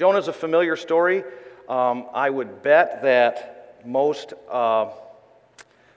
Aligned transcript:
Jonah's 0.00 0.28
a 0.28 0.32
familiar 0.32 0.76
story. 0.76 1.22
Um, 1.68 2.06
I 2.14 2.30
would 2.30 2.62
bet 2.62 3.02
that 3.02 3.82
most 3.84 4.32
uh, 4.50 4.86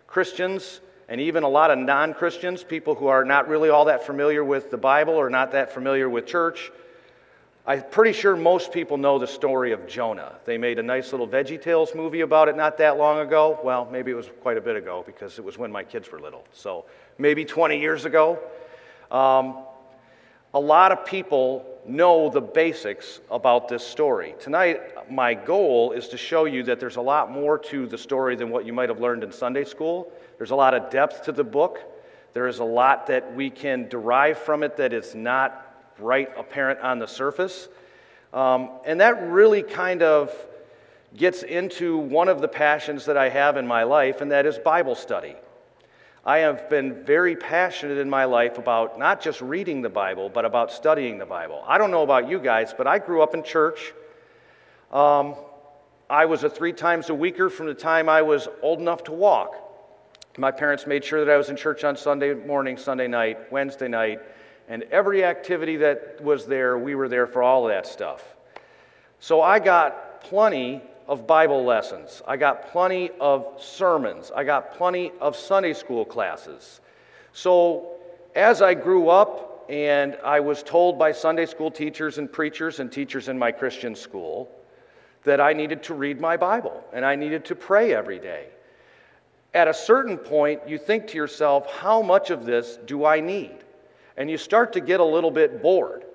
Christians 0.07 0.81
and 1.07 1.21
even 1.21 1.43
a 1.43 1.47
lot 1.47 1.71
of 1.71 1.79
non 1.79 2.13
Christians, 2.13 2.65
people 2.65 2.95
who 2.95 3.07
are 3.07 3.23
not 3.23 3.47
really 3.47 3.69
all 3.69 3.85
that 3.85 4.05
familiar 4.05 4.43
with 4.43 4.71
the 4.71 4.77
Bible 4.77 5.13
or 5.13 5.29
not 5.29 5.53
that 5.53 5.73
familiar 5.73 6.09
with 6.09 6.25
church, 6.25 6.69
I'm 7.65 7.81
pretty 7.91 8.11
sure 8.11 8.35
most 8.35 8.73
people 8.73 8.97
know 8.97 9.19
the 9.19 9.25
story 9.25 9.71
of 9.71 9.87
Jonah. 9.87 10.33
They 10.43 10.57
made 10.57 10.79
a 10.79 10.83
nice 10.83 11.13
little 11.13 11.25
Veggie 11.25 11.61
Tales 11.61 11.95
movie 11.95 12.19
about 12.19 12.49
it 12.49 12.57
not 12.57 12.77
that 12.79 12.97
long 12.97 13.19
ago. 13.19 13.57
Well, 13.63 13.87
maybe 13.89 14.11
it 14.11 14.15
was 14.15 14.29
quite 14.41 14.57
a 14.57 14.61
bit 14.61 14.75
ago 14.75 15.03
because 15.05 15.39
it 15.39 15.45
was 15.45 15.57
when 15.57 15.71
my 15.71 15.85
kids 15.85 16.11
were 16.11 16.19
little. 16.19 16.43
So 16.51 16.83
maybe 17.17 17.45
20 17.45 17.79
years 17.79 18.03
ago. 18.03 18.37
Um, 19.09 19.59
a 20.53 20.59
lot 20.59 20.91
of 20.91 21.05
people 21.05 21.65
know 21.85 22.29
the 22.29 22.41
basics 22.41 23.19
about 23.31 23.67
this 23.67 23.85
story. 23.85 24.35
Tonight, 24.39 25.11
my 25.11 25.33
goal 25.33 25.91
is 25.91 26.07
to 26.09 26.17
show 26.17 26.45
you 26.45 26.63
that 26.63 26.79
there's 26.79 26.95
a 26.95 27.01
lot 27.01 27.31
more 27.31 27.57
to 27.57 27.87
the 27.87 27.97
story 27.97 28.35
than 28.35 28.49
what 28.49 28.65
you 28.65 28.71
might 28.71 28.89
have 28.89 28.99
learned 28.99 29.23
in 29.23 29.31
Sunday 29.31 29.65
school. 29.65 30.11
There's 30.37 30.51
a 30.51 30.55
lot 30.55 30.73
of 30.73 30.89
depth 30.89 31.23
to 31.23 31.31
the 31.31 31.43
book. 31.43 31.79
There 32.33 32.47
is 32.47 32.59
a 32.59 32.63
lot 32.63 33.07
that 33.07 33.35
we 33.35 33.49
can 33.49 33.89
derive 33.89 34.37
from 34.37 34.63
it 34.63 34.77
that 34.77 34.93
is 34.93 35.13
not 35.15 35.91
right 35.99 36.29
apparent 36.37 36.79
on 36.79 36.99
the 36.99 37.07
surface. 37.07 37.67
Um, 38.33 38.69
and 38.85 39.01
that 39.01 39.29
really 39.29 39.61
kind 39.61 40.01
of 40.01 40.33
gets 41.15 41.43
into 41.43 41.97
one 41.97 42.27
of 42.27 42.41
the 42.41 42.47
passions 42.47 43.05
that 43.05 43.17
I 43.17 43.29
have 43.29 43.57
in 43.57 43.67
my 43.67 43.83
life, 43.83 44.21
and 44.21 44.31
that 44.31 44.45
is 44.45 44.57
Bible 44.57 44.95
study. 44.95 45.35
I 46.25 46.39
have 46.39 46.69
been 46.69 47.03
very 47.03 47.35
passionate 47.35 47.97
in 47.97 48.09
my 48.09 48.23
life 48.23 48.57
about 48.57 48.97
not 48.97 49.21
just 49.21 49.41
reading 49.41 49.81
the 49.81 49.89
Bible, 49.89 50.29
but 50.29 50.45
about 50.45 50.71
studying 50.71 51.17
the 51.17 51.25
Bible. 51.25 51.61
I 51.67 51.77
don't 51.77 51.91
know 51.91 52.03
about 52.03 52.29
you 52.29 52.39
guys, 52.39 52.73
but 52.77 52.87
I 52.87 52.99
grew 52.99 53.21
up 53.21 53.33
in 53.33 53.43
church. 53.43 53.93
Um, 54.89 55.35
I 56.09 56.25
was 56.25 56.45
a 56.45 56.49
three 56.49 56.71
times 56.71 57.09
a 57.09 57.13
weeker 57.13 57.49
from 57.49 57.65
the 57.65 57.73
time 57.73 58.07
I 58.07 58.21
was 58.21 58.47
old 58.61 58.79
enough 58.79 59.03
to 59.05 59.11
walk. 59.11 59.55
My 60.37 60.49
parents 60.49 60.87
made 60.87 61.03
sure 61.03 61.25
that 61.25 61.31
I 61.31 61.35
was 61.35 61.49
in 61.49 61.57
church 61.57 61.83
on 61.83 61.97
Sunday 61.97 62.33
morning, 62.33 62.77
Sunday 62.77 63.07
night, 63.07 63.51
Wednesday 63.51 63.89
night, 63.89 64.21
and 64.69 64.83
every 64.83 65.25
activity 65.25 65.75
that 65.77 66.21
was 66.21 66.45
there, 66.45 66.77
we 66.77 66.95
were 66.95 67.09
there 67.09 67.27
for 67.27 67.43
all 67.43 67.65
of 67.65 67.73
that 67.73 67.85
stuff. 67.85 68.23
So 69.19 69.41
I 69.41 69.59
got 69.59 70.21
plenty 70.21 70.81
of 71.07 71.27
Bible 71.27 71.63
lessons. 71.63 72.21
I 72.27 72.37
got 72.37 72.71
plenty 72.71 73.11
of 73.19 73.45
sermons. 73.59 74.31
I 74.35 74.43
got 74.43 74.75
plenty 74.75 75.11
of 75.19 75.35
Sunday 75.35 75.73
school 75.73 76.05
classes. 76.05 76.81
So 77.33 77.97
as 78.35 78.61
I 78.61 78.73
grew 78.73 79.09
up 79.09 79.65
and 79.69 80.17
I 80.23 80.39
was 80.39 80.63
told 80.63 80.99
by 80.99 81.11
Sunday 81.11 81.45
school 81.45 81.71
teachers 81.71 82.17
and 82.17 82.31
preachers 82.31 82.79
and 82.79 82.91
teachers 82.91 83.29
in 83.29 83.37
my 83.37 83.51
Christian 83.51 83.95
school 83.95 84.49
that 85.23 85.39
I 85.39 85.53
needed 85.53 85.83
to 85.83 85.93
read 85.93 86.19
my 86.19 86.37
Bible 86.37 86.83
and 86.93 87.05
I 87.05 87.15
needed 87.15 87.45
to 87.45 87.55
pray 87.55 87.93
every 87.93 88.19
day. 88.19 88.47
At 89.53 89.67
a 89.67 89.73
certain 89.73 90.17
point, 90.17 90.61
you 90.67 90.77
think 90.77 91.07
to 91.07 91.17
yourself, 91.17 91.71
how 91.71 92.01
much 92.01 92.29
of 92.29 92.45
this 92.45 92.79
do 92.85 93.05
I 93.05 93.19
need? 93.19 93.63
and 94.17 94.29
you 94.29 94.37
start 94.37 94.73
to 94.73 94.79
get 94.79 94.99
a 94.99 95.05
little 95.05 95.31
bit 95.31 95.61
bored. 95.61 96.05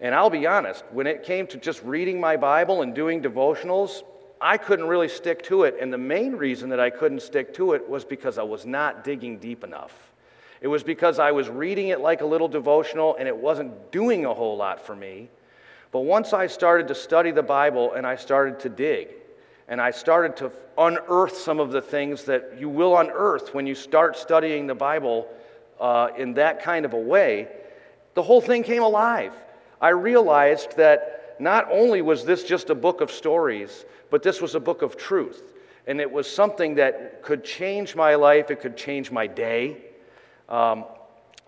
And 0.00 0.14
I'll 0.14 0.30
be 0.30 0.46
honest, 0.46 0.84
when 0.92 1.06
it 1.06 1.24
came 1.24 1.46
to 1.48 1.58
just 1.58 1.82
reading 1.82 2.20
my 2.20 2.36
Bible 2.36 2.82
and 2.82 2.94
doing 2.94 3.20
devotionals, 3.20 4.02
I 4.40 4.56
couldn't 4.56 4.86
really 4.86 5.08
stick 5.08 5.42
to 5.44 5.64
it. 5.64 5.76
And 5.80 5.92
the 5.92 5.98
main 5.98 6.36
reason 6.36 6.68
that 6.70 6.80
I 6.80 6.90
couldn't 6.90 7.22
stick 7.22 7.54
to 7.54 7.72
it 7.72 7.88
was 7.88 8.04
because 8.04 8.38
I 8.38 8.42
was 8.42 8.66
not 8.66 9.04
digging 9.04 9.38
deep 9.38 9.64
enough. 9.64 9.92
It 10.60 10.68
was 10.68 10.82
because 10.82 11.18
I 11.18 11.32
was 11.32 11.48
reading 11.48 11.88
it 11.88 12.00
like 12.00 12.20
a 12.20 12.26
little 12.26 12.48
devotional 12.48 13.16
and 13.18 13.28
it 13.28 13.36
wasn't 13.36 13.92
doing 13.92 14.24
a 14.24 14.34
whole 14.34 14.56
lot 14.56 14.84
for 14.84 14.96
me. 14.96 15.28
But 15.90 16.00
once 16.00 16.32
I 16.32 16.46
started 16.46 16.88
to 16.88 16.94
study 16.94 17.30
the 17.30 17.42
Bible 17.42 17.92
and 17.94 18.06
I 18.06 18.16
started 18.16 18.60
to 18.60 18.68
dig, 18.68 19.08
and 19.68 19.80
I 19.80 19.90
started 19.90 20.36
to 20.38 20.50
unearth 20.78 21.36
some 21.36 21.60
of 21.60 21.72
the 21.72 21.82
things 21.82 22.24
that 22.24 22.58
you 22.58 22.68
will 22.68 22.96
unearth 22.96 23.54
when 23.54 23.66
you 23.66 23.74
start 23.74 24.16
studying 24.16 24.66
the 24.66 24.74
Bible 24.74 25.28
uh, 25.78 26.08
in 26.16 26.34
that 26.34 26.62
kind 26.62 26.86
of 26.86 26.94
a 26.94 26.98
way, 26.98 27.48
the 28.14 28.22
whole 28.22 28.40
thing 28.40 28.62
came 28.62 28.82
alive. 28.82 29.32
I 29.80 29.90
realized 29.90 30.76
that 30.76 31.36
not 31.38 31.68
only 31.70 32.02
was 32.02 32.24
this 32.24 32.44
just 32.44 32.70
a 32.70 32.74
book 32.74 33.00
of 33.00 33.10
stories, 33.10 33.84
but 34.10 34.22
this 34.22 34.40
was 34.40 34.54
a 34.54 34.60
book 34.60 34.82
of 34.82 34.96
truth. 34.96 35.54
And 35.86 36.00
it 36.00 36.10
was 36.10 36.30
something 36.30 36.74
that 36.74 37.22
could 37.22 37.44
change 37.44 37.96
my 37.96 38.14
life, 38.14 38.50
it 38.50 38.60
could 38.60 38.76
change 38.76 39.10
my 39.10 39.26
day. 39.26 39.78
Um, 40.48 40.84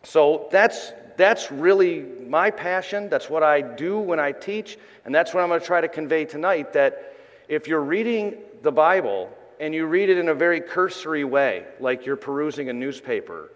so 0.02 0.48
that's, 0.50 0.92
that's 1.16 1.52
really 1.52 2.00
my 2.26 2.50
passion. 2.50 3.08
That's 3.10 3.28
what 3.28 3.42
I 3.42 3.60
do 3.60 3.98
when 3.98 4.18
I 4.18 4.32
teach. 4.32 4.78
And 5.04 5.14
that's 5.14 5.34
what 5.34 5.42
I'm 5.42 5.48
going 5.48 5.60
to 5.60 5.66
try 5.66 5.80
to 5.80 5.88
convey 5.88 6.24
tonight 6.24 6.72
that 6.72 7.16
if 7.48 7.68
you're 7.68 7.82
reading 7.82 8.38
the 8.62 8.72
Bible 8.72 9.30
and 9.58 9.74
you 9.74 9.86
read 9.86 10.08
it 10.08 10.16
in 10.16 10.28
a 10.28 10.34
very 10.34 10.60
cursory 10.60 11.24
way, 11.24 11.66
like 11.78 12.06
you're 12.06 12.16
perusing 12.16 12.70
a 12.70 12.72
newspaper, 12.72 13.50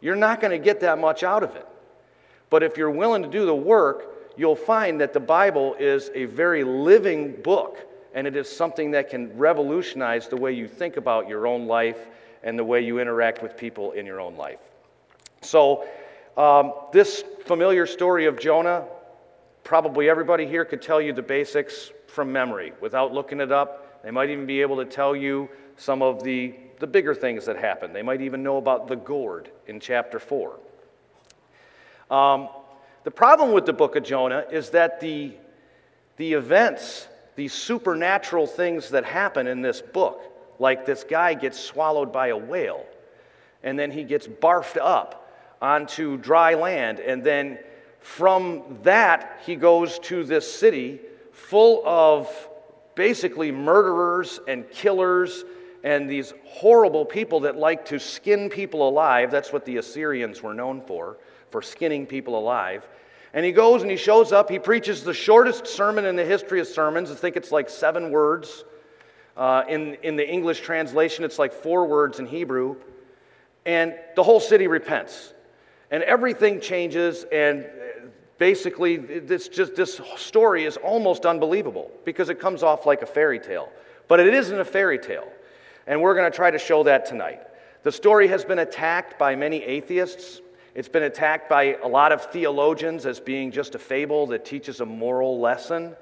you're 0.00 0.16
not 0.16 0.40
going 0.40 0.52
to 0.52 0.64
get 0.64 0.80
that 0.80 0.98
much 0.98 1.22
out 1.22 1.42
of 1.42 1.56
it. 1.56 1.66
But 2.50 2.62
if 2.62 2.76
you're 2.76 2.90
willing 2.90 3.22
to 3.22 3.28
do 3.28 3.46
the 3.46 3.54
work, 3.54 4.32
you'll 4.36 4.56
find 4.56 5.00
that 5.00 5.12
the 5.12 5.20
Bible 5.20 5.74
is 5.78 6.10
a 6.14 6.26
very 6.26 6.64
living 6.64 7.40
book, 7.42 7.86
and 8.14 8.26
it 8.26 8.36
is 8.36 8.48
something 8.48 8.90
that 8.92 9.10
can 9.10 9.36
revolutionize 9.36 10.28
the 10.28 10.36
way 10.36 10.52
you 10.52 10.66
think 10.66 10.96
about 10.96 11.28
your 11.28 11.46
own 11.46 11.66
life 11.66 11.98
and 12.42 12.58
the 12.58 12.64
way 12.64 12.80
you 12.80 12.98
interact 12.98 13.42
with 13.42 13.56
people 13.56 13.92
in 13.92 14.06
your 14.06 14.20
own 14.20 14.36
life. 14.36 14.58
So, 15.42 15.86
um, 16.36 16.72
this 16.92 17.24
familiar 17.44 17.86
story 17.86 18.26
of 18.26 18.38
Jonah, 18.38 18.84
probably 19.64 20.08
everybody 20.08 20.46
here 20.46 20.64
could 20.64 20.80
tell 20.80 21.00
you 21.00 21.12
the 21.12 21.22
basics 21.22 21.90
from 22.06 22.32
memory 22.32 22.72
without 22.80 23.12
looking 23.12 23.40
it 23.40 23.52
up. 23.52 24.02
They 24.02 24.10
might 24.10 24.30
even 24.30 24.46
be 24.46 24.60
able 24.60 24.76
to 24.76 24.84
tell 24.84 25.14
you 25.14 25.48
some 25.76 26.02
of 26.02 26.22
the 26.22 26.54
the 26.80 26.86
bigger 26.86 27.14
things 27.14 27.44
that 27.44 27.56
happened. 27.56 27.94
They 27.94 28.02
might 28.02 28.22
even 28.22 28.42
know 28.42 28.56
about 28.56 28.88
the 28.88 28.96
gourd 28.96 29.50
in 29.66 29.78
chapter 29.78 30.18
4. 30.18 30.58
Um, 32.10 32.48
the 33.04 33.10
problem 33.10 33.52
with 33.52 33.66
the 33.66 33.72
book 33.72 33.94
of 33.96 34.02
Jonah 34.02 34.44
is 34.50 34.70
that 34.70 35.00
the, 35.00 35.34
the 36.16 36.32
events, 36.32 37.06
these 37.36 37.52
supernatural 37.52 38.46
things 38.46 38.90
that 38.90 39.04
happen 39.04 39.46
in 39.46 39.62
this 39.62 39.80
book, 39.80 40.22
like 40.58 40.84
this 40.84 41.04
guy 41.04 41.34
gets 41.34 41.58
swallowed 41.58 42.12
by 42.12 42.28
a 42.28 42.36
whale, 42.36 42.84
and 43.62 43.78
then 43.78 43.90
he 43.90 44.04
gets 44.04 44.26
barfed 44.26 44.78
up 44.80 45.32
onto 45.60 46.16
dry 46.18 46.54
land, 46.54 47.00
and 47.00 47.22
then 47.22 47.58
from 48.00 48.78
that, 48.82 49.40
he 49.44 49.56
goes 49.56 49.98
to 50.00 50.24
this 50.24 50.50
city 50.50 51.00
full 51.32 51.82
of 51.86 52.28
basically 52.94 53.52
murderers 53.52 54.40
and 54.48 54.68
killers 54.70 55.44
and 55.82 56.08
these 56.08 56.34
horrible 56.44 57.04
people 57.04 57.40
that 57.40 57.56
like 57.56 57.86
to 57.86 57.98
skin 57.98 58.50
people 58.50 58.88
alive. 58.88 59.30
That's 59.30 59.52
what 59.52 59.64
the 59.64 59.78
Assyrians 59.78 60.42
were 60.42 60.54
known 60.54 60.82
for, 60.82 61.16
for 61.50 61.62
skinning 61.62 62.06
people 62.06 62.38
alive. 62.38 62.86
And 63.32 63.44
he 63.44 63.52
goes 63.52 63.82
and 63.82 63.90
he 63.90 63.96
shows 63.96 64.32
up. 64.32 64.50
He 64.50 64.58
preaches 64.58 65.04
the 65.04 65.14
shortest 65.14 65.66
sermon 65.66 66.04
in 66.04 66.16
the 66.16 66.24
history 66.24 66.60
of 66.60 66.66
sermons. 66.66 67.10
I 67.10 67.14
think 67.14 67.36
it's 67.36 67.52
like 67.52 67.68
seven 67.68 68.10
words. 68.10 68.64
Uh, 69.36 69.62
in, 69.68 69.94
in 70.02 70.16
the 70.16 70.28
English 70.28 70.60
translation, 70.60 71.24
it's 71.24 71.38
like 71.38 71.52
four 71.52 71.86
words 71.86 72.18
in 72.18 72.26
Hebrew. 72.26 72.76
And 73.64 73.94
the 74.16 74.22
whole 74.22 74.40
city 74.40 74.66
repents. 74.66 75.32
And 75.90 76.02
everything 76.02 76.60
changes. 76.60 77.24
And 77.30 77.66
basically, 78.38 78.96
this, 78.96 79.48
just, 79.48 79.76
this 79.76 80.00
story 80.16 80.64
is 80.64 80.76
almost 80.76 81.24
unbelievable 81.24 81.90
because 82.04 82.30
it 82.30 82.40
comes 82.40 82.62
off 82.62 82.84
like 82.84 83.02
a 83.02 83.06
fairy 83.06 83.38
tale. 83.38 83.68
But 84.08 84.18
it 84.18 84.34
isn't 84.34 84.58
a 84.58 84.64
fairy 84.64 84.98
tale. 84.98 85.30
And 85.86 86.02
we're 86.02 86.14
going 86.14 86.30
to 86.30 86.36
try 86.36 86.50
to 86.50 86.58
show 86.58 86.82
that 86.82 87.06
tonight. 87.06 87.40
The 87.82 87.92
story 87.92 88.28
has 88.28 88.44
been 88.44 88.58
attacked 88.58 89.18
by 89.18 89.36
many 89.36 89.62
atheists. 89.62 90.40
It's 90.74 90.88
been 90.88 91.02
attacked 91.02 91.48
by 91.48 91.76
a 91.82 91.88
lot 91.88 92.12
of 92.12 92.26
theologians 92.26 93.04
as 93.04 93.18
being 93.18 93.50
just 93.50 93.74
a 93.74 93.78
fable 93.78 94.28
that 94.28 94.44
teaches 94.44 94.80
a 94.80 94.86
moral 94.86 95.40
lesson. 95.40 95.96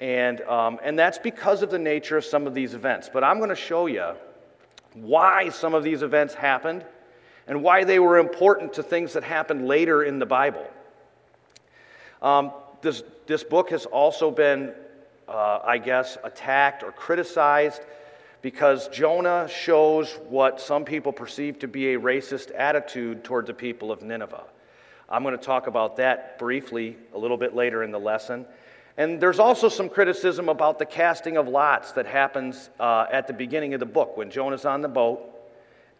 And, 0.00 0.40
um, 0.42 0.78
and 0.84 0.96
that's 0.96 1.18
because 1.18 1.62
of 1.62 1.70
the 1.70 1.78
nature 1.78 2.16
of 2.16 2.24
some 2.24 2.46
of 2.46 2.54
these 2.54 2.74
events. 2.74 3.10
But 3.12 3.24
I'm 3.24 3.38
going 3.38 3.50
to 3.50 3.56
show 3.56 3.86
you 3.86 4.12
why 4.94 5.48
some 5.48 5.74
of 5.74 5.82
these 5.82 6.02
events 6.02 6.34
happened 6.34 6.84
and 7.48 7.62
why 7.62 7.82
they 7.82 7.98
were 7.98 8.18
important 8.18 8.74
to 8.74 8.82
things 8.82 9.14
that 9.14 9.24
happened 9.24 9.66
later 9.66 10.04
in 10.04 10.18
the 10.18 10.26
Bible. 10.26 10.66
Um, 12.22 12.52
this, 12.82 13.02
this 13.26 13.42
book 13.42 13.70
has 13.70 13.86
also 13.86 14.30
been, 14.30 14.72
uh, 15.26 15.60
I 15.64 15.78
guess, 15.78 16.16
attacked 16.22 16.84
or 16.84 16.92
criticized 16.92 17.82
because 18.40 18.88
Jonah 18.88 19.48
shows 19.48 20.12
what 20.28 20.60
some 20.60 20.84
people 20.84 21.12
perceive 21.12 21.58
to 21.60 21.68
be 21.68 21.94
a 21.94 21.98
racist 21.98 22.50
attitude 22.56 23.24
toward 23.24 23.46
the 23.46 23.54
people 23.54 23.90
of 23.90 24.02
Nineveh. 24.02 24.44
I'm 25.08 25.22
going 25.22 25.36
to 25.36 25.42
talk 25.42 25.66
about 25.66 25.96
that 25.96 26.38
briefly 26.38 26.96
a 27.14 27.18
little 27.18 27.36
bit 27.36 27.54
later 27.54 27.82
in 27.82 27.90
the 27.90 27.98
lesson. 27.98 28.46
And 28.96 29.20
there's 29.20 29.38
also 29.38 29.68
some 29.68 29.88
criticism 29.88 30.48
about 30.48 30.78
the 30.78 30.84
casting 30.84 31.36
of 31.36 31.48
lots 31.48 31.92
that 31.92 32.06
happens 32.06 32.68
uh, 32.78 33.06
at 33.10 33.26
the 33.26 33.32
beginning 33.32 33.74
of 33.74 33.80
the 33.80 33.86
book 33.86 34.16
when 34.16 34.30
Jonah's 34.30 34.64
on 34.64 34.82
the 34.82 34.88
boat 34.88 35.20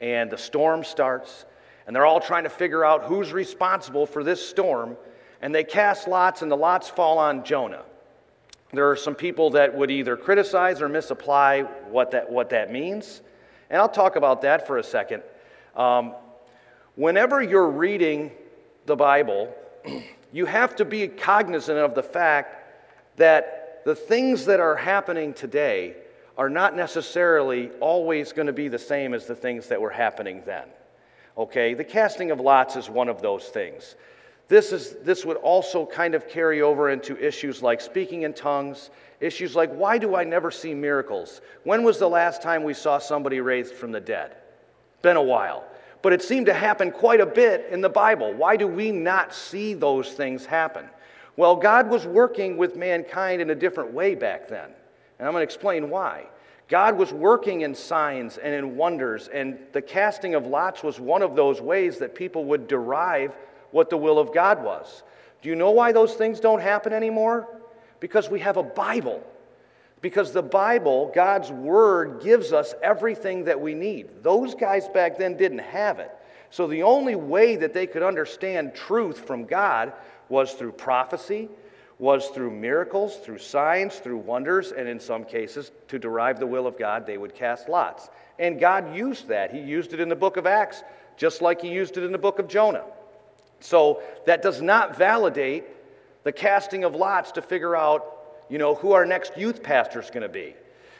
and 0.01 0.31
the 0.31 0.39
storm 0.39 0.85
starts, 0.85 1.45
and 1.87 1.95
they're 1.95 2.07
all 2.07 2.21
trying 2.21 2.45
to 2.45 2.51
figure 2.51 2.85
out 2.85 3.05
who's 3.05 3.33
responsible 3.33 4.05
for 4.05 4.23
this 4.23 4.47
storm. 4.47 4.97
And 5.41 5.55
they 5.55 5.65
cast 5.65 6.09
lots, 6.09 6.43
and 6.43 6.51
the 6.51 6.57
lots 6.57 6.89
fall 6.89 7.19
on 7.19 7.45
Jonah. 7.45 7.83
There 8.73 8.91
are 8.91 8.97
some 8.97 9.15
people 9.15 9.51
that 9.51 9.75
would 9.75 9.91
either 9.91 10.17
criticize 10.17 10.83
or 10.83 10.89
misapply 10.89 11.63
what 11.91 12.11
that, 12.11 12.31
what 12.31 12.51
that 12.51 12.71
means. 12.71 13.23
And 13.71 13.81
I'll 13.81 13.89
talk 13.89 14.17
about 14.17 14.43
that 14.43 14.67
for 14.67 14.79
a 14.79 14.83
second. 14.83 15.23
Um, 15.75 16.15
whenever 16.95 17.43
you're 17.43 17.71
reading 17.71 18.31
the 18.87 18.97
Bible, 18.97 19.55
you 20.33 20.45
have 20.45 20.77
to 20.77 20.85
be 20.85 21.09
cognizant 21.09 21.79
of 21.79 21.95
the 21.95 22.03
fact 22.03 23.17
that 23.17 23.83
the 23.85 23.95
things 23.95 24.45
that 24.45 24.61
are 24.61 24.77
happening 24.77 25.33
today 25.33 25.97
are 26.37 26.51
not 26.51 26.77
necessarily 26.77 27.71
always 27.81 28.33
going 28.33 28.47
to 28.47 28.53
be 28.53 28.69
the 28.69 28.79
same 28.79 29.15
as 29.15 29.27
the 29.27 29.35
things 29.35 29.69
that 29.69 29.81
were 29.81 29.91
happening 29.91 30.43
then. 30.45 30.69
Okay? 31.37 31.75
The 31.75 31.85
casting 31.85 32.31
of 32.31 32.39
lots 32.39 32.77
is 32.77 32.91
one 32.91 33.09
of 33.09 33.23
those 33.23 33.47
things. 33.47 33.97
This, 34.49 34.73
is, 34.73 34.97
this 35.03 35.27
would 35.27 35.37
also 35.37 35.85
kind 35.85 36.15
of 36.15 36.27
carry 36.27 36.63
over 36.63 36.89
into 36.89 37.17
issues 37.19 37.63
like 37.63 37.83
speaking 37.83 38.23
in 38.23 38.33
tongues, 38.33 38.91
issues 39.21 39.55
like 39.55 39.71
why 39.73 39.99
do 39.99 40.17
I 40.17 40.25
never 40.25 40.51
see 40.51 40.73
miracles? 40.73 41.43
When 41.65 41.83
was 41.83 41.99
the 41.99 42.09
last 42.09 42.41
time 42.43 42.65
we 42.65 42.73
saw 42.73 42.99
somebody 42.99 43.41
raised 43.41 43.75
from 43.75 43.93
the 43.93 44.01
dead? 44.01 44.37
Been 45.03 45.19
a 45.19 45.23
while. 45.23 45.65
But 46.01 46.15
it 46.15 46.23
seemed 46.23 46.47
to 46.47 46.55
happen 46.55 46.91
quite 46.91 47.21
a 47.21 47.27
bit 47.27 47.69
in 47.71 47.83
the 47.83 47.89
Bible. 47.91 48.33
Why 48.33 48.57
do 48.57 48.67
we 48.67 48.91
not 48.91 49.35
see 49.35 49.75
those 49.75 50.13
things 50.13 50.47
happen? 50.47 50.89
Well, 51.37 51.55
God 51.55 51.91
was 51.91 52.07
working 52.07 52.57
with 52.57 52.75
mankind 52.75 53.43
in 53.43 53.51
a 53.51 53.55
different 53.55 53.93
way 53.93 54.15
back 54.15 54.49
then. 54.49 54.71
And 55.19 55.27
I'm 55.29 55.35
going 55.35 55.43
to 55.43 55.45
explain 55.45 55.91
why. 55.91 56.27
God 56.69 56.97
was 56.97 57.13
working 57.13 57.63
in 57.63 57.75
signs 57.75 58.39
and 58.39 58.55
in 58.55 58.77
wonders, 58.77 59.29
and 59.29 59.59
the 59.73 59.81
casting 59.81 60.35
of 60.35 60.47
lots 60.47 60.83
was 60.83 61.01
one 61.01 61.23
of 61.23 61.35
those 61.35 61.61
ways 61.61 61.99
that 61.99 62.15
people 62.15 62.45
would 62.47 62.69
derive 62.69 63.37
what 63.71 63.91
the 63.91 63.97
will 63.97 64.19
of 64.19 64.33
God 64.33 64.63
was. 64.63 65.03
Do 65.43 65.49
you 65.49 65.57
know 65.57 65.71
why 65.71 65.93
those 65.93 66.15
things 66.15 66.41
don't 66.41 66.61
happen 66.61 66.93
anymore? 66.93 67.49
Because 68.01 68.29
we 68.29 68.41
have 68.41 68.57
a 68.57 68.63
Bible. 68.63 69.23
Because 70.01 70.33
the 70.33 70.43
Bible, 70.43 71.11
God's 71.15 71.51
Word, 71.51 72.23
gives 72.23 72.53
us 72.53 72.75
everything 72.83 73.45
that 73.45 73.61
we 73.61 73.75
need. 73.75 74.23
Those 74.23 74.55
guys 74.55 74.89
back 74.89 75.19
then 75.19 75.37
didn't 75.37 75.59
have 75.59 75.99
it. 75.99 76.11
So 76.51 76.67
the 76.67 76.83
only 76.83 77.15
way 77.15 77.57
that 77.57 77.75
they 77.75 77.87
could 77.87 78.03
understand 78.03 78.75
truth 78.75 79.19
from 79.27 79.45
God 79.45 79.93
was 80.29 80.55
through 80.55 80.73
prophecy, 80.73 81.49
was 81.99 82.29
through 82.29 82.53
miracles, 82.53 83.17
through 83.17 83.39
signs, 83.39 83.97
through 83.97 84.19
wonders, 84.19 84.73
and 84.73 84.89
in 84.89 85.01
some 85.01 85.25
cases, 85.25 85.73
to 85.89 85.99
derive 85.99 86.39
the 86.39 86.47
will 86.47 86.67
of 86.67 86.79
God, 86.79 87.07
they 87.07 87.19
would 87.19 87.35
cast 87.35 87.69
lots. 87.69 88.09
And 88.39 88.61
God 88.61 88.95
used 88.95 89.29
that. 89.29 89.53
He 89.53 89.61
used 89.61 89.93
it 89.93 90.01
in 90.01 90.09
the 90.09 90.17
book 90.17 90.37
of 90.37 90.47
Acts, 90.47 90.85
just 91.17 91.43
like 91.43 91.61
He 91.61 91.69
used 91.69 91.97
it 91.97 92.05
in 92.05 92.13
the 92.13 92.19
book 92.19 92.39
of 92.39 92.47
Jonah. 92.47 92.85
So 93.61 94.03
that 94.27 94.43
does 94.43 94.63
not 94.63 94.97
validate 94.97 95.65
the 96.25 96.33
casting 96.33 96.85
of 96.85 96.95
lots 96.95 97.33
to 97.33 97.43
figure 97.43 97.75
out 97.75 98.19
you 98.49 98.59
know, 98.59 98.75
who 98.75 98.93
our 98.93 99.05
next 99.05 99.37
youth 99.37 99.63
pastor 99.63 100.01
is 100.01 100.11
going 100.11 100.23
to 100.23 100.29
be. 100.29 100.55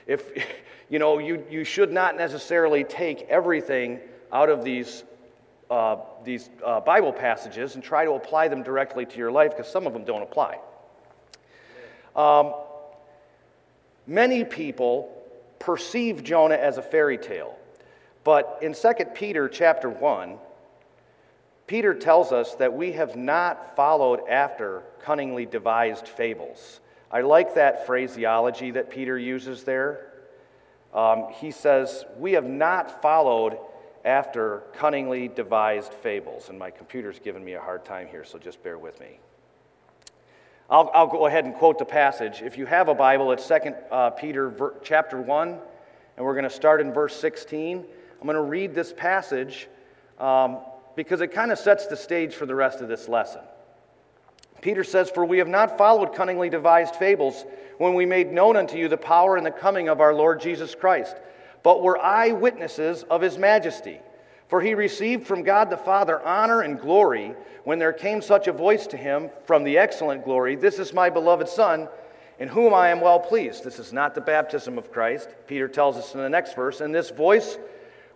If, 0.07 0.31
you 0.89 0.99
know, 0.99 1.19
you, 1.19 1.45
you 1.51 1.65
should 1.65 1.93
not 1.93 2.17
necessarily 2.17 2.85
take 2.85 3.23
everything 3.29 4.01
out 4.33 4.49
of 4.49 4.65
these, 4.65 5.05
uh, 5.71 5.97
these 6.25 6.51
uh, 6.65 6.81
Bible 6.81 7.13
passages 7.13 7.75
and 7.75 7.83
try 7.83 8.05
to 8.05 8.13
apply 8.13 8.49
them 8.49 8.63
directly 8.63 9.07
to 9.07 9.19
your 9.19 9.31
life 9.31 9.57
because 9.57 9.71
some 9.71 9.87
of 9.87 9.93
them 9.93 10.05
don't 10.05 10.23
apply. 10.23 10.59
Um, 12.15 12.55
many 14.07 14.45
people 14.45 15.15
perceive 15.59 16.23
Jonah 16.23 16.57
as 16.57 16.79
a 16.79 16.83
fairy 16.83 17.19
tale, 17.19 17.57
but 18.25 18.59
in 18.61 18.75
2 18.75 18.93
Peter 19.15 19.49
chapter 19.49 19.89
1, 19.89 20.39
Peter 21.69 21.95
tells 21.95 22.33
us 22.33 22.55
that 22.55 22.73
we 22.73 22.93
have 22.93 23.15
not 23.15 23.77
followed 23.77 24.27
after 24.27 24.83
cunningly 25.03 25.45
devised 25.45 26.09
fables. 26.09 26.81
I 27.13 27.21
like 27.21 27.55
that 27.55 27.87
phraseology 27.87 28.73
that 28.73 28.91
Peter 28.91 29.19
uses 29.19 29.65
there. 29.65 30.13
Um, 30.95 31.27
he 31.35 31.51
says, 31.51 32.07
We 32.17 32.33
have 32.33 32.47
not 32.47 33.03
followed 33.03 33.59
after 34.03 34.63
cunningly 34.73 35.29
devised 35.29 35.93
fables. 35.93 36.49
And 36.49 36.59
my 36.59 36.71
computer's 36.71 37.19
giving 37.19 37.45
me 37.45 37.53
a 37.53 37.61
hard 37.61 37.85
time 37.85 38.09
here, 38.09 38.25
so 38.25 38.39
just 38.39 38.63
bear 38.63 38.79
with 38.79 38.99
me. 38.99 39.21
I'll, 40.71 40.91
I'll 40.95 41.07
go 41.07 41.27
ahead 41.27 41.45
and 41.45 41.55
quote 41.55 41.79
the 41.79 41.85
passage. 41.85 42.41
If 42.41 42.57
you 42.57 42.65
have 42.65 42.89
a 42.89 42.95
Bible, 42.95 43.31
it's 43.33 43.47
2 43.47 43.55
uh, 43.91 44.11
Peter 44.11 44.49
ver- 44.49 44.75
chapter 44.83 45.21
1, 45.21 45.49
and 46.17 46.27
we're 46.27 46.35
going 46.35 46.45
to 46.45 46.51
start 46.51 46.81
in 46.81 46.95
verse 46.95 47.15
16. 47.17 47.85
I'm 48.21 48.27
going 48.27 48.37
to 48.37 48.43
read 48.43 48.75
this 48.75 48.93
passage 48.93 49.69
um, 50.19 50.59
because 50.99 51.21
it 51.21 51.29
kind 51.29 51.53
of 51.53 51.59
sets 51.61 51.87
the 51.87 51.97
stage 51.97 52.35
for 52.35 52.45
the 52.45 52.57
rest 52.57 52.81
of 52.81 52.89
this 52.89 53.09
lesson. 53.09 53.41
Peter 54.61 54.83
says, 54.83 55.09
For 55.09 55.25
we 55.25 55.39
have 55.39 55.47
not 55.47 55.79
followed 55.79 56.13
cunningly 56.13 56.51
devised 56.51 56.97
fables 56.97 57.47
when 57.77 57.95
we 57.95 58.05
made 58.05 58.33
known 58.33 58.57
unto 58.57 58.77
you 58.77 58.89
the 58.89 58.97
power 58.97 59.37
and 59.37 59.47
the 59.47 59.53
coming 59.53 59.89
of 59.89 60.01
our 60.01 60.13
Lord 60.13 60.41
Jesus 60.41 60.75
Christ, 60.75 61.15
but 61.63 61.85
were 61.85 62.03
eyewitnesses 62.03 63.05
of 63.05 63.23
his 63.23 63.39
majesty. 63.39 64.01
For 64.49 64.61
he 64.61 64.75
received 64.75 65.25
from 65.25 65.45
God 65.45 65.71
the 65.71 65.77
Father 65.77 66.21
honor 66.27 66.63
and 66.63 66.81
glory 66.81 67.33
when 67.63 67.79
there 67.79 67.93
came 67.93 68.21
such 68.21 68.49
a 68.49 68.53
voice 68.53 68.89
to 68.89 68.97
him 68.97 69.31
from 69.45 69.63
the 69.63 69.79
excellent 69.79 70.25
glory 70.25 70.57
This 70.57 70.81
is 70.81 70.93
my 70.93 71.11
beloved 71.11 71.49
Son, 71.49 71.89
in 72.41 72.49
whom 72.49 72.75
I 72.75 72.89
am 72.89 73.01
well 73.01 73.21
pleased. 73.21 73.63
This 73.63 73.79
is 73.79 73.93
not 73.93 74.17
the 74.17 74.21
baptism 74.21 74.77
of 74.77 74.91
Christ. 74.91 75.29
Peter 75.47 75.69
tells 75.69 75.97
us 75.97 76.15
in 76.15 76.21
the 76.21 76.29
next 76.29 76.57
verse, 76.57 76.81
And 76.81 76.93
this 76.93 77.11
voice 77.11 77.57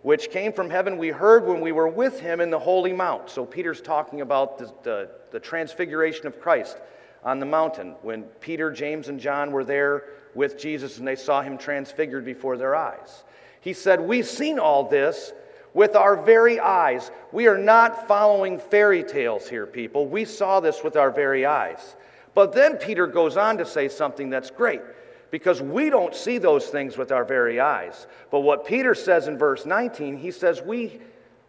which 0.03 0.29
came 0.29 0.53
from 0.53 0.69
heaven 0.69 0.97
we 0.97 1.09
heard 1.09 1.45
when 1.45 1.61
we 1.61 1.71
were 1.71 1.87
with 1.87 2.19
him 2.19 2.41
in 2.41 2.49
the 2.49 2.59
holy 2.59 2.93
mount. 2.93 3.29
So 3.29 3.45
Peter's 3.45 3.81
talking 3.81 4.21
about 4.21 4.57
the, 4.57 4.71
the, 4.83 5.09
the, 5.31 5.39
transfiguration 5.39 6.27
of 6.27 6.39
Christ 6.39 6.77
on 7.23 7.39
the 7.39 7.45
mountain 7.45 7.95
when 8.01 8.23
Peter, 8.41 8.69
James, 8.69 9.07
and 9.07 9.19
John 9.19 9.51
were 9.51 9.63
there 9.63 10.03
with 10.35 10.59
Jesus 10.59 10.97
and 10.97 11.07
they 11.07 11.15
saw 11.15 11.41
him 11.41 11.57
transfigured 11.57 12.25
before 12.25 12.57
their 12.57 12.75
eyes. 12.75 13.23
He 13.61 13.71
said, 13.71 14.01
We've 14.01 14.27
seen 14.27 14.59
all 14.59 14.89
this 14.89 15.31
with 15.73 15.95
our 15.95 16.21
very 16.21 16.59
eyes. 16.59 17.09
We 17.31 17.47
are 17.47 17.57
not 17.57 18.07
following 18.07 18.59
fairy 18.59 19.03
tales 19.03 19.47
here, 19.47 19.65
people. 19.65 20.05
We 20.05 20.25
saw 20.25 20.59
this 20.59 20.83
with 20.83 20.97
our 20.97 21.11
very 21.11 21.45
eyes. 21.45 21.95
But 22.33 22.51
then 22.51 22.75
Peter 22.77 23.07
goes 23.07 23.37
on 23.37 23.57
to 23.59 23.65
say 23.65 23.87
something 23.87 24.29
that's 24.29 24.51
great 24.51 24.81
because 25.33 25.63
we 25.63 25.89
don't 25.89 26.13
see 26.13 26.37
those 26.37 26.67
things 26.67 26.95
with 26.95 27.11
our 27.11 27.25
very 27.25 27.59
eyes. 27.59 28.05
But 28.29 28.41
what 28.41 28.67
Peter 28.67 28.93
says 28.93 29.27
in 29.27 29.35
verse 29.35 29.65
19, 29.65 30.15
he 30.15 30.29
says, 30.29 30.61
We 30.61 30.99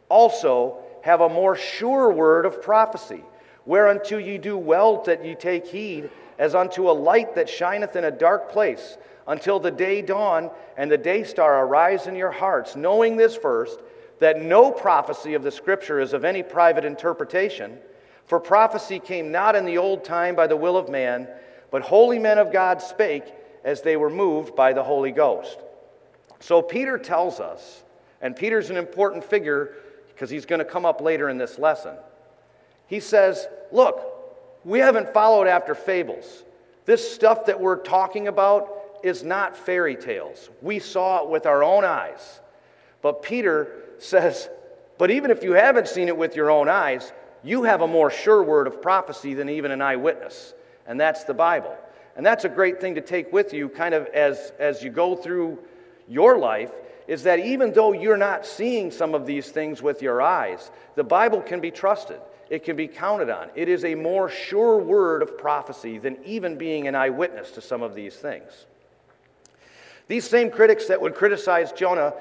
also 0.09 0.79
have 1.03 1.21
a 1.21 1.29
more 1.29 1.55
sure 1.55 2.11
word 2.11 2.47
of 2.47 2.63
prophecy, 2.63 3.23
whereunto 3.67 4.17
ye 4.17 4.39
do 4.39 4.57
well 4.57 5.03
that 5.03 5.23
ye 5.23 5.35
take 5.35 5.67
heed, 5.67 6.09
as 6.39 6.55
unto 6.55 6.89
a 6.89 6.93
light 6.93 7.35
that 7.35 7.47
shineth 7.47 7.95
in 7.95 8.05
a 8.05 8.11
dark 8.11 8.51
place, 8.51 8.97
until 9.29 9.61
the 9.61 9.71
day 9.71 10.01
dawn 10.01 10.51
and 10.79 10.91
the 10.91 10.97
day 10.97 11.23
star 11.23 11.67
arise 11.67 12.07
in 12.07 12.17
your 12.17 12.33
hearts, 12.33 12.77
knowing 12.77 13.19
this 13.19 13.37
first, 13.37 13.81
that 14.19 14.41
no 14.41 14.73
prophecy 14.73 15.35
of 15.35 15.43
the 15.43 15.51
Scripture 15.51 16.01
is 16.01 16.15
of 16.15 16.25
any 16.25 16.43
private 16.43 16.87
interpretation. 16.87 17.77
For 18.25 18.41
prophecy 18.41 18.99
came 18.99 19.31
not 19.31 19.55
in 19.55 19.67
the 19.67 19.77
old 19.77 20.05
time 20.05 20.35
by 20.35 20.47
the 20.47 20.57
will 20.57 20.79
of 20.79 20.89
man, 20.89 21.29
but 21.71 21.83
holy 21.83 22.19
men 22.19 22.39
of 22.39 22.51
God 22.51 22.81
spake 22.81 23.25
as 23.65 23.83
they 23.83 23.97
were 23.97 24.11
moved 24.11 24.55
by 24.55 24.73
the 24.73 24.83
Holy 24.83 25.11
Ghost. 25.11 25.59
So 26.41 26.61
Peter 26.61 26.99
tells 26.99 27.41
us, 27.41 27.83
and 28.21 28.37
Peter's 28.37 28.71
an 28.71 28.77
important 28.77 29.25
figure 29.25 29.75
because 30.09 30.31
he's 30.31 30.47
going 30.47 30.59
to 30.59 30.65
come 30.65 30.85
up 30.85 31.01
later 31.01 31.29
in 31.29 31.39
this 31.39 31.59
lesson. 31.59 31.97
He 32.87 33.01
says, 33.01 33.49
Look, 33.73 34.01
we 34.65 34.79
haven't 34.79 35.13
followed 35.13 35.47
after 35.47 35.75
fables. 35.75 36.45
This 36.85 37.15
stuff 37.15 37.47
that 37.47 37.61
we're 37.61 37.77
talking 37.77 38.29
about 38.29 39.01
is 39.03 39.23
not 39.23 39.57
fairy 39.57 39.97
tales. 39.97 40.51
We 40.63 40.79
saw 40.79 41.23
it 41.23 41.31
with 41.31 41.47
our 41.47 41.65
own 41.65 41.85
eyes. 41.85 42.41
But 43.03 43.23
Peter 43.23 43.85
says, 43.99 44.49
But 44.99 45.11
even 45.11 45.31
if 45.31 45.43
you 45.43 45.53
haven't 45.53 45.89
seen 45.89 46.09
it 46.09 46.17
with 46.17 46.37
your 46.37 46.51
own 46.51 46.69
eyes, 46.69 47.13
you 47.43 47.65
have 47.65 47.83
a 47.83 47.87
more 47.87 48.11
sure 48.11 48.43
word 48.43 48.67
of 48.67 48.81
prophecy 48.81 49.35
than 49.35 49.49
even 49.51 49.71
an 49.71 49.83
eyewitness, 49.83 50.55
and 50.87 50.99
that's 50.99 51.25
the 51.25 51.35
Bible. 51.35 51.77
And 52.17 52.25
that's 52.25 52.45
a 52.45 52.49
great 52.49 52.81
thing 52.81 52.95
to 52.95 53.01
take 53.01 53.33
with 53.33 53.53
you 53.53 53.69
kind 53.69 53.95
of 53.95 54.07
as, 54.07 54.53
as 54.59 54.83
you 54.83 54.91
go 54.91 55.17
through 55.17 55.59
your 56.09 56.39
life 56.39 56.71
is 57.07 57.23
that 57.25 57.39
even 57.39 57.73
though 57.73 57.93
you're 57.93 58.17
not 58.17 58.47
seeing 58.47 58.91
some 58.91 59.15
of 59.15 59.27
these 59.27 59.51
things 59.51 59.83
with 59.83 60.01
your 60.01 60.23
eyes, 60.23 60.71
the 60.95 61.05
Bible 61.05 61.43
can 61.43 61.61
be 61.61 61.71
trusted. 61.71 62.21
It 62.51 62.65
can 62.65 62.77
be 62.77 62.87
counted 62.87 63.31
on. 63.31 63.51
It 63.55 63.69
is 63.69 63.85
a 63.85 63.95
more 63.95 64.29
sure 64.29 64.79
word 64.79 65.23
of 65.23 65.37
prophecy 65.37 65.99
than 65.99 66.17
even 66.25 66.57
being 66.57 66.87
an 66.89 66.95
eyewitness 66.95 67.51
to 67.53 67.61
some 67.61 67.83
of 67.83 67.95
these 67.95 68.15
things. 68.17 68.67
These 70.09 70.29
same 70.29 70.51
critics 70.51 70.87
that 70.87 71.01
would 71.01 71.15
criticize 71.15 71.73
Jonah 71.73 72.15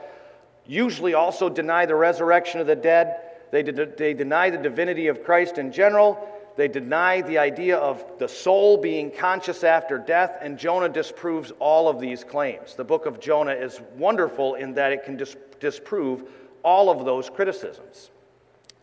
usually 0.65 1.13
also 1.13 1.49
deny 1.49 1.85
the 1.85 1.95
resurrection 1.95 2.61
of 2.61 2.67
the 2.67 2.75
dead. 2.75 3.17
They, 3.51 3.63
de- 3.63 3.85
they 3.85 4.13
deny 4.13 4.49
the 4.49 4.57
divinity 4.57 5.07
of 5.07 5.23
Christ 5.23 5.57
in 5.57 5.71
general, 5.71 6.27
they 6.55 6.67
deny 6.67 7.21
the 7.21 7.39
idea 7.39 7.77
of 7.77 8.03
the 8.19 8.27
soul 8.27 8.77
being 8.77 9.11
conscious 9.11 9.63
after 9.63 9.97
death, 9.97 10.37
and 10.41 10.57
Jonah 10.57 10.89
disproves 10.89 11.51
all 11.59 11.89
of 11.89 11.99
these 11.99 12.23
claims. 12.23 12.75
The 12.75 12.83
book 12.83 13.05
of 13.05 13.19
Jonah 13.19 13.53
is 13.53 13.81
wonderful 13.97 14.55
in 14.55 14.73
that 14.75 14.91
it 14.91 15.03
can 15.03 15.17
dis- 15.17 15.35
disprove 15.59 16.23
all 16.63 16.89
of 16.89 17.05
those 17.05 17.29
criticisms. 17.29 18.11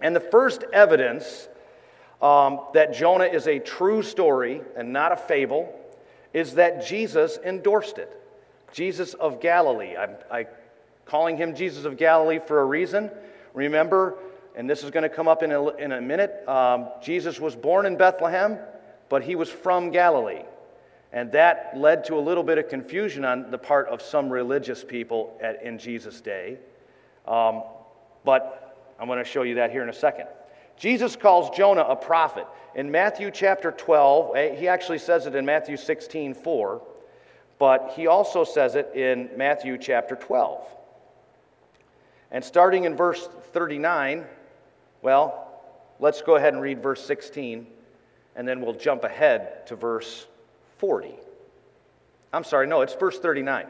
And 0.01 0.17
the 0.17 0.21
first 0.21 0.65
evidence 0.73 1.49
um, 2.21 2.61
that 2.75 2.95
Jonah 2.95 3.25
is 3.25 3.47
a 3.47 3.59
true 3.59 4.03
story 4.03 4.63
and 4.77 4.93
not 4.93 5.13
a 5.13 5.17
fable 5.17 5.73
is 6.33 6.55
that 6.55 6.87
Jesus 6.87 7.39
endorsed 7.45 7.99
it. 7.99 8.17
Jesus 8.73 9.15
of 9.15 9.41
Galilee. 9.41 9.97
I'm 9.97 10.17
I, 10.31 10.47
calling 11.05 11.37
him 11.37 11.55
Jesus 11.55 11.85
of 11.85 11.97
Galilee 11.97 12.39
for 12.39 12.61
a 12.61 12.65
reason. 12.65 13.11
Remember, 13.53 14.17
and 14.61 14.69
this 14.69 14.85
is 14.85 14.91
going 14.91 15.05
to 15.05 15.09
come 15.09 15.27
up 15.27 15.43
in 15.43 15.53
a, 15.53 15.69
in 15.77 15.93
a 15.93 16.03
minute, 16.03 16.47
um, 16.47 16.91
Jesus 17.03 17.41
was 17.41 17.57
born 17.57 17.87
in 17.87 17.97
Bethlehem, 17.97 18.59
but 19.09 19.23
he 19.23 19.35
was 19.35 19.49
from 19.49 19.91
Galilee. 19.91 20.43
And 21.15 21.33
that 21.33 21.73
led 21.75 22.05
to 22.05 22.17
a 22.17 22.21
little 22.21 22.43
bit 22.43 22.59
of 22.59 22.69
confusion 22.69 23.25
on 23.25 23.51
the 23.51 23.57
part 23.57 23.89
of 23.89 24.03
some 24.03 24.29
religious 24.29 24.85
people 24.85 25.35
at, 25.41 25.63
in 25.63 25.79
Jesus' 25.79 26.21
day. 26.21 26.59
Um, 27.27 27.63
but 28.23 28.77
I'm 29.01 29.07
going 29.07 29.17
to 29.17 29.25
show 29.25 29.45
you 29.45 29.55
that 29.55 29.71
here 29.71 29.83
in 29.83 29.89
a 29.89 29.95
second. 29.95 30.27
Jesus 30.77 31.17
calls 31.17 31.57
Jonah 31.57 31.85
a 31.85 31.97
prophet. 31.97 32.47
In 32.75 32.91
Matthew 32.91 33.31
chapter 33.31 33.73
12, 33.73 34.37
eh, 34.37 34.55
he 34.57 34.69
actually 34.69 34.99
says 34.99 35.25
it 35.25 35.35
in 35.35 35.47
Matthew 35.47 35.79
16 35.79 36.35
4, 36.35 36.83
but 37.59 37.95
he 37.97 38.09
also 38.09 38.45
says 38.45 38.75
it 38.75 38.93
in 38.95 39.31
Matthew 39.39 39.79
chapter 39.79 40.17
12. 40.17 40.63
And 42.31 42.45
starting 42.45 42.85
in 42.85 42.95
verse 42.95 43.27
39, 43.55 44.27
well, 45.03 45.63
let's 45.99 46.23
go 46.23 46.37
ahead 46.37 46.55
and 46.55 46.63
read 46.63 46.83
verse 46.83 47.05
16, 47.05 47.67
and 48.37 48.47
then 48.47 48.61
we'll 48.61 48.75
jump 48.75 49.05
ahead 49.05 49.67
to 49.67 49.77
verse 49.77 50.27
40. 50.79 51.15
I'm 52.33 52.45
sorry, 52.45 52.67
no, 52.67 52.81
it's 52.83 52.95
verse 52.95 53.19
39. 53.19 53.67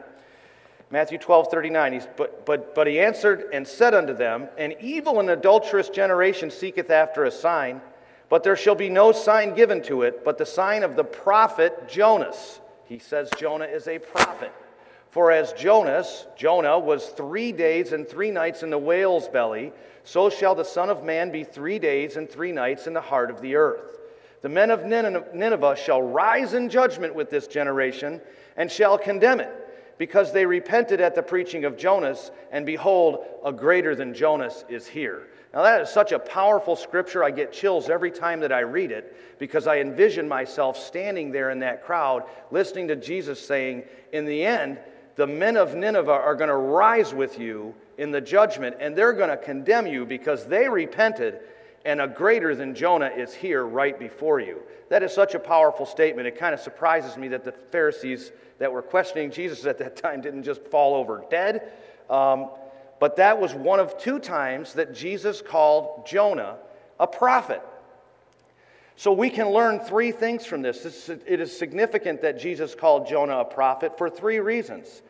Matthew 0.91 1.17
12, 1.17 1.47
39. 1.49 1.93
He's, 1.93 2.07
but, 2.17 2.45
but, 2.45 2.75
but 2.75 2.85
he 2.85 2.99
answered 2.99 3.49
and 3.53 3.65
said 3.65 3.93
unto 3.93 4.13
them, 4.13 4.49
An 4.57 4.73
evil 4.81 5.19
and 5.19 5.29
adulterous 5.29 5.89
generation 5.89 6.51
seeketh 6.51 6.89
after 6.89 7.23
a 7.23 7.31
sign, 7.31 7.81
but 8.29 8.43
there 8.43 8.57
shall 8.57 8.75
be 8.75 8.89
no 8.89 9.11
sign 9.11 9.55
given 9.55 9.81
to 9.83 10.03
it, 10.03 10.23
but 10.25 10.37
the 10.37 10.45
sign 10.45 10.83
of 10.83 10.95
the 10.95 11.03
prophet 11.03 11.87
Jonas. 11.87 12.59
He 12.85 12.99
says 12.99 13.29
Jonah 13.37 13.65
is 13.65 13.87
a 13.87 13.99
prophet. 13.99 14.51
For 15.11 15.29
as 15.29 15.51
Jonas, 15.53 16.25
Jonah, 16.37 16.79
was 16.79 17.09
three 17.09 17.51
days 17.51 17.91
and 17.91 18.07
three 18.07 18.31
nights 18.31 18.63
in 18.63 18.69
the 18.69 18.77
whale's 18.77 19.27
belly, 19.27 19.73
so 20.05 20.29
shall 20.29 20.55
the 20.55 20.63
Son 20.63 20.89
of 20.89 21.03
Man 21.03 21.31
be 21.31 21.43
three 21.43 21.79
days 21.79 22.15
and 22.15 22.29
three 22.29 22.53
nights 22.53 22.87
in 22.87 22.93
the 22.93 23.01
heart 23.01 23.29
of 23.29 23.41
the 23.41 23.55
earth. 23.55 23.99
The 24.41 24.49
men 24.49 24.71
of 24.71 24.85
Nineveh 24.85 25.75
shall 25.75 26.01
rise 26.01 26.53
in 26.53 26.69
judgment 26.69 27.13
with 27.13 27.29
this 27.29 27.47
generation 27.47 28.21
and 28.55 28.71
shall 28.71 28.97
condemn 28.97 29.41
it 29.41 29.51
because 29.97 30.31
they 30.31 30.45
repented 30.45 31.01
at 31.01 31.13
the 31.13 31.21
preaching 31.21 31.65
of 31.65 31.77
Jonas, 31.77 32.31
and 32.51 32.65
behold, 32.65 33.25
a 33.45 33.51
greater 33.51 33.95
than 33.95 34.13
Jonas 34.13 34.63
is 34.69 34.87
here. 34.87 35.27
Now, 35.53 35.63
that 35.63 35.81
is 35.81 35.89
such 35.89 36.13
a 36.13 36.19
powerful 36.19 36.77
scripture. 36.77 37.23
I 37.23 37.31
get 37.31 37.51
chills 37.51 37.89
every 37.89 38.09
time 38.09 38.39
that 38.39 38.53
I 38.53 38.61
read 38.61 38.91
it 38.91 39.15
because 39.37 39.67
I 39.67 39.79
envision 39.79 40.27
myself 40.27 40.77
standing 40.77 41.31
there 41.31 41.49
in 41.49 41.59
that 41.59 41.83
crowd 41.83 42.23
listening 42.49 42.87
to 42.87 42.95
Jesus 42.95 43.45
saying, 43.45 43.83
In 44.13 44.25
the 44.25 44.45
end, 44.45 44.79
the 45.15 45.27
men 45.27 45.57
of 45.57 45.75
Nineveh 45.75 46.11
are 46.11 46.35
going 46.35 46.49
to 46.49 46.55
rise 46.55 47.13
with 47.13 47.39
you 47.39 47.75
in 47.97 48.11
the 48.11 48.21
judgment, 48.21 48.77
and 48.79 48.95
they're 48.95 49.13
going 49.13 49.29
to 49.29 49.37
condemn 49.37 49.87
you 49.87 50.05
because 50.05 50.45
they 50.45 50.67
repented, 50.69 51.39
and 51.85 52.01
a 52.01 52.07
greater 52.07 52.55
than 52.55 52.75
Jonah 52.75 53.11
is 53.15 53.33
here 53.33 53.65
right 53.65 53.97
before 53.97 54.39
you. 54.39 54.61
That 54.89 55.03
is 55.03 55.13
such 55.13 55.35
a 55.35 55.39
powerful 55.39 55.85
statement. 55.85 56.27
It 56.27 56.37
kind 56.37 56.53
of 56.53 56.59
surprises 56.59 57.17
me 57.17 57.27
that 57.29 57.43
the 57.43 57.51
Pharisees 57.51 58.31
that 58.59 58.71
were 58.71 58.81
questioning 58.81 59.31
Jesus 59.31 59.65
at 59.65 59.77
that 59.79 59.95
time 60.03 60.21
didn't 60.21 60.43
just 60.43 60.63
fall 60.65 60.95
over 60.95 61.23
dead. 61.29 61.71
Um, 62.09 62.49
but 62.99 63.15
that 63.15 63.39
was 63.39 63.53
one 63.53 63.79
of 63.79 63.97
two 63.97 64.19
times 64.19 64.73
that 64.73 64.93
Jesus 64.93 65.41
called 65.41 66.05
Jonah 66.05 66.57
a 66.99 67.07
prophet. 67.07 67.63
So 69.01 69.11
we 69.11 69.31
can 69.31 69.49
learn 69.49 69.79
three 69.79 70.11
things 70.11 70.45
from 70.45 70.61
this. 70.61 71.09
It 71.09 71.41
is 71.41 71.57
significant 71.57 72.21
that 72.21 72.39
Jesus 72.39 72.75
called 72.75 73.07
Jonah 73.07 73.39
a 73.39 73.45
prophet 73.45 73.97
for 73.97 74.11
three 74.11 74.39
reasons. 74.39 75.01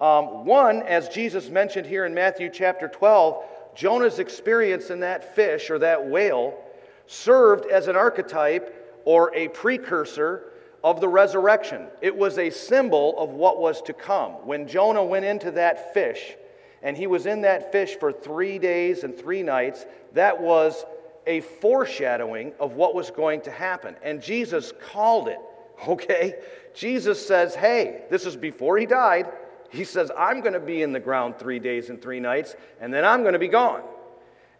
Um, 0.00 0.44
one, 0.44 0.82
as 0.82 1.08
Jesus 1.08 1.48
mentioned 1.48 1.86
here 1.86 2.06
in 2.06 2.12
Matthew 2.12 2.50
chapter 2.52 2.88
12, 2.88 3.44
Jonah's 3.76 4.18
experience 4.18 4.90
in 4.90 4.98
that 4.98 5.36
fish 5.36 5.70
or 5.70 5.78
that 5.78 6.08
whale 6.08 6.58
served 7.06 7.66
as 7.66 7.86
an 7.86 7.94
archetype 7.94 9.00
or 9.04 9.32
a 9.32 9.46
precursor 9.46 10.50
of 10.82 11.00
the 11.00 11.06
resurrection. 11.06 11.86
It 12.02 12.16
was 12.16 12.38
a 12.38 12.50
symbol 12.50 13.16
of 13.16 13.30
what 13.30 13.60
was 13.60 13.80
to 13.82 13.92
come. 13.92 14.32
When 14.44 14.66
Jonah 14.66 15.04
went 15.04 15.24
into 15.24 15.52
that 15.52 15.94
fish, 15.94 16.34
and 16.82 16.96
he 16.96 17.06
was 17.06 17.26
in 17.26 17.42
that 17.42 17.70
fish 17.70 17.94
for 17.94 18.10
three 18.10 18.58
days 18.58 19.04
and 19.04 19.16
three 19.16 19.44
nights, 19.44 19.86
that 20.14 20.40
was 20.40 20.84
a 21.26 21.40
foreshadowing 21.40 22.52
of 22.60 22.74
what 22.74 22.94
was 22.94 23.10
going 23.10 23.40
to 23.42 23.50
happen. 23.50 23.96
And 24.02 24.22
Jesus 24.22 24.72
called 24.90 25.28
it, 25.28 25.38
okay? 25.88 26.34
Jesus 26.74 27.24
says, 27.24 27.54
hey, 27.54 28.04
this 28.10 28.26
is 28.26 28.36
before 28.36 28.78
he 28.78 28.86
died. 28.86 29.26
He 29.70 29.84
says, 29.84 30.10
I'm 30.16 30.40
going 30.40 30.52
to 30.52 30.60
be 30.60 30.82
in 30.82 30.92
the 30.92 31.00
ground 31.00 31.38
three 31.38 31.58
days 31.58 31.90
and 31.90 32.00
three 32.00 32.20
nights, 32.20 32.54
and 32.80 32.92
then 32.92 33.04
I'm 33.04 33.22
going 33.22 33.32
to 33.32 33.38
be 33.38 33.48
gone. 33.48 33.82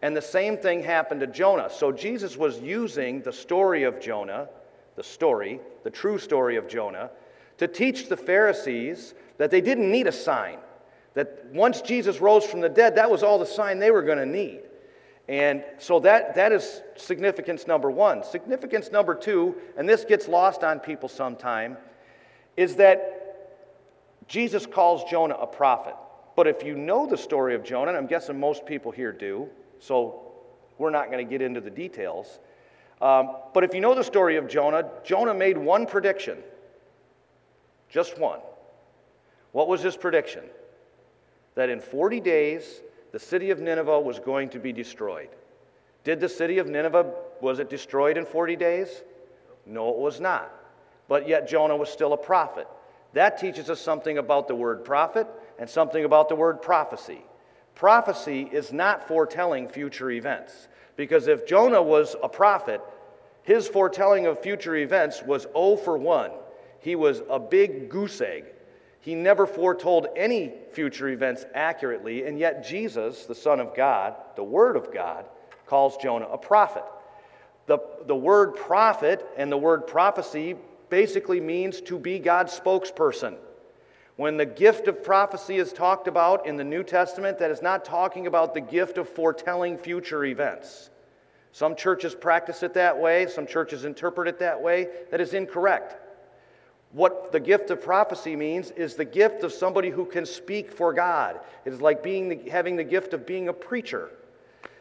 And 0.02 0.16
the 0.16 0.23
same 0.23 0.58
thing 0.58 0.82
happened 0.82 1.20
to 1.20 1.26
Jonah. 1.26 1.70
So 1.70 1.92
Jesus 1.92 2.37
was 2.37 2.58
using 2.58 3.23
the 3.23 3.32
story 3.32 3.85
of 3.85 4.00
Jonah 4.00 4.49
the 4.96 5.02
story, 5.02 5.61
the 5.85 5.90
true 5.90 6.18
story 6.18 6.56
of 6.56 6.66
Jonah, 6.66 7.11
to 7.58 7.68
teach 7.68 8.08
the 8.08 8.16
Pharisees 8.16 9.14
that 9.38 9.50
they 9.50 9.61
didn't 9.61 9.90
need 9.90 10.06
a 10.06 10.12
sign. 10.12 10.58
That 11.14 11.46
once 11.52 11.80
Jesus 11.80 12.20
rose 12.20 12.44
from 12.44 12.61
the 12.61 12.68
dead, 12.68 12.96
that 12.96 13.11
was 13.11 13.23
all 13.23 13.38
the 13.38 13.46
sign 13.46 13.78
they 13.78 13.90
were 13.90 14.02
going 14.02 14.18
to 14.18 14.26
need. 14.26 14.62
And 15.28 15.64
so 15.78 15.99
that, 16.00 16.37
that 16.37 16.52
is 16.52 16.83
significance 16.97 17.66
number 17.66 17.90
one. 17.90 18.23
Significance 18.23 18.92
number 18.92 19.14
two, 19.14 19.56
and 19.76 19.88
this 19.88 20.04
gets 20.04 20.28
lost 20.28 20.62
on 20.62 20.78
people 20.78 21.09
sometime, 21.09 21.76
is 22.56 22.76
that 22.76 23.16
Jesus 24.28 24.66
calls 24.66 25.04
Jonah 25.11 25.35
a 25.35 25.47
prophet. 25.47 25.95
But 26.37 26.47
if 26.47 26.62
you 26.62 26.76
know 26.76 27.06
the 27.06 27.16
story 27.16 27.54
of 27.54 27.64
Jonah, 27.64 27.88
and 27.88 27.97
I'm 27.97 28.06
guessing 28.06 28.38
most 28.38 28.66
people 28.66 28.92
here 28.92 29.12
do, 29.12 29.49
so 29.80 30.33
we're 30.78 30.90
not 30.90 31.11
going 31.11 31.25
to 31.25 31.28
get 31.28 31.42
into 31.42 31.61
the 31.61 31.71
details. 31.71 32.38
Um, 33.00 33.37
but 33.52 33.64
if 33.64 33.75
you 33.75 33.80
know 33.80 33.95
the 33.95 34.04
story 34.04 34.37
of 34.37 34.49
Jonah, 34.49 34.88
Jonah 35.04 35.35
made 35.35 35.59
one 35.59 35.87
prediction. 35.87 36.38
Just 37.88 38.18
one. 38.18 38.40
What 39.52 39.68
was 39.68 39.83
his 39.83 39.97
prediction? 39.97 40.45
That 41.54 41.71
in 41.71 41.80
40 41.80 42.21
days, 42.21 42.83
the 43.16 43.20
city 43.20 43.49
of 43.49 43.61
Nineveh 43.61 43.99
was 43.99 44.18
going 44.18 44.50
to 44.50 44.58
be 44.58 44.75
destroyed. 44.75 45.30
Did 46.04 46.20
the 46.20 46.28
city 46.28 46.58
of 46.58 46.66
Nineveh, 46.66 47.14
was 47.40 47.61
it 47.61 47.70
destroyed 47.70 48.18
in 48.18 48.26
40 48.26 48.56
days? 48.56 49.04
No, 49.64 49.88
it 49.88 49.96
was 49.96 50.20
not. 50.20 50.52
But 51.08 51.26
yet 51.26 51.49
Jonah 51.49 51.78
was 51.78 51.88
still 51.88 52.12
a 52.12 52.18
prophet. 52.18 52.68
That 53.14 53.38
teaches 53.38 53.70
us 53.70 53.80
something 53.80 54.18
about 54.18 54.49
the 54.49 54.54
word 54.54 54.85
prophet 54.85 55.26
and 55.58 55.66
something 55.66 56.04
about 56.04 56.28
the 56.28 56.35
word 56.35 56.61
prophecy. 56.61 57.25
Prophecy 57.75 58.50
is 58.52 58.70
not 58.70 59.08
foretelling 59.08 59.68
future 59.68 60.11
events. 60.11 60.68
Because 60.96 61.26
if 61.26 61.46
Jonah 61.46 61.80
was 61.80 62.16
a 62.23 62.28
prophet, 62.28 62.82
his 63.44 63.66
foretelling 63.66 64.26
of 64.26 64.42
future 64.42 64.76
events 64.76 65.23
was 65.23 65.46
0 65.54 65.76
for 65.76 65.96
1. 65.96 66.32
He 66.80 66.96
was 66.96 67.23
a 67.30 67.40
big 67.40 67.88
goose 67.88 68.20
egg. 68.20 68.44
He 69.06 69.14
never 69.14 69.46
foretold 69.46 70.08
any 70.16 70.52
future 70.72 71.10
events 71.10 71.46
accurately, 71.54 72.26
and 72.26 72.40
yet 72.40 72.66
Jesus, 72.66 73.25
the 73.25 73.36
Son 73.36 73.60
of 73.60 73.72
God, 73.72 74.16
the 74.34 74.42
Word 74.42 74.75
of 74.75 74.92
God, 74.92 75.26
calls 75.64 75.96
Jonah 75.98 76.26
a 76.26 76.36
prophet. 76.36 76.82
The, 77.66 77.78
the 78.06 78.16
word 78.16 78.56
prophet 78.56 79.25
and 79.36 79.50
the 79.50 79.56
word 79.56 79.86
prophecy 79.86 80.56
basically 80.88 81.40
means 81.40 81.80
to 81.82 82.00
be 82.00 82.18
God's 82.18 82.58
spokesperson. 82.58 83.36
When 84.16 84.36
the 84.36 84.44
gift 84.44 84.88
of 84.88 85.04
prophecy 85.04 85.58
is 85.58 85.72
talked 85.72 86.08
about 86.08 86.44
in 86.44 86.56
the 86.56 86.64
New 86.64 86.82
Testament, 86.82 87.38
that 87.38 87.52
is 87.52 87.62
not 87.62 87.84
talking 87.84 88.26
about 88.26 88.54
the 88.54 88.60
gift 88.60 88.98
of 88.98 89.08
foretelling 89.08 89.78
future 89.78 90.25
events. 90.25 90.90
Some 91.52 91.76
churches 91.76 92.12
practice 92.12 92.64
it 92.64 92.75
that 92.75 92.98
way, 92.98 93.28
some 93.28 93.46
churches 93.46 93.84
interpret 93.84 94.26
it 94.26 94.40
that 94.40 94.60
way. 94.60 94.88
That 95.12 95.20
is 95.20 95.32
incorrect. 95.32 96.05
What 96.97 97.31
the 97.31 97.41
gift 97.41 97.71
of 97.71 97.83
prophecy 97.83 98.35
means 98.37 98.71
is 98.71 98.95
the 98.95 99.05
gift 99.05 99.45
of 99.45 99.53
somebody 99.53 99.91
who 99.91 100.07
can 100.07 100.25
speak 100.25 100.73
for 100.73 100.95
God. 100.95 101.38
It 101.67 101.75
is 101.75 101.83
like 101.83 102.03
being 102.03 102.31
the, 102.31 102.50
having 102.50 102.75
the 102.75 102.85
gift 102.85 103.12
of 103.12 103.26
being 103.26 103.49
a 103.49 103.53
preacher. 103.53 104.09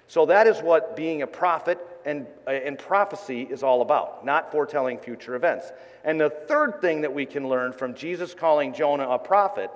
So 0.08 0.26
that 0.28 0.48
is 0.48 0.62
what 0.62 0.96
being 0.96 1.24
a 1.24 1.28
prophet 1.28 1.78
and, 2.06 2.26
uh, 2.48 2.52
and 2.52 2.80
prophecy 2.80 3.42
is 3.42 3.64
all 3.64 3.82
about, 3.82 4.24
not 4.24 4.50
foretelling 4.50 4.98
future 4.98 5.36
events. 5.36 5.74
And 6.06 6.18
the 6.18 6.30
third 6.30 6.80
thing 6.80 7.02
that 7.02 7.14
we 7.14 7.26
can 7.26 7.50
learn 7.50 7.74
from 7.74 7.94
Jesus 7.94 8.34
calling 8.34 8.74
Jonah 8.74 9.10
a 9.10 9.20
prophet 9.20 9.70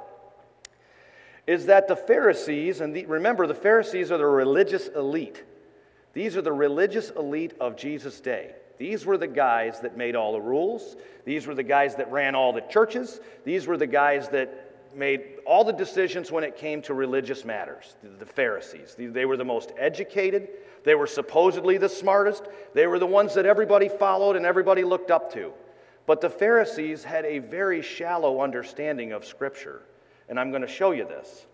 is 1.45 1.65
that 1.65 1.89
the 1.89 1.95
Pharisees, 1.97 2.79
and 2.79 2.95
the, 2.95 3.05
remember, 3.05 3.47
the 3.47 3.53
Pharisees 3.53 4.13
are 4.13 4.17
the 4.17 4.25
religious 4.25 4.87
elite. 4.87 5.43
These 6.13 6.37
are 6.37 6.41
the 6.41 6.53
religious 6.53 7.09
elite 7.09 7.55
of 7.59 7.75
Jesus' 7.75 8.21
day. 8.21 8.53
These 8.79 9.05
were 9.05 9.17
the 9.17 9.27
guys 9.27 9.81
that 9.81 9.97
made 9.97 10.15
all 10.15 10.31
the 10.31 10.41
rules. 10.41 10.95
These 11.25 11.45
were 11.45 11.53
the 11.53 11.63
guys 11.63 11.95
that 11.97 12.11
ran 12.11 12.33
all 12.33 12.53
the 12.53 12.61
churches. 12.61 13.19
These 13.43 13.67
were 13.67 13.77
the 13.77 13.85
guys 13.85 14.29
that 14.29 14.69
made 14.95 15.21
all 15.45 15.63
the 15.63 15.73
decisions 15.73 16.31
when 16.31 16.43
it 16.43 16.57
came 16.57 16.81
to 16.83 16.93
religious 16.93 17.45
matters, 17.45 17.95
the 18.17 18.25
Pharisees. 18.25 18.95
They 18.97 19.25
were 19.25 19.37
the 19.37 19.45
most 19.45 19.71
educated, 19.77 20.47
they 20.83 20.95
were 20.95 21.05
supposedly 21.05 21.77
the 21.77 21.89
smartest, 21.89 22.45
they 22.73 22.87
were 22.87 22.97
the 22.97 23.05
ones 23.05 23.35
that 23.35 23.45
everybody 23.45 23.89
followed 23.89 24.35
and 24.35 24.45
everybody 24.45 24.83
looked 24.83 25.11
up 25.11 25.31
to. 25.33 25.51
But 26.07 26.21
the 26.21 26.29
Pharisees 26.29 27.03
had 27.03 27.25
a 27.25 27.37
very 27.37 27.83
shallow 27.83 28.41
understanding 28.41 29.11
of 29.11 29.25
Scripture. 29.25 29.83
And 30.27 30.39
I'm 30.39 30.49
going 30.49 30.63
to 30.63 30.67
show 30.67 30.91
you 30.91 31.05
this. 31.05 31.45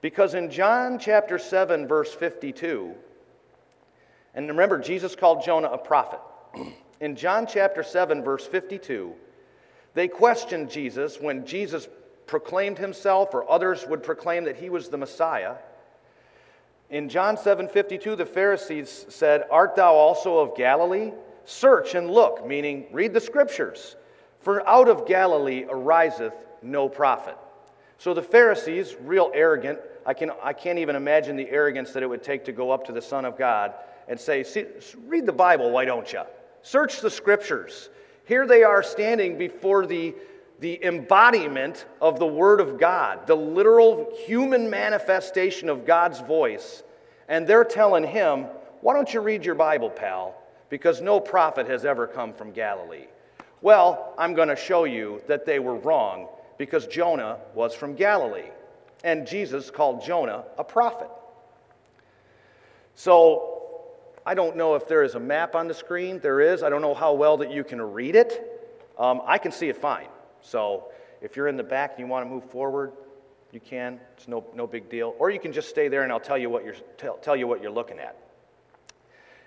Because 0.00 0.34
in 0.34 0.50
John 0.50 0.98
chapter 1.00 1.38
7, 1.38 1.88
verse 1.88 2.14
52, 2.14 2.94
and 4.34 4.48
remember, 4.48 4.78
Jesus 4.78 5.16
called 5.16 5.42
Jonah 5.44 5.68
a 5.68 5.78
prophet. 5.78 6.20
In 7.00 7.16
John 7.16 7.46
chapter 7.46 7.82
7, 7.82 8.22
verse 8.22 8.46
52, 8.46 9.14
they 9.94 10.08
questioned 10.08 10.70
Jesus 10.70 11.20
when 11.20 11.46
Jesus 11.46 11.88
proclaimed 12.26 12.78
himself 12.78 13.34
or 13.34 13.50
others 13.50 13.86
would 13.88 14.02
proclaim 14.02 14.44
that 14.44 14.56
he 14.56 14.70
was 14.70 14.88
the 14.88 14.98
Messiah. 14.98 15.54
In 16.90 17.08
John 17.08 17.36
7:52 17.36 18.16
the 18.16 18.26
Pharisees 18.26 19.06
said, 19.08 19.44
"Art 19.50 19.74
thou 19.74 19.94
also 19.94 20.38
of 20.38 20.54
Galilee? 20.56 21.12
Search 21.44 21.94
and 21.94 22.10
look," 22.10 22.46
meaning 22.46 22.86
read 22.92 23.12
the 23.12 23.20
scriptures. 23.20 23.96
For 24.40 24.66
out 24.68 24.88
of 24.88 25.06
Galilee 25.06 25.66
ariseth 25.68 26.46
no 26.62 26.88
prophet. 26.88 27.36
So 27.98 28.14
the 28.14 28.22
Pharisees, 28.22 28.96
real 29.00 29.30
arrogant, 29.34 29.80
I, 30.06 30.14
can, 30.14 30.30
I 30.42 30.52
can't 30.52 30.78
even 30.78 30.96
imagine 30.96 31.36
the 31.36 31.50
arrogance 31.50 31.92
that 31.92 32.02
it 32.02 32.06
would 32.06 32.22
take 32.22 32.44
to 32.44 32.52
go 32.52 32.70
up 32.70 32.84
to 32.86 32.92
the 32.92 33.02
Son 33.02 33.24
of 33.24 33.36
God 33.36 33.74
and 34.06 34.18
say, 34.18 34.44
Read 35.06 35.26
the 35.26 35.32
Bible, 35.32 35.70
why 35.70 35.84
don't 35.84 36.10
you? 36.12 36.22
Search 36.62 37.00
the 37.00 37.10
scriptures. 37.10 37.90
Here 38.24 38.46
they 38.46 38.62
are 38.62 38.82
standing 38.82 39.38
before 39.38 39.86
the, 39.86 40.14
the 40.60 40.84
embodiment 40.84 41.86
of 42.00 42.18
the 42.18 42.26
Word 42.26 42.60
of 42.60 42.78
God, 42.78 43.26
the 43.26 43.36
literal 43.36 44.12
human 44.26 44.68
manifestation 44.68 45.68
of 45.68 45.86
God's 45.86 46.20
voice. 46.20 46.82
And 47.28 47.46
they're 47.46 47.64
telling 47.64 48.04
him, 48.04 48.44
Why 48.80 48.94
don't 48.94 49.12
you 49.12 49.20
read 49.20 49.44
your 49.44 49.54
Bible, 49.54 49.90
pal? 49.90 50.34
Because 50.68 51.00
no 51.00 51.20
prophet 51.20 51.66
has 51.68 51.84
ever 51.84 52.06
come 52.06 52.34
from 52.34 52.52
Galilee. 52.52 53.06
Well, 53.60 54.14
I'm 54.18 54.34
going 54.34 54.48
to 54.48 54.56
show 54.56 54.84
you 54.84 55.22
that 55.26 55.46
they 55.46 55.58
were 55.58 55.76
wrong 55.76 56.28
because 56.58 56.86
Jonah 56.86 57.38
was 57.54 57.74
from 57.74 57.94
Galilee. 57.94 58.50
And 59.04 59.26
Jesus 59.26 59.70
called 59.70 60.04
Jonah 60.04 60.44
a 60.58 60.64
prophet. 60.64 61.08
So 62.94 63.57
I 64.26 64.34
don't 64.34 64.56
know 64.56 64.74
if 64.74 64.86
there 64.86 65.02
is 65.02 65.14
a 65.14 65.20
map 65.20 65.54
on 65.54 65.68
the 65.68 65.74
screen. 65.74 66.18
There 66.20 66.40
is. 66.40 66.62
I 66.62 66.68
don't 66.68 66.82
know 66.82 66.94
how 66.94 67.14
well 67.14 67.36
that 67.38 67.50
you 67.50 67.64
can 67.64 67.80
read 67.80 68.16
it. 68.16 68.70
Um, 68.98 69.22
I 69.24 69.38
can 69.38 69.52
see 69.52 69.68
it 69.68 69.76
fine. 69.76 70.08
So 70.40 70.90
if 71.20 71.36
you're 71.36 71.48
in 71.48 71.56
the 71.56 71.62
back 71.62 71.92
and 71.92 72.00
you 72.00 72.06
want 72.06 72.26
to 72.26 72.30
move 72.30 72.44
forward, 72.44 72.92
you 73.52 73.60
can. 73.60 74.00
It's 74.16 74.28
no, 74.28 74.44
no 74.54 74.66
big 74.66 74.90
deal. 74.90 75.14
Or 75.18 75.30
you 75.30 75.40
can 75.40 75.52
just 75.52 75.68
stay 75.68 75.88
there 75.88 76.02
and 76.02 76.12
I'll 76.12 76.20
tell 76.20 76.38
you 76.38 76.50
what 76.50 76.64
you're, 76.64 76.76
tell, 76.96 77.16
tell 77.16 77.36
you 77.36 77.46
what 77.46 77.62
you're 77.62 77.70
looking 77.70 77.98
at. 77.98 78.16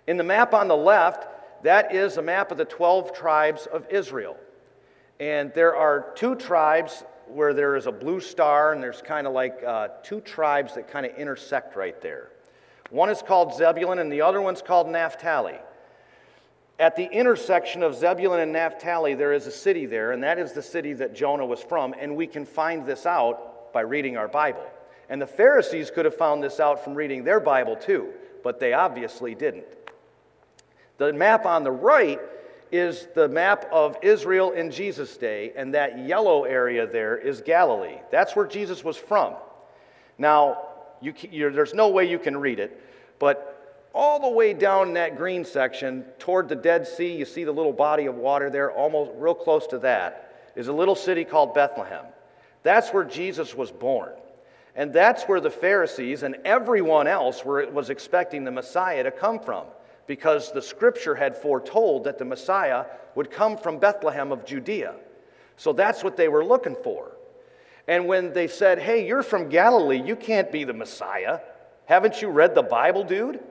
In 0.08 0.18
the 0.18 0.24
map 0.24 0.54
on 0.54 0.68
the 0.68 0.76
left, 0.76 1.28
that 1.64 1.94
is 1.94 2.18
a 2.18 2.22
map 2.22 2.52
of 2.52 2.58
the 2.58 2.66
12 2.66 3.14
tribes 3.14 3.68
of 3.68 3.86
Israel. 3.90 4.36
And 5.20 5.54
there 5.54 5.76
are 5.76 6.12
two 6.16 6.36
tribes 6.36 7.04
where 7.28 7.54
there 7.54 7.76
is 7.76 7.86
a 7.86 7.92
blue 7.92 8.20
star, 8.20 8.74
and 8.74 8.82
there's 8.82 9.02
kind 9.02 9.28
of 9.28 9.34
like 9.34 9.64
uh, 9.66 9.90
two 10.04 10.20
tribes 10.22 10.74
that 10.76 10.90
kind 10.90 11.06
of 11.06 11.16
intersect 11.16 11.76
right 11.76 12.02
there. 12.02 12.32
One 12.92 13.10
is 13.10 13.22
called 13.22 13.56
Zebulun, 13.56 14.00
and 14.00 14.12
the 14.12 14.22
other 14.22 14.42
one's 14.42 14.62
called 14.62 14.88
Naphtali. 14.90 15.56
At 16.78 16.96
the 16.96 17.06
intersection 17.06 17.84
of 17.84 17.96
Zebulun 17.96 18.40
and 18.40 18.52
Naphtali, 18.52 19.14
there 19.14 19.34
is 19.34 19.48
a 19.48 19.52
city 19.52 19.86
there, 19.86 20.12
and 20.12 20.24
that 20.24 20.38
is 20.38 20.52
the 20.52 20.62
city 20.62 20.94
that 20.94 21.16
Jonah 21.16 21.46
was 21.46 21.62
from, 21.62 21.96
and 21.98 22.16
we 22.16 22.28
can 22.28 22.46
find 22.46 22.86
this 22.86 23.06
out 23.06 23.72
by 23.74 23.82
reading 23.82 24.18
our 24.18 24.28
Bible. 24.28 24.66
And 25.10 25.22
the 25.22 25.28
Pharisees 25.28 25.92
could 25.92 26.06
have 26.06 26.16
found 26.16 26.44
this 26.44 26.60
out 26.60 26.84
from 26.84 26.94
reading 26.94 27.24
their 27.24 27.40
Bible 27.40 27.76
too, 27.76 28.10
but 28.44 28.60
they 28.60 28.74
obviously 28.74 29.36
didn't. 29.36 29.66
The 30.98 31.14
map 31.14 31.46
on 31.46 31.64
the 31.64 31.72
right 31.72 32.20
is 32.72 33.08
the 33.16 33.28
map 33.28 33.66
of 33.72 33.98
Israel 34.02 34.52
in 34.52 34.72
Jesus' 34.72 35.16
day, 35.18 35.54
and 35.56 35.74
that 35.74 36.00
yellow 36.00 36.44
area 36.46 36.88
there 36.88 37.18
is 37.18 37.42
Galilee. 37.42 38.00
That's 38.10 38.36
where 38.36 38.48
Jesus 38.48 38.84
was 38.84 38.98
from. 38.98 39.36
Now, 40.18 40.71
you, 41.02 41.52
there's 41.52 41.74
no 41.74 41.90
way 41.90 42.10
you 42.10 42.20
can 42.20 42.38
read 42.38 42.60
it, 42.60 42.82
but 43.20 43.88
all 43.94 44.20
the 44.22 44.30
way 44.30 44.54
down 44.54 44.90
in 44.90 44.94
that 44.94 45.18
green 45.18 45.44
section 45.44 46.04
toward 46.18 46.48
the 46.48 46.56
Dead 46.56 46.88
Sea, 46.88 47.18
you 47.18 47.26
see 47.26 47.44
the 47.44 47.52
little 47.52 47.74
body 47.74 48.06
of 48.06 48.16
water 48.16 48.50
there, 48.50 48.72
almost 48.72 49.12
real 49.16 49.36
close 49.36 49.68
to 49.68 49.80
that, 49.80 50.52
is 50.56 50.70
a 50.70 50.74
little 50.74 50.96
city 50.96 51.26
called 51.26 51.54
Bethlehem. 51.54 52.06
That's 52.64 52.92
where 52.92 53.04
Jesus 53.04 53.54
was 53.54 53.72
born. 53.72 54.12
And 54.76 54.94
that's 54.94 55.24
where 55.24 55.42
the 55.42 55.50
Pharisees 55.50 56.24
and 56.24 56.38
everyone 56.46 57.08
else 57.08 57.44
were, 57.44 57.70
was 57.72 57.90
expecting 57.90 58.46
the 58.46 58.52
Messiah 58.52 59.04
to 59.04 59.12
come 59.12 59.40
from, 59.40 59.66
because 60.08 60.52
the 60.52 60.62
scripture 60.62 61.16
had 61.16 61.36
foretold 61.36 62.06
that 62.06 62.18
the 62.18 62.26
Messiah 62.26 62.86
would 63.16 63.30
come 63.30 63.58
from 63.58 63.80
Bethlehem 63.80 64.32
of 64.32 64.46
Judea. 64.46 64.96
So 65.58 65.74
that's 65.74 66.04
what 66.04 66.16
they 66.16 66.30
were 66.30 66.46
looking 66.46 66.78
for. 66.82 67.12
And 67.92 68.08
when 68.08 68.32
they 68.32 68.48
said, 68.48 68.80
Hey, 68.80 69.06
you're 69.06 69.22
from 69.22 69.50
Galilee, 69.50 70.02
you 70.02 70.16
can't 70.16 70.50
be 70.50 70.64
the 70.64 70.72
Messiah. 70.72 71.42
Haven't 71.88 72.22
you 72.22 72.30
read 72.30 72.56
the 72.56 72.64
Bible, 72.64 73.04
dude? 73.04 73.42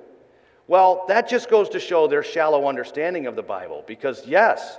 Well, 0.67 1.05
that 1.09 1.29
just 1.29 1.51
goes 1.51 1.69
to 1.69 1.79
show 1.79 2.07
their 2.07 2.23
shallow 2.23 2.67
understanding 2.67 3.27
of 3.27 3.37
the 3.37 3.43
Bible. 3.43 3.85
Because, 3.87 4.27
yes, 4.27 4.79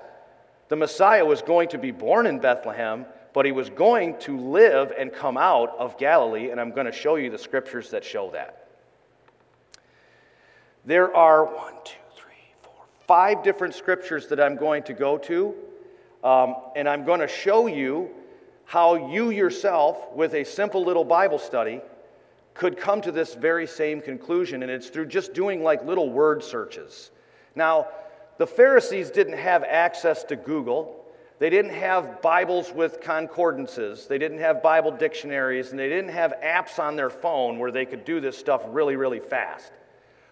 the 0.69 0.75
Messiah 0.75 1.23
was 1.23 1.43
going 1.43 1.69
to 1.69 1.77
be 1.77 1.91
born 1.91 2.25
in 2.25 2.39
Bethlehem, 2.39 3.05
but 3.33 3.45
he 3.45 3.51
was 3.51 3.69
going 3.69 4.17
to 4.21 4.35
live 4.35 4.93
and 4.97 5.13
come 5.13 5.37
out 5.37 5.77
of 5.77 5.95
Galilee, 5.99 6.49
and 6.49 6.59
I'm 6.59 6.71
going 6.71 6.87
to 6.87 6.91
show 6.91 7.17
you 7.17 7.29
the 7.29 7.37
scriptures 7.37 7.91
that 7.91 8.03
show 8.03 8.31
that. 8.31 8.67
There 10.85 11.15
are 11.15 11.45
one, 11.45 11.75
two, 11.83 11.99
three, 12.15 12.33
four, 12.63 12.73
five 13.05 13.43
different 13.43 13.75
scriptures 13.75 14.25
that 14.29 14.41
I'm 14.41 14.55
going 14.55 14.81
to 14.83 14.93
go 14.93 15.19
to, 15.19 15.53
um, 16.23 16.55
and 16.75 16.89
I'm 16.89 17.05
going 17.05 17.19
to 17.19 17.27
show 17.27 17.67
you 17.67 18.09
how 18.71 18.95
you 19.11 19.31
yourself, 19.31 20.13
with 20.13 20.33
a 20.33 20.45
simple 20.45 20.81
little 20.81 21.03
Bible 21.03 21.37
study, 21.37 21.81
could 22.53 22.77
come 22.77 23.01
to 23.01 23.11
this 23.11 23.33
very 23.33 23.67
same 23.67 23.99
conclusion, 23.99 24.63
and 24.63 24.71
it's 24.71 24.87
through 24.87 25.07
just 25.07 25.33
doing 25.33 25.61
like 25.61 25.83
little 25.83 26.09
word 26.09 26.41
searches. 26.41 27.11
Now, 27.53 27.89
the 28.37 28.47
Pharisees 28.47 29.11
didn't 29.11 29.37
have 29.37 29.65
access 29.65 30.23
to 30.23 30.37
Google. 30.37 31.05
They 31.37 31.49
didn't 31.49 31.73
have 31.73 32.21
Bibles 32.21 32.71
with 32.71 33.01
concordances. 33.01 34.07
They 34.07 34.17
didn't 34.17 34.37
have 34.37 34.63
Bible 34.63 34.91
dictionaries, 34.91 35.71
and 35.71 35.77
they 35.77 35.89
didn't 35.89 36.11
have 36.11 36.33
apps 36.41 36.79
on 36.79 36.95
their 36.95 37.09
phone 37.09 37.59
where 37.59 37.71
they 37.71 37.85
could 37.85 38.05
do 38.05 38.21
this 38.21 38.37
stuff 38.37 38.61
really, 38.69 38.95
really 38.95 39.19
fast. 39.19 39.73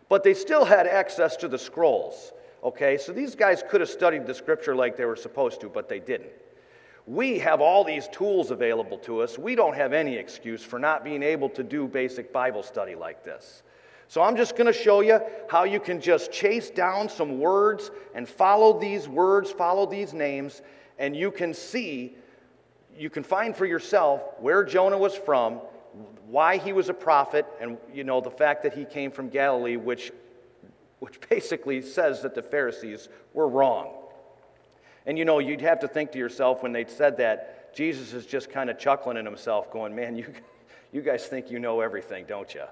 But 0.08 0.23
they 0.23 0.34
still 0.34 0.63
had 0.63 0.88
access 0.88 1.36
to 1.36 1.49
the 1.49 1.60
scrolls. 1.60 2.32
Okay, 2.63 2.97
so 2.97 3.12
these 3.12 3.36
guys 3.36 3.65
could 3.69 3.82
have 3.82 3.89
studied 3.89 4.25
the 4.25 4.34
scripture 4.34 4.78
like 4.78 4.95
they 4.95 5.04
were 5.04 5.17
supposed 5.17 5.60
to, 5.60 5.67
but 5.67 5.89
they 5.89 5.99
didn't. 5.99 6.32
We 7.09 7.39
have 7.39 7.59
all 7.59 7.83
these 7.83 8.07
tools 8.09 8.51
available 8.51 8.99
to 8.99 9.21
us. 9.21 9.35
We 9.35 9.55
don't 9.55 9.75
have 9.75 9.93
any 9.93 10.15
excuse 10.15 10.61
for 10.61 10.77
not 10.77 11.03
being 11.03 11.23
able 11.23 11.49
to 11.49 11.63
do 11.63 11.87
basic 11.87 12.31
Bible 12.31 12.61
study 12.61 12.93
like 12.93 13.23
this. 13.23 13.63
So 14.07 14.21
I'm 14.21 14.37
just 14.37 14.55
going 14.55 14.71
to 14.71 14.79
show 14.79 15.01
you 15.01 15.19
how 15.49 15.63
you 15.63 15.79
can 15.79 15.99
just 15.99 16.31
chase 16.31 16.69
down 16.69 17.09
some 17.09 17.39
words 17.39 17.89
and 18.13 18.29
follow 18.29 18.79
these 18.79 19.07
words, 19.07 19.49
follow 19.49 19.87
these 19.87 20.13
names, 20.13 20.61
and 20.99 21.15
you 21.15 21.31
can 21.31 21.51
see, 21.51 22.15
you 22.95 23.09
can 23.09 23.23
find 23.23 23.55
for 23.55 23.65
yourself 23.65 24.21
where 24.39 24.63
Jonah 24.63 24.99
was 24.99 25.15
from, 25.15 25.61
why 26.27 26.57
he 26.57 26.73
was 26.73 26.89
a 26.89 26.93
prophet, 26.93 27.47
and 27.59 27.79
you 27.91 28.03
know 28.03 28.21
the 28.21 28.29
fact 28.29 28.61
that 28.61 28.75
he 28.75 28.85
came 28.85 29.09
from 29.09 29.29
Galilee, 29.29 29.77
which, 29.77 30.11
which 30.99 31.19
basically 31.27 31.81
says 31.81 32.21
that 32.21 32.35
the 32.35 32.43
Pharisees 32.43 33.09
were 33.33 33.47
wrong. 33.47 33.98
And 35.05 35.17
you 35.17 35.25
know, 35.25 35.39
you'd 35.39 35.62
have 35.62 35.79
to 35.79 35.88
think 35.88 36.12
to 36.12 36.17
yourself 36.17 36.63
when 36.63 36.71
they 36.71 36.85
said 36.85 37.17
that, 37.17 37.73
Jesus 37.73 38.13
is 38.13 38.25
just 38.25 38.49
kind 38.49 38.69
of 38.69 38.79
chuckling 38.79 39.17
in 39.17 39.25
himself, 39.25 39.71
going, 39.71 39.95
Man, 39.95 40.15
you, 40.15 40.33
you 40.91 41.01
guys 41.01 41.25
think 41.25 41.51
you 41.51 41.59
know 41.59 41.81
everything, 41.81 42.25
don't 42.27 42.53
you? 42.53 42.63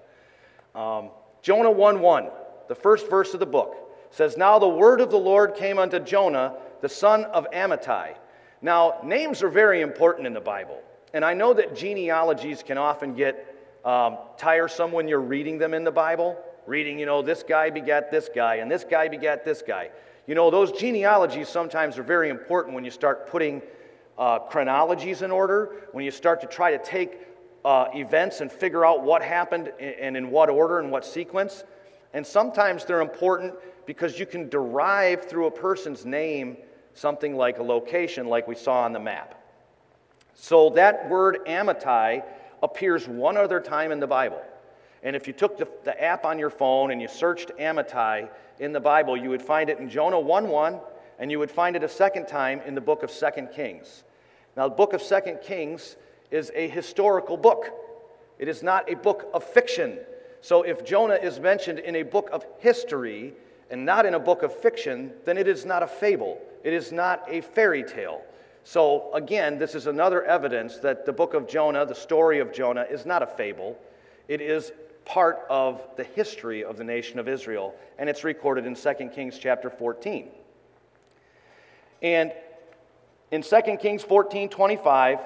Um, 0.80 1.10
Jonah 1.42 1.72
1 1.72 2.00
1, 2.00 2.30
the 2.68 2.76
first 2.76 3.10
verse 3.10 3.34
of 3.34 3.40
the 3.40 3.46
book, 3.46 3.76
says, 4.12 4.38
Now 4.38 4.60
the 4.60 4.68
word 4.68 5.02
of 5.02 5.12
the 5.12 5.18
Lord 5.18 5.56
came 5.56 5.80
unto 5.80 6.00
Jonah, 6.00 6.56
the 6.82 6.90
son 6.90 7.26
of 7.26 7.50
Amittai. 7.52 8.16
Now, 8.62 9.00
names 9.04 9.44
are 9.44 9.50
very 9.50 9.82
important 9.82 10.26
in 10.26 10.34
the 10.34 10.42
Bible. 10.42 10.82
And 11.14 11.24
I 11.24 11.34
know 11.34 11.54
that 11.54 11.76
genealogies 11.76 12.64
can 12.64 12.78
often 12.78 13.14
get 13.14 13.56
um, 13.86 14.18
tiresome 14.38 14.92
when 14.92 15.08
you're 15.08 15.22
reading 15.22 15.58
them 15.58 15.74
in 15.74 15.84
the 15.84 15.92
Bible. 15.92 16.38
Reading, 16.66 17.00
you 17.00 17.06
know, 17.06 17.22
this 17.22 17.44
guy 17.44 17.70
begat 17.70 18.12
this 18.12 18.30
guy, 18.34 18.56
and 18.56 18.70
this 18.70 18.84
guy 18.84 19.08
begat 19.08 19.46
this 19.46 19.62
guy. 19.66 19.90
You 20.28 20.36
know, 20.36 20.52
those 20.52 20.74
genealogies 20.74 21.48
sometimes 21.48 21.98
are 21.98 22.04
very 22.04 22.30
important 22.30 22.76
when 22.76 22.84
you 22.84 22.92
start 22.92 23.28
putting 23.28 23.62
uh, 24.18 24.40
chronologies 24.40 25.22
in 25.22 25.32
order, 25.32 25.88
when 25.94 26.04
you 26.04 26.12
start 26.12 26.42
to 26.42 26.48
try 26.48 26.70
to 26.70 26.84
take 26.84 27.20
uh, 27.64 27.88
events 27.94 28.42
and 28.42 28.52
figure 28.52 28.86
out 28.86 29.04
what 29.04 29.22
happened 29.22 29.72
and 29.80 30.18
in 30.18 30.30
what 30.30 30.50
order 30.50 30.80
and 30.80 30.92
what 30.92 31.06
sequence. 31.06 31.64
And 32.14 32.28
sometimes 32.28 32.84
they're 32.84 33.02
important 33.02 33.54
because 33.86 34.20
you 34.20 34.26
can 34.26 34.50
derive 34.50 35.26
through 35.26 35.48
a 35.48 35.52
person's 35.52 36.06
name 36.06 36.58
something 36.94 37.38
like 37.38 37.60
a 37.60 37.64
location, 37.64 38.28
like 38.28 38.50
we 38.50 38.56
saw 38.56 38.84
on 38.84 38.92
the 38.92 39.00
map. 39.00 39.42
So 40.34 40.72
that 40.72 41.10
word 41.10 41.40
Amittai 41.48 42.24
appears 42.62 43.08
one 43.08 43.38
other 43.38 43.62
time 43.62 43.92
in 43.94 44.00
the 44.00 44.08
Bible. 44.08 44.42
And 45.04 45.16
if 45.16 45.26
you 45.26 45.34
took 45.34 45.58
the, 45.58 45.68
the 45.84 46.04
app 46.04 46.26
on 46.26 46.38
your 46.38 46.50
phone 46.50 46.92
and 46.92 47.02
you 47.02 47.08
searched 47.08 47.52
Amittai, 47.60 48.30
in 48.60 48.72
the 48.72 48.80
Bible, 48.80 49.16
you 49.16 49.30
would 49.30 49.42
find 49.42 49.70
it 49.70 49.80
in 49.80 49.90
Jonah 49.90 50.20
1 50.20 50.48
1, 50.48 50.80
And 51.20 51.32
you 51.32 51.40
would 51.40 51.52
find 51.52 51.76
it 51.76 51.84
a 51.84 51.90
second 51.90 52.28
time 52.28 52.62
in 52.66 52.76
the 52.76 52.82
book 52.82 53.04
of 53.04 53.10
Second 53.10 53.50
Kings. 53.52 54.04
Now, 54.56 54.68
the 54.68 54.76
book 54.76 54.94
of 54.94 55.02
Second 55.02 55.40
Kings 55.42 55.96
is 56.32 56.52
a 56.56 56.68
historical 56.68 57.38
book, 57.38 57.72
it 58.40 58.48
is 58.48 58.62
not 58.62 58.92
a 58.92 58.96
book 58.96 59.30
of 59.34 59.44
fiction. 59.44 60.00
So, 60.42 60.64
if 60.64 60.86
Jonah 60.86 61.16
is 61.16 61.40
mentioned 61.40 61.80
in 61.80 61.96
a 61.96 62.04
book 62.04 62.30
of 62.32 62.46
history 62.60 63.34
and 63.70 63.86
not 63.86 64.06
in 64.06 64.14
a 64.14 64.20
book 64.20 64.44
of 64.44 64.54
fiction, 64.54 65.12
then 65.26 65.38
it 65.38 65.48
is 65.48 65.66
not 65.66 65.84
a 65.84 65.88
fable, 65.88 66.40
it 66.64 66.74
is 66.74 66.92
not 66.92 67.24
a 67.28 67.42
fairy 67.42 67.84
tale. 67.84 68.22
So, 68.64 69.14
again, 69.14 69.58
this 69.58 69.76
is 69.76 69.88
another 69.88 70.24
evidence 70.24 70.78
that 70.80 71.06
the 71.06 71.14
book 71.14 71.34
of 71.34 71.48
Jonah, 71.48 71.86
the 71.86 71.96
story 71.96 72.40
of 72.40 72.52
Jonah, 72.52 72.86
is 72.90 73.06
not 73.06 73.24
a 73.24 73.28
fable. 73.28 73.78
It 74.28 74.42
is 74.42 74.74
part 75.08 75.46
of 75.50 75.82
the 75.96 76.04
history 76.04 76.64
of 76.64 76.78
the 76.78 76.84
nation 76.84 77.18
of 77.18 77.28
Israel, 77.28 77.74
and 77.98 78.10
it's 78.10 78.24
recorded 78.24 78.66
in 78.66 78.76
2 78.76 78.94
Kings 79.16 79.40
chapter 79.40 79.70
14. 79.70 80.28
And 82.02 82.34
in 83.32 83.42
2 83.42 83.62
Kings 83.82 84.04
14 84.04 84.50
25, 84.50 85.20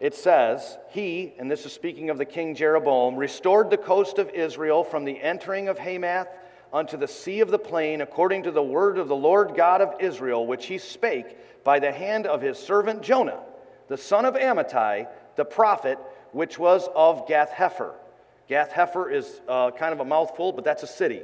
it 0.00 0.14
says, 0.14 0.76
He, 0.90 1.32
and 1.38 1.50
this 1.50 1.64
is 1.64 1.72
speaking 1.72 2.10
of 2.10 2.18
the 2.18 2.26
king 2.26 2.54
Jeroboam, 2.54 3.16
restored 3.16 3.70
the 3.70 3.78
coast 3.78 4.18
of 4.18 4.28
Israel 4.30 4.84
from 4.84 5.04
the 5.04 5.20
entering 5.20 5.68
of 5.68 5.78
Hamath 5.78 6.28
unto 6.72 6.98
the 6.98 7.08
sea 7.08 7.40
of 7.40 7.50
the 7.50 7.58
plain, 7.58 8.02
according 8.02 8.42
to 8.42 8.50
the 8.50 8.62
word 8.62 8.98
of 8.98 9.08
the 9.08 9.16
Lord 9.16 9.54
God 9.56 9.80
of 9.80 9.94
Israel, 9.98 10.46
which 10.46 10.66
he 10.66 10.76
spake 10.76 11.64
by 11.64 11.78
the 11.78 11.90
hand 11.90 12.26
of 12.26 12.42
his 12.42 12.58
servant 12.58 13.02
Jonah, 13.02 13.40
the 13.88 13.96
son 13.96 14.26
of 14.26 14.34
Amittai, 14.34 15.08
the 15.36 15.44
prophet, 15.44 15.98
which 16.32 16.58
was 16.58 16.86
of 16.94 17.26
Gath 17.26 17.50
Hepher. 17.50 17.94
Gath 18.48 18.70
Hepher 18.70 19.12
is 19.12 19.40
uh, 19.48 19.70
kind 19.72 19.92
of 19.92 20.00
a 20.00 20.04
mouthful, 20.04 20.52
but 20.52 20.64
that's 20.64 20.82
a 20.82 20.86
city. 20.86 21.22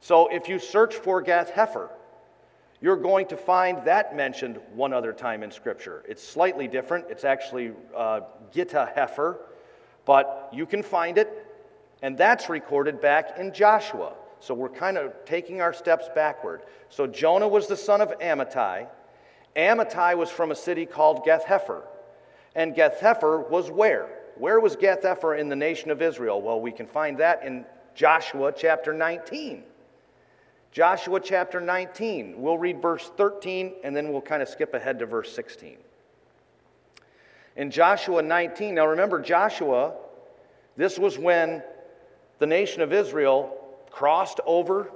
So 0.00 0.26
if 0.28 0.48
you 0.48 0.58
search 0.58 0.96
for 0.96 1.22
Gath 1.22 1.52
Hepher, 1.52 1.88
you're 2.80 2.96
going 2.96 3.26
to 3.26 3.36
find 3.36 3.84
that 3.84 4.16
mentioned 4.16 4.58
one 4.74 4.92
other 4.92 5.12
time 5.12 5.44
in 5.44 5.52
Scripture. 5.52 6.02
It's 6.08 6.22
slightly 6.22 6.66
different. 6.66 7.06
It's 7.08 7.24
actually 7.24 7.72
uh, 7.96 8.22
Gittahepher, 8.52 9.38
but 10.04 10.50
you 10.52 10.66
can 10.66 10.82
find 10.82 11.16
it, 11.16 11.46
and 12.02 12.18
that's 12.18 12.48
recorded 12.48 13.00
back 13.00 13.38
in 13.38 13.54
Joshua. 13.54 14.14
So 14.40 14.54
we're 14.54 14.68
kind 14.68 14.98
of 14.98 15.12
taking 15.24 15.60
our 15.60 15.72
steps 15.72 16.08
backward. 16.12 16.62
So 16.88 17.06
Jonah 17.06 17.46
was 17.46 17.68
the 17.68 17.76
son 17.76 18.00
of 18.00 18.18
Amittai. 18.18 18.88
Amittai 19.54 20.16
was 20.16 20.30
from 20.30 20.50
a 20.50 20.56
city 20.56 20.84
called 20.84 21.24
Gath 21.24 21.44
Hepher. 21.44 21.82
And 22.56 22.74
Gath 22.74 22.98
Hepher 22.98 23.48
was 23.48 23.70
where? 23.70 24.08
Where 24.36 24.60
was 24.60 24.76
Gath 24.76 25.02
Hepher 25.02 25.38
in 25.38 25.48
the 25.48 25.56
nation 25.56 25.90
of 25.90 26.02
Israel? 26.02 26.40
Well, 26.40 26.60
we 26.60 26.72
can 26.72 26.86
find 26.86 27.18
that 27.18 27.44
in 27.44 27.64
Joshua 27.94 28.52
chapter 28.56 28.92
19. 28.92 29.64
Joshua 30.72 31.20
chapter 31.20 31.60
19. 31.60 32.40
We'll 32.40 32.58
read 32.58 32.80
verse 32.80 33.10
13 33.16 33.74
and 33.84 33.94
then 33.94 34.10
we'll 34.10 34.22
kind 34.22 34.42
of 34.42 34.48
skip 34.48 34.72
ahead 34.74 34.98
to 35.00 35.06
verse 35.06 35.32
16. 35.34 35.76
In 37.56 37.70
Joshua 37.70 38.22
19, 38.22 38.76
now 38.76 38.86
remember, 38.86 39.20
Joshua, 39.20 39.92
this 40.76 40.98
was 40.98 41.18
when 41.18 41.62
the 42.38 42.46
nation 42.46 42.80
of 42.80 42.92
Israel 42.92 43.58
crossed 43.90 44.40
over 44.46 44.90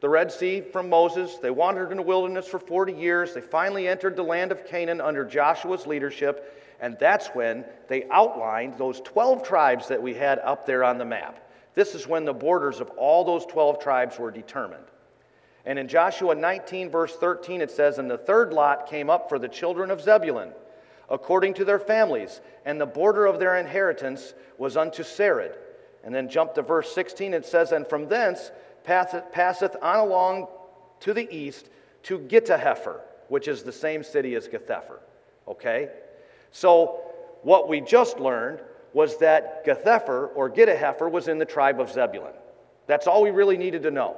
the 0.00 0.08
Red 0.08 0.32
Sea 0.32 0.62
from 0.62 0.88
Moses. 0.88 1.36
They 1.36 1.50
wandered 1.50 1.90
in 1.90 1.98
the 1.98 2.02
wilderness 2.02 2.46
for 2.46 2.58
40 2.58 2.94
years. 2.94 3.34
They 3.34 3.40
finally 3.42 3.86
entered 3.86 4.16
the 4.16 4.22
land 4.22 4.52
of 4.52 4.64
Canaan 4.66 5.00
under 5.00 5.24
Joshua's 5.24 5.86
leadership, 5.86 6.57
and 6.80 6.96
that's 6.98 7.28
when 7.28 7.64
they 7.88 8.08
outlined 8.10 8.78
those 8.78 9.00
12 9.00 9.42
tribes 9.42 9.88
that 9.88 10.02
we 10.02 10.14
had 10.14 10.38
up 10.38 10.66
there 10.66 10.84
on 10.84 10.98
the 10.98 11.04
map. 11.04 11.50
This 11.74 11.94
is 11.94 12.06
when 12.06 12.24
the 12.24 12.32
borders 12.32 12.80
of 12.80 12.90
all 12.90 13.24
those 13.24 13.44
12 13.46 13.80
tribes 13.80 14.18
were 14.18 14.30
determined. 14.30 14.84
And 15.64 15.78
in 15.78 15.88
Joshua 15.88 16.34
19, 16.34 16.90
verse 16.90 17.14
13, 17.16 17.60
it 17.60 17.70
says, 17.70 17.98
And 17.98 18.10
the 18.10 18.18
third 18.18 18.52
lot 18.52 18.88
came 18.88 19.10
up 19.10 19.28
for 19.28 19.38
the 19.38 19.48
children 19.48 19.90
of 19.90 20.00
Zebulun, 20.00 20.52
according 21.10 21.54
to 21.54 21.64
their 21.64 21.78
families, 21.78 22.40
and 22.64 22.80
the 22.80 22.86
border 22.86 23.26
of 23.26 23.38
their 23.38 23.56
inheritance 23.56 24.34
was 24.56 24.76
unto 24.76 25.02
Sarid. 25.02 25.56
And 26.04 26.14
then 26.14 26.28
jump 26.28 26.54
to 26.54 26.62
verse 26.62 26.92
16, 26.94 27.34
it 27.34 27.44
says, 27.44 27.72
And 27.72 27.86
from 27.86 28.08
thence 28.08 28.50
passeth 28.84 29.76
on 29.82 29.98
along 29.98 30.48
to 31.00 31.12
the 31.12 31.28
east 31.34 31.68
to 32.04 32.18
Gittahepher, 32.18 33.00
which 33.28 33.48
is 33.48 33.62
the 33.62 33.72
same 33.72 34.02
city 34.02 34.36
as 34.36 34.48
Gathepher. 34.48 35.00
Okay? 35.46 35.90
So, 36.52 37.00
what 37.42 37.68
we 37.68 37.80
just 37.80 38.18
learned 38.18 38.60
was 38.92 39.18
that 39.18 39.64
Gathepher 39.64 40.30
or 40.34 40.50
Gittahepher 40.50 41.10
was 41.10 41.28
in 41.28 41.38
the 41.38 41.44
tribe 41.44 41.80
of 41.80 41.90
Zebulun. 41.90 42.32
That's 42.86 43.06
all 43.06 43.22
we 43.22 43.30
really 43.30 43.56
needed 43.56 43.82
to 43.82 43.90
know. 43.90 44.16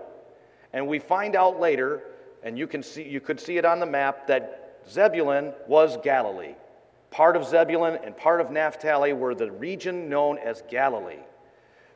And 0.73 0.87
we 0.87 0.99
find 0.99 1.35
out 1.35 1.61
later, 1.61 2.05
and 2.43 2.59
you, 2.59 2.67
can 2.67 2.83
see, 2.83 3.03
you 3.03 3.21
could 3.21 3.41
see 3.41 3.59
it 3.59 3.65
on 3.65 3.81
the 3.81 3.87
map, 3.87 4.27
that 4.29 4.79
Zebulun 4.89 5.53
was 5.67 5.97
Galilee. 6.03 6.55
Part 7.11 7.37
of 7.37 7.45
Zebulun 7.45 7.99
and 8.05 8.17
part 8.17 8.41
of 8.41 8.51
Naphtali 8.51 9.13
were 9.13 9.35
the 9.35 9.51
region 9.51 10.09
known 10.09 10.39
as 10.39 10.63
Galilee. 10.71 11.19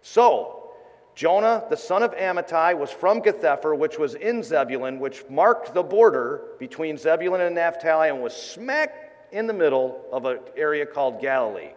So, 0.03 0.73
Jonah, 1.15 1.65
the 1.71 1.77
son 1.77 2.03
of 2.03 2.13
Amittai, 2.17 2.77
was 2.77 2.91
from 2.91 3.23
Gathepher, 3.23 3.79
which 3.79 3.99
was 3.99 4.17
in 4.17 4.43
Zebulun, 4.43 4.99
which 4.99 5.25
marked 5.31 5.73
the 5.73 5.83
border 5.83 6.43
between 6.59 6.99
Zebulun 6.99 7.41
and 7.41 7.55
Naphtali 7.55 8.09
and 8.09 8.21
was 8.21 8.35
smack 8.35 9.04
in 9.35 9.49
the 9.49 9.53
middle 9.53 10.01
of 10.13 10.25
an 10.25 10.39
area 10.57 10.87
called 10.87 11.21
Galilee. 11.21 11.73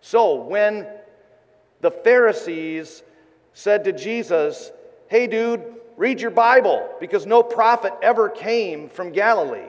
So 0.00 0.34
when 0.34 0.88
the 1.82 1.90
Pharisees 1.90 3.02
said 3.52 3.84
to 3.84 3.92
Jesus, 3.92 4.72
Hey, 5.08 5.26
dude, 5.26 5.62
read 5.96 6.20
your 6.20 6.30
Bible, 6.30 6.88
because 6.98 7.26
no 7.26 7.42
prophet 7.42 7.92
ever 8.02 8.30
came 8.30 8.88
from 8.88 9.12
Galilee. 9.12 9.68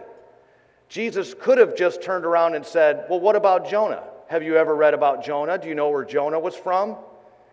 Jesus 0.87 1.35
could 1.39 1.57
have 1.57 1.75
just 1.75 2.01
turned 2.01 2.25
around 2.25 2.55
and 2.55 2.65
said, 2.65 3.05
Well, 3.09 3.19
what 3.19 3.35
about 3.35 3.69
Jonah? 3.69 4.03
Have 4.27 4.41
you 4.41 4.55
ever 4.55 4.73
read 4.73 4.93
about 4.93 5.23
Jonah? 5.23 5.57
Do 5.57 5.67
you 5.67 5.75
know 5.75 5.89
where 5.89 6.05
Jonah 6.05 6.39
was 6.39 6.55
from? 6.55 6.95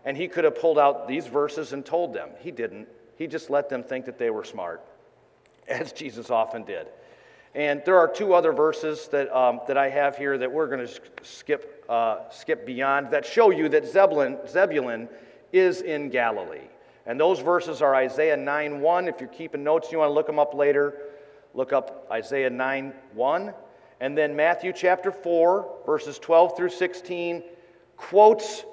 And 0.05 0.15
he 0.15 0.27
could 0.27 0.45
have 0.45 0.59
pulled 0.59 0.79
out 0.79 1.07
these 1.07 1.27
verses 1.27 1.73
and 1.73 1.85
told 1.85 2.13
them. 2.13 2.29
He 2.39 2.51
didn't. 2.51 2.87
He 3.17 3.27
just 3.27 3.49
let 3.49 3.69
them 3.69 3.83
think 3.83 4.05
that 4.05 4.17
they 4.17 4.29
were 4.29 4.43
smart, 4.45 4.81
as 5.67 5.91
Jesus 5.91 6.29
often 6.29 6.63
did. 6.63 6.87
And 7.55 7.83
there 7.85 7.97
are 7.99 8.07
two 8.07 8.33
other 8.33 8.51
verses 8.51 9.07
that, 9.09 9.35
um, 9.35 9.61
that 9.67 9.77
I 9.77 9.89
have 9.89 10.17
here 10.17 10.37
that 10.39 10.51
we're 10.51 10.67
going 10.67 10.87
to 10.87 11.01
skip, 11.21 11.85
uh, 11.87 12.29
skip 12.29 12.65
beyond 12.65 13.11
that 13.11 13.25
show 13.25 13.51
you 13.51 13.69
that 13.69 13.85
Zebulun, 13.85 14.39
Zebulun 14.47 15.07
is 15.51 15.81
in 15.81 16.09
Galilee. 16.09 16.67
And 17.05 17.19
those 17.19 17.39
verses 17.39 17.81
are 17.81 17.93
Isaiah 17.93 18.37
9 18.37 18.81
1. 18.81 19.07
If 19.07 19.19
you're 19.19 19.29
keeping 19.29 19.63
notes, 19.63 19.87
and 19.87 19.93
you 19.93 19.97
want 19.99 20.09
to 20.09 20.13
look 20.13 20.25
them 20.25 20.39
up 20.39 20.53
later, 20.53 20.95
look 21.53 21.73
up 21.73 22.07
Isaiah 22.11 22.49
9 22.49 22.93
1. 23.13 23.53
And 23.99 24.17
then 24.17 24.35
Matthew 24.35 24.73
chapter 24.73 25.11
4, 25.11 25.81
verses 25.85 26.17
12 26.19 26.57
through 26.57 26.69
16, 26.69 27.43
quotes 27.97 28.65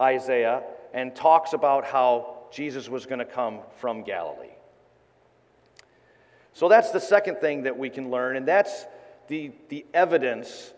Isaiah 0.00 0.62
and 0.92 1.14
talks 1.14 1.54
about 1.54 1.84
how 1.84 2.46
Jesus 2.52 2.88
was 2.88 3.06
going 3.06 3.18
to 3.18 3.24
come 3.24 3.60
from 3.78 4.02
Galilee. 4.02 4.55
So 6.56 6.70
that's 6.70 6.90
the 6.90 7.00
second 7.00 7.36
thing 7.36 7.64
that 7.64 7.76
we 7.76 7.90
can 7.90 8.10
learn, 8.10 8.36
and 8.36 8.48
that's 8.48 8.86
the, 9.28 9.52
the 9.68 9.84
evidence 9.92 10.72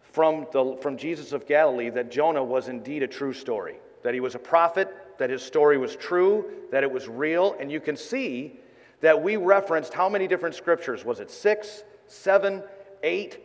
from, 0.00 0.48
the, 0.52 0.76
from 0.82 0.96
Jesus 0.96 1.30
of 1.30 1.46
Galilee 1.46 1.88
that 1.90 2.10
Jonah 2.10 2.42
was 2.42 2.66
indeed 2.66 3.04
a 3.04 3.06
true 3.06 3.32
story, 3.32 3.76
that 4.02 4.12
he 4.12 4.18
was 4.18 4.34
a 4.34 4.40
prophet, 4.40 4.92
that 5.18 5.30
his 5.30 5.40
story 5.40 5.78
was 5.78 5.94
true, 5.94 6.46
that 6.72 6.82
it 6.82 6.90
was 6.90 7.06
real, 7.06 7.54
and 7.60 7.70
you 7.70 7.78
can 7.78 7.96
see 7.96 8.58
that 9.02 9.22
we 9.22 9.36
referenced 9.36 9.94
how 9.94 10.08
many 10.08 10.26
different 10.26 10.56
scriptures? 10.56 11.04
Was 11.04 11.20
it 11.20 11.30
six, 11.30 11.84
seven, 12.08 12.60
eight? 13.04 13.38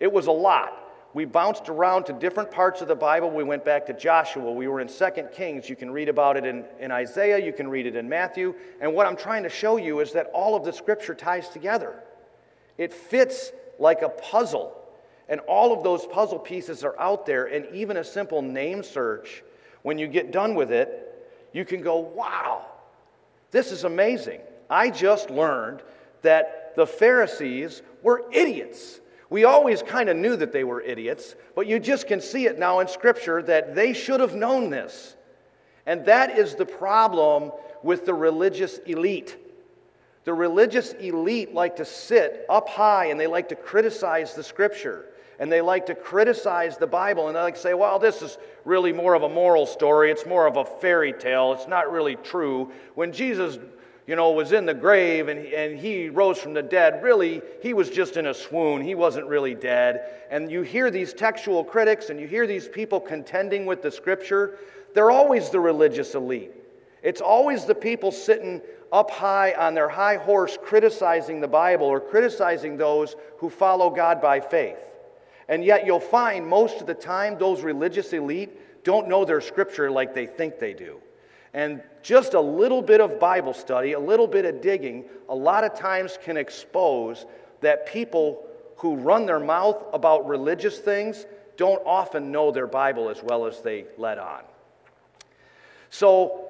It 0.00 0.10
was 0.10 0.28
a 0.28 0.32
lot. 0.32 0.89
We 1.12 1.24
bounced 1.24 1.68
around 1.68 2.04
to 2.04 2.12
different 2.12 2.52
parts 2.52 2.82
of 2.82 2.88
the 2.88 2.94
Bible. 2.94 3.30
We 3.30 3.42
went 3.42 3.64
back 3.64 3.86
to 3.86 3.92
Joshua. 3.92 4.52
We 4.52 4.68
were 4.68 4.80
in 4.80 4.88
Second 4.88 5.30
Kings. 5.32 5.68
You 5.68 5.74
can 5.74 5.90
read 5.90 6.08
about 6.08 6.36
it 6.36 6.46
in, 6.46 6.64
in 6.78 6.92
Isaiah. 6.92 7.38
You 7.38 7.52
can 7.52 7.68
read 7.68 7.86
it 7.86 7.96
in 7.96 8.08
Matthew. 8.08 8.54
And 8.80 8.94
what 8.94 9.06
I'm 9.06 9.16
trying 9.16 9.42
to 9.42 9.48
show 9.48 9.76
you 9.76 10.00
is 10.00 10.12
that 10.12 10.30
all 10.32 10.54
of 10.54 10.64
the 10.64 10.72
scripture 10.72 11.14
ties 11.14 11.48
together. 11.48 12.00
It 12.78 12.92
fits 12.92 13.50
like 13.80 14.02
a 14.02 14.08
puzzle. 14.08 14.76
And 15.28 15.40
all 15.40 15.72
of 15.72 15.82
those 15.82 16.06
puzzle 16.06 16.38
pieces 16.38 16.84
are 16.84 16.98
out 17.00 17.26
there. 17.26 17.46
And 17.46 17.66
even 17.74 17.96
a 17.96 18.04
simple 18.04 18.40
name 18.40 18.84
search, 18.84 19.42
when 19.82 19.98
you 19.98 20.06
get 20.06 20.30
done 20.30 20.54
with 20.54 20.70
it, 20.70 21.28
you 21.52 21.64
can 21.64 21.82
go, 21.82 21.98
wow, 21.98 22.66
this 23.50 23.72
is 23.72 23.82
amazing. 23.82 24.40
I 24.68 24.90
just 24.90 25.30
learned 25.30 25.82
that 26.22 26.74
the 26.76 26.86
Pharisees 26.86 27.82
were 28.02 28.24
idiots. 28.30 28.99
We 29.30 29.44
always 29.44 29.80
kind 29.82 30.08
of 30.08 30.16
knew 30.16 30.36
that 30.36 30.52
they 30.52 30.64
were 30.64 30.80
idiots, 30.80 31.36
but 31.54 31.68
you 31.68 31.78
just 31.78 32.08
can 32.08 32.20
see 32.20 32.46
it 32.46 32.58
now 32.58 32.80
in 32.80 32.88
Scripture 32.88 33.42
that 33.44 33.76
they 33.76 33.92
should 33.92 34.20
have 34.20 34.34
known 34.34 34.70
this. 34.70 35.16
And 35.86 36.04
that 36.06 36.36
is 36.36 36.56
the 36.56 36.66
problem 36.66 37.52
with 37.82 38.04
the 38.04 38.14
religious 38.14 38.78
elite. 38.86 39.38
The 40.24 40.34
religious 40.34 40.92
elite 40.94 41.54
like 41.54 41.76
to 41.76 41.84
sit 41.84 42.44
up 42.50 42.68
high 42.68 43.06
and 43.06 43.18
they 43.18 43.28
like 43.28 43.48
to 43.50 43.56
criticize 43.56 44.34
the 44.34 44.42
Scripture 44.42 45.06
and 45.38 45.50
they 45.50 45.62
like 45.62 45.86
to 45.86 45.94
criticize 45.94 46.76
the 46.76 46.86
Bible 46.86 47.28
and 47.28 47.36
they 47.36 47.40
like 47.40 47.54
to 47.54 47.60
say, 47.60 47.72
well, 47.72 47.98
this 47.98 48.20
is 48.20 48.36
really 48.64 48.92
more 48.92 49.14
of 49.14 49.22
a 49.22 49.28
moral 49.28 49.64
story. 49.64 50.10
It's 50.10 50.26
more 50.26 50.46
of 50.46 50.58
a 50.58 50.64
fairy 50.64 51.14
tale. 51.14 51.54
It's 51.54 51.66
not 51.66 51.90
really 51.90 52.16
true. 52.16 52.70
When 52.94 53.12
Jesus 53.12 53.58
you 54.06 54.16
know, 54.16 54.30
was 54.32 54.52
in 54.52 54.66
the 54.66 54.74
grave 54.74 55.28
and, 55.28 55.46
and 55.46 55.78
he 55.78 56.08
rose 56.08 56.38
from 56.38 56.54
the 56.54 56.62
dead, 56.62 57.02
really, 57.02 57.42
he 57.62 57.74
was 57.74 57.90
just 57.90 58.16
in 58.16 58.26
a 58.26 58.34
swoon. 58.34 58.82
He 58.82 58.94
wasn't 58.94 59.26
really 59.26 59.54
dead. 59.54 60.04
And 60.30 60.50
you 60.50 60.62
hear 60.62 60.90
these 60.90 61.12
textual 61.12 61.62
critics 61.62 62.10
and 62.10 62.18
you 62.18 62.26
hear 62.26 62.46
these 62.46 62.68
people 62.68 63.00
contending 63.00 63.66
with 63.66 63.82
the 63.82 63.90
scripture. 63.90 64.58
They're 64.94 65.10
always 65.10 65.50
the 65.50 65.60
religious 65.60 66.14
elite. 66.14 66.52
It's 67.02 67.20
always 67.20 67.64
the 67.64 67.74
people 67.74 68.10
sitting 68.10 68.60
up 68.92 69.10
high 69.10 69.52
on 69.52 69.74
their 69.74 69.88
high 69.88 70.16
horse 70.16 70.58
criticizing 70.60 71.40
the 71.40 71.48
Bible 71.48 71.86
or 71.86 72.00
criticizing 72.00 72.76
those 72.76 73.16
who 73.38 73.48
follow 73.48 73.90
God 73.90 74.20
by 74.20 74.40
faith. 74.40 74.78
And 75.48 75.64
yet 75.64 75.86
you'll 75.86 76.00
find 76.00 76.46
most 76.46 76.80
of 76.80 76.86
the 76.86 76.94
time 76.94 77.38
those 77.38 77.62
religious 77.62 78.12
elite 78.12 78.84
don't 78.84 79.08
know 79.08 79.24
their 79.24 79.40
scripture 79.40 79.90
like 79.90 80.14
they 80.14 80.26
think 80.26 80.58
they 80.58 80.74
do. 80.74 81.00
And 81.52 81.82
just 82.02 82.34
a 82.34 82.40
little 82.40 82.82
bit 82.82 83.00
of 83.00 83.18
Bible 83.18 83.54
study, 83.54 83.92
a 83.92 84.00
little 84.00 84.26
bit 84.26 84.44
of 84.44 84.60
digging, 84.60 85.04
a 85.28 85.34
lot 85.34 85.64
of 85.64 85.74
times 85.74 86.18
can 86.22 86.36
expose 86.36 87.26
that 87.60 87.86
people 87.86 88.46
who 88.76 88.96
run 88.96 89.26
their 89.26 89.40
mouth 89.40 89.84
about 89.92 90.26
religious 90.28 90.78
things 90.78 91.26
don't 91.56 91.82
often 91.84 92.32
know 92.32 92.50
their 92.50 92.66
Bible 92.66 93.10
as 93.10 93.22
well 93.22 93.46
as 93.46 93.60
they 93.60 93.84
let 93.98 94.18
on. 94.18 94.42
So, 95.90 96.46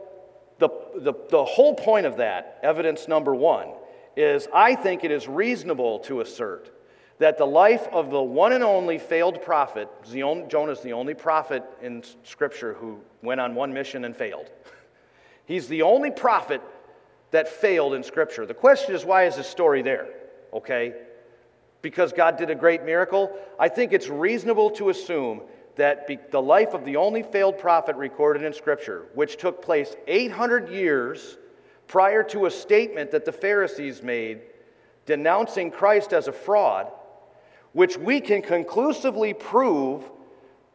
the, 0.59 0.69
the, 0.95 1.15
the 1.31 1.45
whole 1.45 1.75
point 1.75 2.07
of 2.07 2.19
that, 2.19 2.61
evidence 2.63 3.09
number 3.09 3.35
one, 3.35 3.71
is 4.17 4.47
I 4.55 4.75
think 4.75 5.03
it 5.03 5.11
is 5.11 5.27
reasonable 5.27 6.01
to 6.01 6.21
assert 6.21 6.71
that 7.19 7.39
the 7.39 7.47
life 7.47 7.87
of 7.89 8.11
the 8.11 8.21
one 8.23 8.53
and 8.53 8.63
only 8.63 8.99
failed 8.99 9.43
prophet, 9.43 9.89
Jonah 10.11 10.73
is 10.73 10.81
the 10.81 10.93
only 10.93 11.15
prophet 11.15 11.63
in 11.83 12.03
Scripture 12.23 12.75
who 12.75 13.01
went 13.23 13.41
on 13.41 13.55
one 13.55 13.73
mission 13.73 14.05
and 14.05 14.17
failed. 14.17 14.51
He's 15.51 15.67
the 15.67 15.83
only 15.83 16.13
prophet 16.13 16.63
that 17.33 17.49
failed 17.49 17.95
in 17.95 18.05
Scripture. 18.05 18.47
The 18.47 18.55
question 18.55 18.95
is, 18.95 19.05
why 19.05 19.25
is 19.25 19.35
his 19.35 19.49
story 19.49 19.83
there? 19.83 20.07
Okay? 20.53 20.95
Because 21.83 22.13
God 22.13 22.37
did 22.37 22.51
a 22.51 22.55
great 22.55 22.85
miracle? 22.85 23.37
I 23.59 23.69
think 23.69 23.93
it's 23.93 24.09
reasonable 24.09 24.71
to 24.71 24.91
assume 24.91 25.41
that 25.75 26.07
be, 26.07 26.21
the 26.31 26.41
life 26.41 26.73
of 26.73 26.85
the 26.85 26.95
only 26.95 27.25
failed 27.25 27.59
prophet 27.59 27.97
recorded 27.97 28.45
in 28.45 28.53
Scripture, 28.53 29.07
which 29.15 29.39
took 29.39 29.61
place 29.61 29.97
800 30.07 30.69
years 30.69 31.37
prior 31.89 32.23
to 32.23 32.47
a 32.47 32.51
statement 32.53 33.11
that 33.11 33.25
the 33.25 33.33
Pharisees 33.33 34.05
made 34.05 34.43
denouncing 35.05 35.73
Christ 35.73 36.13
as 36.13 36.29
a 36.29 36.33
fraud, 36.33 36.93
which 37.73 37.99
we 37.99 38.21
can 38.21 38.41
conclusively 38.41 39.35
prove 39.35 40.09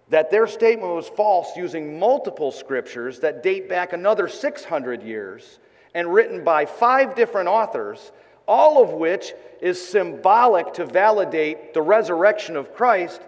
that 0.09 0.29
their 0.29 0.47
statement 0.47 0.93
was 0.93 1.07
false 1.07 1.55
using 1.55 1.97
multiple 1.99 2.51
scriptures 2.51 3.19
that 3.21 3.41
date 3.41 3.67
back 3.67 3.93
another 3.93 4.27
600 4.27 5.01
years 5.01 5.59
and 5.93 6.13
written 6.13 6.43
by 6.43 6.65
five 6.65 7.15
different 7.15 7.47
authors, 7.47 8.11
all 8.47 8.83
of 8.83 8.91
which 8.91 9.33
is 9.61 9.85
symbolic 9.85 10.73
to 10.73 10.85
validate 10.85 11.73
the 11.73 11.81
resurrection 11.81 12.55
of 12.55 12.73
Christ, 12.73 13.21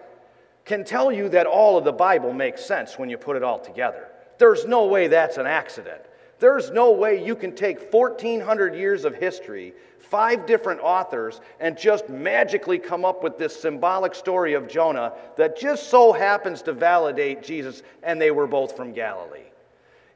can 0.66 0.84
tell 0.84 1.12
you 1.12 1.30
that 1.30 1.48
all 1.48 1.78
of 1.78 1.86
the 1.86 1.94
Bible 1.94 2.34
makes 2.34 2.64
sense 2.64 3.00
when 3.00 3.10
you 3.10 3.18
put 3.18 3.38
it 3.38 3.44
all 3.44 3.58
together. 3.58 4.10
There's 4.38 4.66
no 4.66 4.86
way 4.86 5.08
that's 5.08 5.38
an 5.38 5.48
accident. 5.48 6.02
There's 6.40 6.70
no 6.70 6.92
way 6.92 7.24
you 7.24 7.36
can 7.36 7.56
take 7.56 7.92
1,400 7.92 8.76
years 8.76 9.06
of 9.06 9.16
history, 9.16 9.74
five 9.98 10.46
different 10.46 10.82
authors, 10.82 11.42
and 11.60 11.78
just 11.78 12.10
magically 12.10 12.78
come 12.78 13.04
up 13.06 13.24
with 13.24 13.38
this 13.38 13.60
symbolic 13.60 14.14
story 14.14 14.54
of 14.54 14.68
Jonah 14.68 15.14
that 15.36 15.58
just 15.58 15.90
so 15.90 16.14
happens 16.14 16.62
to 16.64 16.74
validate 16.74 17.42
Jesus, 17.42 17.82
and 18.04 18.22
they 18.22 18.32
were 18.32 18.48
both 18.48 18.76
from 18.76 18.94
Galilee. 18.94 19.50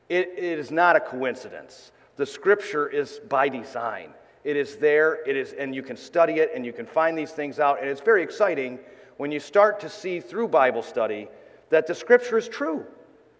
it, 0.09 0.29
it 0.37 0.59
is 0.59 0.69
not 0.69 0.95
a 0.95 0.99
coincidence. 0.99 1.91
The 2.17 2.25
scripture 2.25 2.87
is 2.87 3.19
by 3.29 3.49
design. 3.49 4.13
It 4.43 4.57
is 4.57 4.77
there, 4.77 5.27
it 5.27 5.35
is, 5.35 5.53
and 5.53 5.73
you 5.73 5.83
can 5.83 5.95
study 5.95 6.33
it 6.33 6.51
and 6.53 6.65
you 6.65 6.73
can 6.73 6.85
find 6.85 7.17
these 7.17 7.31
things 7.31 7.59
out. 7.59 7.79
And 7.79 7.89
it's 7.89 8.01
very 8.01 8.23
exciting 8.23 8.79
when 9.17 9.31
you 9.31 9.39
start 9.39 9.79
to 9.81 9.89
see 9.89 10.19
through 10.19 10.47
Bible 10.47 10.81
study 10.81 11.27
that 11.69 11.87
the 11.87 11.95
scripture 11.95 12.37
is 12.37 12.47
true, 12.47 12.85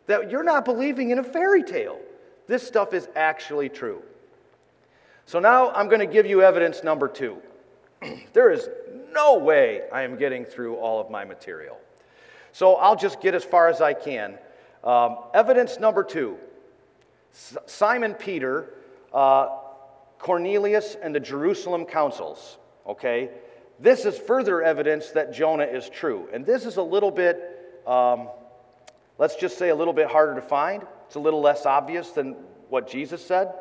that 0.05 0.29
you're 0.29 0.43
not 0.43 0.63
believing 0.63 1.09
in 1.09 1.19
a 1.19 1.23
fairy 1.23 1.63
tale. 1.63 1.99
This 2.51 2.67
stuff 2.67 2.93
is 2.93 3.07
actually 3.15 3.69
true. 3.69 4.01
So 5.25 5.39
now 5.39 5.71
I'm 5.71 5.87
going 5.87 6.01
to 6.01 6.05
give 6.05 6.25
you 6.25 6.41
evidence 6.41 6.83
number 6.83 7.07
two. 7.07 7.37
there 8.33 8.51
is 8.51 8.67
no 9.13 9.37
way 9.37 9.83
I 9.89 10.01
am 10.01 10.17
getting 10.17 10.43
through 10.43 10.75
all 10.75 10.99
of 10.99 11.09
my 11.09 11.23
material. 11.23 11.77
So 12.51 12.75
I'll 12.75 12.97
just 12.97 13.21
get 13.21 13.35
as 13.35 13.45
far 13.45 13.69
as 13.69 13.79
I 13.79 13.93
can. 13.93 14.37
Um, 14.83 15.19
evidence 15.33 15.79
number 15.79 16.03
two 16.03 16.39
S- 17.31 17.55
Simon 17.67 18.15
Peter, 18.15 18.73
uh, 19.13 19.47
Cornelius, 20.19 20.97
and 21.01 21.15
the 21.15 21.21
Jerusalem 21.21 21.85
councils. 21.85 22.57
Okay? 22.85 23.29
This 23.79 24.03
is 24.03 24.17
further 24.17 24.61
evidence 24.61 25.11
that 25.11 25.31
Jonah 25.31 25.63
is 25.63 25.87
true. 25.87 26.27
And 26.33 26.45
this 26.45 26.65
is 26.65 26.75
a 26.75 26.83
little 26.83 27.11
bit, 27.11 27.81
um, 27.87 28.27
let's 29.17 29.37
just 29.37 29.57
say, 29.57 29.69
a 29.69 29.75
little 29.75 29.93
bit 29.93 30.07
harder 30.07 30.35
to 30.35 30.41
find. 30.41 30.85
It's 31.11 31.17
a 31.17 31.19
little 31.19 31.41
less 31.41 31.65
obvious 31.65 32.11
than 32.11 32.37
what 32.69 32.87
Jesus 32.87 33.21
said. 33.21 33.53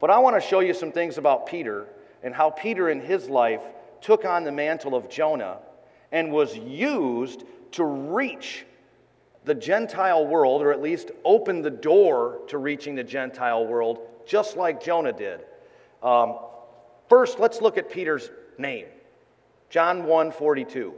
But 0.00 0.08
I 0.08 0.18
want 0.18 0.34
to 0.34 0.40
show 0.40 0.60
you 0.60 0.72
some 0.72 0.90
things 0.90 1.18
about 1.18 1.46
Peter 1.46 1.88
and 2.22 2.34
how 2.34 2.48
Peter 2.48 2.88
in 2.88 3.02
his 3.02 3.28
life 3.28 3.60
took 4.00 4.24
on 4.24 4.42
the 4.42 4.50
mantle 4.50 4.94
of 4.94 5.10
Jonah 5.10 5.58
and 6.10 6.32
was 6.32 6.56
used 6.56 7.44
to 7.72 7.84
reach 7.84 8.64
the 9.44 9.54
Gentile 9.54 10.26
world, 10.26 10.62
or 10.62 10.72
at 10.72 10.80
least 10.80 11.10
open 11.22 11.60
the 11.60 11.70
door 11.70 12.40
to 12.48 12.56
reaching 12.56 12.94
the 12.94 13.04
Gentile 13.04 13.66
world, 13.66 13.98
just 14.26 14.56
like 14.56 14.82
Jonah 14.82 15.12
did. 15.12 15.40
Um, 16.02 16.38
first, 17.10 17.38
let's 17.38 17.60
look 17.60 17.76
at 17.76 17.90
Peter's 17.90 18.30
name. 18.56 18.86
John 19.68 20.04
1 20.04 20.30
42. 20.32 20.94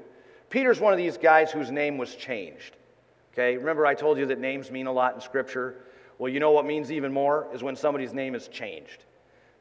Peter's 0.48 0.78
one 0.78 0.92
of 0.92 0.96
these 0.96 1.18
guys 1.18 1.50
whose 1.50 1.72
name 1.72 1.98
was 1.98 2.14
changed. 2.14 2.76
Okay, 3.38 3.57
remember 3.57 3.87
I 3.87 3.94
told 3.94 4.18
you 4.18 4.27
that 4.27 4.40
names 4.40 4.72
mean 4.72 4.88
a 4.88 4.92
lot 4.92 5.14
in 5.14 5.20
Scripture? 5.20 5.77
Well, 6.18 6.29
you 6.29 6.40
know 6.40 6.51
what 6.51 6.66
means 6.66 6.90
even 6.90 7.12
more 7.12 7.46
is 7.55 7.62
when 7.62 7.77
somebody's 7.77 8.12
name 8.12 8.35
is 8.35 8.48
changed. 8.48 9.05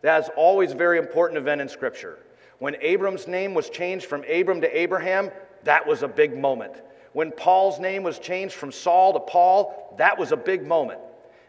That 0.02 0.24
is 0.24 0.32
always 0.36 0.72
a 0.72 0.76
very 0.76 0.98
important 0.98 1.38
event 1.38 1.62
in 1.62 1.70
Scripture. 1.70 2.18
When 2.58 2.76
Abram's 2.82 3.28
name 3.28 3.54
was 3.54 3.70
changed 3.70 4.08
from 4.08 4.24
Abram 4.28 4.62
to 4.62 4.78
Abraham, 4.78 5.30
that 5.64 5.86
was 5.86 6.02
a 6.02 6.08
big 6.08 6.36
moment. 6.36 6.74
When 7.14 7.32
Paul's 7.32 7.80
name 7.80 8.02
was 8.02 8.18
changed 8.18 8.56
from 8.56 8.72
Saul 8.72 9.14
to 9.14 9.20
Paul, 9.20 9.94
that 10.00 10.18
was 10.18 10.32
a 10.32 10.38
big 10.38 10.66
moment. 10.66 11.00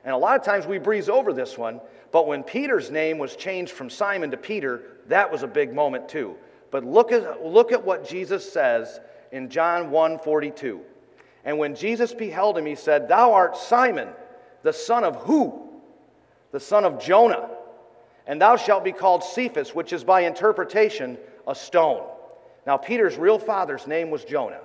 And 0.04 0.12
a 0.12 0.18
lot 0.18 0.38
of 0.38 0.44
times 0.44 0.66
we 0.66 0.76
breeze 0.76 1.08
over 1.08 1.32
this 1.32 1.56
one, 1.56 1.80
but 2.12 2.26
when 2.26 2.42
Peter's 2.42 2.90
name 2.90 3.16
was 3.16 3.36
changed 3.36 3.72
from 3.72 3.88
Simon 3.88 4.30
to 4.32 4.36
Peter, 4.36 4.82
that 5.06 5.32
was 5.32 5.44
a 5.44 5.48
big 5.48 5.72
moment 5.72 6.10
too. 6.10 6.36
But 6.70 6.84
look 6.84 7.10
at, 7.10 7.42
look 7.42 7.72
at 7.72 7.82
what 7.82 8.06
Jesus 8.06 8.52
says 8.52 9.00
in 9.32 9.48
John 9.48 9.90
1 9.90 10.18
42. 10.18 10.82
And 11.44 11.58
when 11.58 11.74
Jesus 11.74 12.12
beheld 12.12 12.58
him, 12.58 12.66
he 12.66 12.74
said, 12.74 13.08
Thou 13.08 13.32
art 13.32 13.56
Simon, 13.56 14.08
the 14.62 14.72
son 14.72 15.04
of 15.04 15.16
who? 15.16 15.68
The 16.52 16.60
son 16.60 16.84
of 16.84 17.00
Jonah. 17.00 17.48
And 18.26 18.40
thou 18.40 18.56
shalt 18.56 18.84
be 18.84 18.92
called 18.92 19.24
Cephas, 19.24 19.74
which 19.74 19.92
is 19.92 20.04
by 20.04 20.22
interpretation 20.22 21.16
a 21.46 21.54
stone. 21.54 22.04
Now, 22.66 22.76
Peter's 22.76 23.16
real 23.16 23.38
father's 23.38 23.86
name 23.86 24.10
was 24.10 24.24
Jonah. 24.24 24.60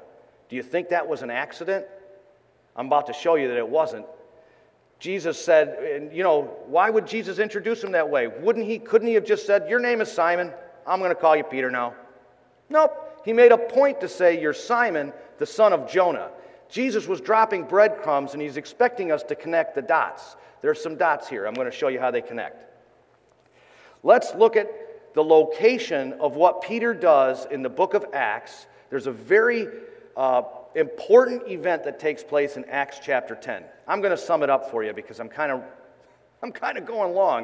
Do 0.49 0.57
you 0.57 0.63
think 0.63 0.89
that 0.89 1.07
was 1.07 1.21
an 1.21 1.31
accident? 1.31 1.85
I'm 2.75 2.87
about 2.87 3.07
to 3.07 3.13
show 3.13 3.35
you 3.35 3.47
that 3.47 3.57
it 3.57 3.67
wasn't. 3.67 4.05
Jesus 4.99 5.43
said, 5.43 5.69
and 5.83 6.15
you 6.15 6.23
know, 6.23 6.43
why 6.67 6.89
would 6.89 7.07
Jesus 7.07 7.39
introduce 7.39 7.83
him 7.83 7.91
that 7.91 8.09
way? 8.09 8.27
Wouldn't 8.27 8.65
he, 8.65 8.79
couldn't 8.79 9.07
he 9.07 9.13
have 9.15 9.25
just 9.25 9.45
said, 9.45 9.69
Your 9.69 9.79
name 9.79 10.01
is 10.01 10.11
Simon, 10.11 10.51
I'm 10.87 10.99
going 10.99 11.11
to 11.11 11.15
call 11.15 11.35
you 11.35 11.43
Peter 11.43 11.69
now? 11.69 11.93
Nope. 12.69 13.21
He 13.25 13.33
made 13.33 13.51
a 13.51 13.57
point 13.57 14.01
to 14.01 14.09
say, 14.09 14.39
You're 14.39 14.53
Simon, 14.53 15.13
the 15.37 15.45
son 15.45 15.73
of 15.73 15.89
Jonah. 15.89 16.29
Jesus 16.73 17.07
was 17.07 17.21
dropping 17.21 17.65
breadcrumbs 17.65 18.33
and 18.33 18.41
he's 18.41 18.57
expecting 18.57 19.11
us 19.11 19.21
to 19.21 19.35
connect 19.35 19.75
the 19.75 19.81
dots. 19.83 20.35
There's 20.61 20.81
some 20.81 20.95
dots 20.95 21.29
here. 21.29 21.45
I'm 21.45 21.53
going 21.53 21.69
to 21.69 21.77
show 21.77 21.87
you 21.87 21.99
how 21.99 22.09
they 22.09 22.21
connect. 22.21 22.65
Let's 24.01 24.33
look 24.33 24.55
at 24.55 25.13
the 25.13 25.23
location 25.23 26.13
of 26.13 26.35
what 26.35 26.63
Peter 26.63 26.95
does 26.95 27.45
in 27.45 27.61
the 27.61 27.69
book 27.69 27.93
of 27.93 28.07
Acts. 28.11 28.65
There's 28.89 29.05
a 29.05 29.11
very 29.11 29.67
uh, 30.17 30.41
important 30.73 31.47
event 31.47 31.83
that 31.83 31.99
takes 31.99 32.23
place 32.23 32.57
in 32.57 32.65
Acts 32.65 32.99
chapter 33.05 33.35
10. 33.35 33.63
I'm 33.87 34.01
going 34.01 34.09
to 34.09 34.17
sum 34.17 34.41
it 34.41 34.49
up 34.49 34.71
for 34.71 34.83
you 34.83 34.93
because 34.93 35.19
I'm 35.19 35.29
kind 35.29 35.51
of 35.51 35.61
I'm 36.41 36.51
kind 36.51 36.79
of 36.79 36.87
going 36.87 37.13
long. 37.13 37.43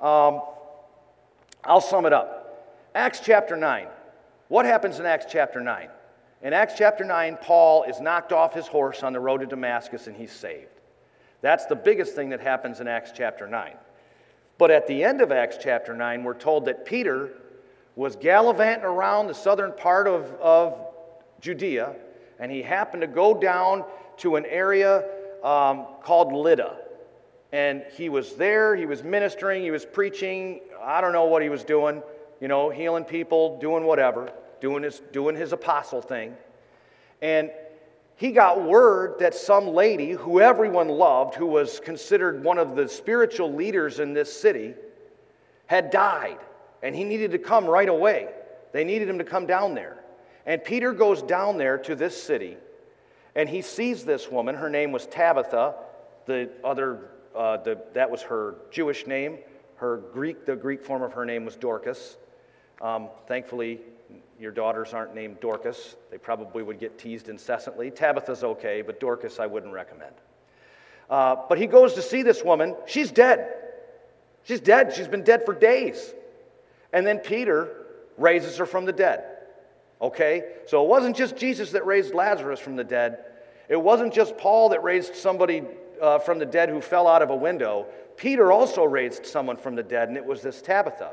Um, 0.00 0.42
I'll 1.62 1.80
sum 1.80 2.06
it 2.06 2.12
up. 2.12 2.80
Acts 2.96 3.20
chapter 3.20 3.56
9. 3.56 3.86
What 4.48 4.66
happens 4.66 4.98
in 4.98 5.06
Acts 5.06 5.26
chapter 5.30 5.60
9? 5.60 5.90
In 6.42 6.52
Acts 6.52 6.74
chapter 6.78 7.04
9, 7.04 7.38
Paul 7.42 7.82
is 7.84 8.00
knocked 8.00 8.32
off 8.32 8.54
his 8.54 8.68
horse 8.68 9.02
on 9.02 9.12
the 9.12 9.18
road 9.18 9.38
to 9.38 9.46
Damascus 9.46 10.06
and 10.06 10.16
he's 10.16 10.32
saved. 10.32 10.68
That's 11.40 11.66
the 11.66 11.74
biggest 11.74 12.14
thing 12.14 12.28
that 12.30 12.40
happens 12.40 12.80
in 12.80 12.86
Acts 12.86 13.10
chapter 13.14 13.48
9. 13.48 13.72
But 14.56 14.70
at 14.70 14.86
the 14.86 15.02
end 15.02 15.20
of 15.20 15.32
Acts 15.32 15.56
chapter 15.60 15.94
9, 15.94 16.22
we're 16.22 16.34
told 16.34 16.64
that 16.66 16.84
Peter 16.84 17.30
was 17.96 18.14
gallivanting 18.14 18.84
around 18.84 19.26
the 19.26 19.34
southern 19.34 19.72
part 19.72 20.06
of, 20.06 20.24
of 20.40 20.78
Judea, 21.40 21.96
and 22.38 22.50
he 22.52 22.62
happened 22.62 23.00
to 23.00 23.08
go 23.08 23.34
down 23.34 23.84
to 24.18 24.36
an 24.36 24.46
area 24.46 25.04
um, 25.42 25.86
called 26.02 26.32
Lydda. 26.32 26.76
And 27.52 27.82
he 27.96 28.08
was 28.08 28.34
there, 28.34 28.76
he 28.76 28.86
was 28.86 29.02
ministering, 29.02 29.62
he 29.62 29.70
was 29.70 29.84
preaching. 29.84 30.60
I 30.80 31.00
don't 31.00 31.12
know 31.12 31.24
what 31.24 31.42
he 31.42 31.48
was 31.48 31.64
doing, 31.64 32.02
you 32.40 32.46
know, 32.46 32.70
healing 32.70 33.04
people, 33.04 33.58
doing 33.58 33.84
whatever, 33.84 34.32
doing 34.60 34.82
his, 34.82 35.00
doing 35.12 35.36
his 35.36 35.52
apostle 35.52 36.02
thing. 36.02 36.34
And 37.20 37.50
he 38.16 38.32
got 38.32 38.62
word 38.62 39.20
that 39.20 39.34
some 39.34 39.68
lady 39.68 40.10
who 40.10 40.40
everyone 40.40 40.88
loved, 40.88 41.34
who 41.34 41.46
was 41.46 41.80
considered 41.80 42.42
one 42.42 42.58
of 42.58 42.74
the 42.74 42.88
spiritual 42.88 43.52
leaders 43.52 44.00
in 44.00 44.12
this 44.12 44.32
city, 44.32 44.74
had 45.66 45.90
died. 45.90 46.38
And 46.82 46.94
he 46.94 47.04
needed 47.04 47.30
to 47.32 47.38
come 47.38 47.66
right 47.66 47.88
away. 47.88 48.28
They 48.72 48.84
needed 48.84 49.08
him 49.08 49.18
to 49.18 49.24
come 49.24 49.46
down 49.46 49.74
there. 49.74 49.98
And 50.46 50.62
Peter 50.64 50.92
goes 50.92 51.22
down 51.22 51.58
there 51.58 51.78
to 51.78 51.94
this 51.94 52.20
city, 52.20 52.56
and 53.34 53.48
he 53.48 53.60
sees 53.60 54.04
this 54.04 54.30
woman. 54.30 54.54
Her 54.54 54.70
name 54.70 54.92
was 54.92 55.06
Tabitha. 55.06 55.74
The 56.26 56.50
other, 56.64 57.10
uh, 57.36 57.58
the, 57.58 57.78
that 57.92 58.10
was 58.10 58.22
her 58.22 58.56
Jewish 58.70 59.06
name. 59.06 59.38
Her 59.76 59.98
Greek, 60.12 60.46
the 60.46 60.56
Greek 60.56 60.82
form 60.82 61.02
of 61.02 61.12
her 61.12 61.24
name 61.24 61.44
was 61.44 61.54
Dorcas. 61.54 62.16
Um, 62.80 63.08
thankfully, 63.26 63.80
your 64.38 64.52
daughters 64.52 64.94
aren't 64.94 65.14
named 65.14 65.40
Dorcas. 65.40 65.96
They 66.10 66.18
probably 66.18 66.62
would 66.62 66.78
get 66.78 66.98
teased 66.98 67.28
incessantly. 67.28 67.90
Tabitha's 67.90 68.44
okay, 68.44 68.82
but 68.82 69.00
Dorcas 69.00 69.40
I 69.40 69.46
wouldn't 69.46 69.72
recommend. 69.72 70.14
Uh, 71.10 71.36
but 71.48 71.58
he 71.58 71.66
goes 71.66 71.94
to 71.94 72.02
see 72.02 72.22
this 72.22 72.44
woman. 72.44 72.76
She's 72.86 73.10
dead. 73.10 73.52
She's 74.44 74.60
dead. 74.60 74.94
She's 74.94 75.08
been 75.08 75.24
dead 75.24 75.44
for 75.44 75.54
days. 75.54 76.14
And 76.92 77.06
then 77.06 77.18
Peter 77.18 77.86
raises 78.16 78.56
her 78.58 78.66
from 78.66 78.84
the 78.84 78.92
dead. 78.92 79.24
Okay? 80.00 80.44
So 80.66 80.82
it 80.84 80.88
wasn't 80.88 81.16
just 81.16 81.36
Jesus 81.36 81.72
that 81.72 81.84
raised 81.84 82.14
Lazarus 82.14 82.60
from 82.60 82.76
the 82.76 82.84
dead. 82.84 83.18
It 83.68 83.80
wasn't 83.80 84.14
just 84.14 84.36
Paul 84.38 84.68
that 84.70 84.82
raised 84.82 85.16
somebody 85.16 85.62
uh, 86.00 86.18
from 86.18 86.38
the 86.38 86.46
dead 86.46 86.68
who 86.68 86.80
fell 86.80 87.08
out 87.08 87.22
of 87.22 87.30
a 87.30 87.36
window. 87.36 87.86
Peter 88.16 88.52
also 88.52 88.84
raised 88.84 89.26
someone 89.26 89.56
from 89.56 89.74
the 89.74 89.82
dead, 89.82 90.08
and 90.08 90.16
it 90.16 90.24
was 90.24 90.42
this 90.42 90.62
Tabitha. 90.62 91.12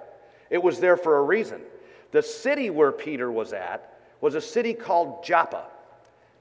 It 0.50 0.62
was 0.62 0.80
there 0.80 0.98
for 0.98 1.18
a 1.18 1.24
reason. 1.24 1.62
The 2.12 2.22
city 2.22 2.70
where 2.70 2.92
Peter 2.92 3.32
was 3.32 3.54
at 3.54 4.00
was 4.22 4.36
a 4.36 4.42
city 4.42 4.74
called 4.74 5.24
Joppa. 5.24 5.66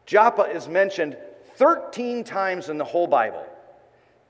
Joppa 0.07 0.43
is 0.43 0.69
mentioned 0.69 1.17
13 1.57 2.25
times 2.25 2.69
in 2.69 2.79
the 2.79 2.85
whole 2.85 3.07
Bible. 3.07 3.45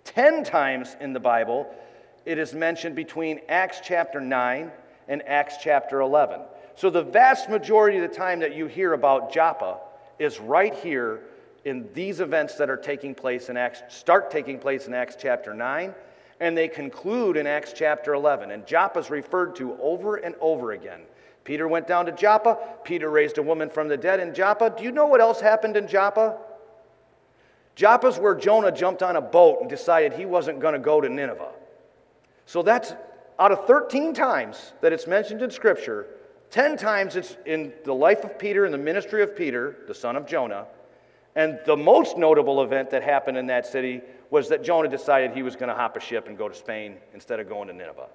10 0.04 0.44
times 0.44 0.96
in 1.00 1.12
the 1.12 1.20
Bible, 1.20 1.74
it 2.24 2.38
is 2.38 2.54
mentioned 2.54 2.94
between 2.94 3.40
Acts 3.48 3.80
chapter 3.82 4.20
9 4.20 4.70
and 5.08 5.22
Acts 5.26 5.56
chapter 5.62 6.00
11. 6.00 6.40
So 6.76 6.90
the 6.90 7.02
vast 7.02 7.48
majority 7.48 7.98
of 7.98 8.08
the 8.08 8.16
time 8.16 8.40
that 8.40 8.54
you 8.54 8.66
hear 8.66 8.92
about 8.92 9.32
Joppa 9.32 9.78
is 10.18 10.40
right 10.40 10.74
here 10.74 11.20
in 11.64 11.88
these 11.94 12.20
events 12.20 12.56
that 12.56 12.68
are 12.68 12.76
taking 12.76 13.14
place 13.14 13.48
in 13.48 13.56
Acts, 13.56 13.82
start 13.94 14.30
taking 14.30 14.58
place 14.58 14.86
in 14.86 14.94
Acts 14.94 15.16
chapter 15.18 15.54
9, 15.54 15.94
and 16.40 16.56
they 16.56 16.68
conclude 16.68 17.36
in 17.36 17.46
Acts 17.46 17.72
chapter 17.72 18.14
11. 18.14 18.50
And 18.50 18.66
Joppa 18.66 18.98
is 18.98 19.10
referred 19.10 19.56
to 19.56 19.76
over 19.80 20.16
and 20.16 20.34
over 20.40 20.72
again. 20.72 21.00
Peter 21.44 21.68
went 21.68 21.86
down 21.86 22.06
to 22.06 22.12
Joppa. 22.12 22.58
Peter 22.84 23.10
raised 23.10 23.38
a 23.38 23.42
woman 23.42 23.68
from 23.68 23.88
the 23.88 23.96
dead 23.96 24.20
in 24.20 24.34
Joppa. 24.34 24.74
Do 24.76 24.82
you 24.82 24.90
know 24.90 25.06
what 25.06 25.20
else 25.20 25.40
happened 25.40 25.76
in 25.76 25.86
Joppa? 25.86 26.38
Joppa's 27.74 28.18
where 28.18 28.34
Jonah 28.34 28.72
jumped 28.72 29.02
on 29.02 29.16
a 29.16 29.20
boat 29.20 29.58
and 29.60 29.68
decided 29.68 30.12
he 30.12 30.26
wasn't 30.26 30.60
going 30.60 30.74
to 30.74 30.78
go 30.78 31.00
to 31.00 31.08
Nineveh. 31.08 31.52
So 32.46 32.62
that's 32.62 32.94
out 33.38 33.52
of 33.52 33.66
13 33.66 34.14
times 34.14 34.72
that 34.80 34.92
it's 34.92 35.06
mentioned 35.06 35.42
in 35.42 35.50
Scripture, 35.50 36.06
10 36.50 36.76
times 36.76 37.16
it's 37.16 37.36
in 37.46 37.72
the 37.84 37.94
life 37.94 38.22
of 38.22 38.38
Peter 38.38 38.64
and 38.64 38.72
the 38.72 38.78
ministry 38.78 39.22
of 39.22 39.36
Peter, 39.36 39.78
the 39.88 39.94
son 39.94 40.14
of 40.14 40.26
Jonah. 40.26 40.66
And 41.36 41.58
the 41.66 41.76
most 41.76 42.16
notable 42.16 42.62
event 42.62 42.90
that 42.90 43.02
happened 43.02 43.36
in 43.36 43.46
that 43.46 43.66
city 43.66 44.02
was 44.30 44.48
that 44.48 44.62
Jonah 44.62 44.88
decided 44.88 45.32
he 45.32 45.42
was 45.42 45.56
going 45.56 45.68
to 45.68 45.74
hop 45.74 45.96
a 45.96 46.00
ship 46.00 46.28
and 46.28 46.38
go 46.38 46.48
to 46.48 46.54
Spain 46.54 46.96
instead 47.12 47.40
of 47.40 47.48
going 47.48 47.68
to 47.68 47.74
Nineveh. 47.74 48.08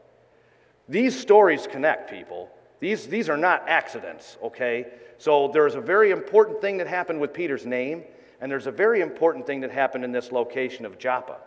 These 0.88 1.20
stories 1.20 1.68
connect 1.68 2.10
people. 2.10 2.50
These, 2.80 3.08
these 3.08 3.30
are 3.30 3.38
not 3.38 3.68
accidents, 3.68 4.38
okay? 4.42 4.88
So 5.18 5.50
there's 5.54 5.76
a 5.76 5.82
very 5.82 6.12
important 6.12 6.62
thing 6.62 6.78
that 6.78 6.88
happened 6.88 7.20
with 7.20 7.34
Peter's 7.34 7.66
name, 7.66 8.04
and 8.40 8.50
there's 8.50 8.68
a 8.68 8.72
very 8.72 9.02
important 9.02 9.46
thing 9.46 9.60
that 9.62 9.72
happened 9.72 10.06
in 10.06 10.12
this 10.12 10.32
location 10.32 10.86
of 10.86 10.98
Joppa. 10.98 11.38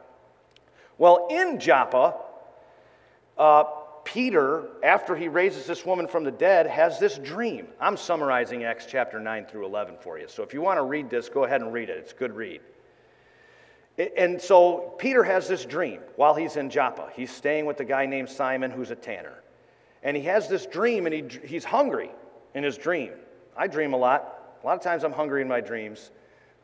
Well, 0.99 1.27
in 1.31 1.59
Joppa, 1.59 2.17
uh, 3.39 3.65
Peter, 4.05 4.69
after 4.83 5.15
he 5.15 5.29
raises 5.29 5.67
this 5.67 5.87
woman 5.87 6.07
from 6.07 6.25
the 6.25 6.31
dead, 6.31 6.67
has 6.67 6.99
this 6.99 7.19
dream. 7.19 7.69
I'm 7.81 7.97
summarizing 7.97 8.65
Acts 8.65 8.87
chapter 8.87 9.21
9 9.21 9.47
through 9.47 9.67
11 9.67 9.97
for 10.01 10.19
you. 10.19 10.27
So 10.29 10.43
if 10.43 10.53
you 10.53 10.61
want 10.61 10.79
to 10.79 10.83
read 10.83 11.09
this, 11.09 11.29
go 11.29 11.45
ahead 11.45 11.61
and 11.61 11.73
read 11.73 11.89
it. 11.89 11.99
It's 11.99 12.13
a 12.13 12.17
good 12.17 12.35
read. 12.35 12.61
And 14.17 14.41
so 14.41 14.95
Peter 14.99 15.23
has 15.23 15.47
this 15.49 15.65
dream 15.65 16.01
while 16.17 16.35
he's 16.35 16.57
in 16.57 16.71
Joppa. 16.71 17.11
He's 17.15 17.31
staying 17.31 17.67
with 17.67 17.81
a 17.81 17.85
guy 17.85 18.07
named 18.07 18.29
Simon 18.29 18.71
who's 18.71 18.91
a 18.91 18.97
tanner. 18.97 19.43
And 20.03 20.17
he 20.17 20.23
has 20.25 20.49
this 20.49 20.67
dream 20.67 21.07
and 21.07 21.15
he, 21.15 21.47
he's 21.47 21.65
hungry 21.65 22.11
in 22.55 22.65
his 22.65 22.79
dream. 22.79 23.13
I 23.57 23.67
dream 23.67 23.93
a 23.93 23.97
lot. 23.97 24.57
A 24.63 24.67
lot 24.67 24.77
of 24.77 24.83
times 24.83 25.05
I'm 25.05 25.13
hungry 25.13 25.43
in 25.43 25.49
my 25.49 25.61
dreams. 25.61 26.11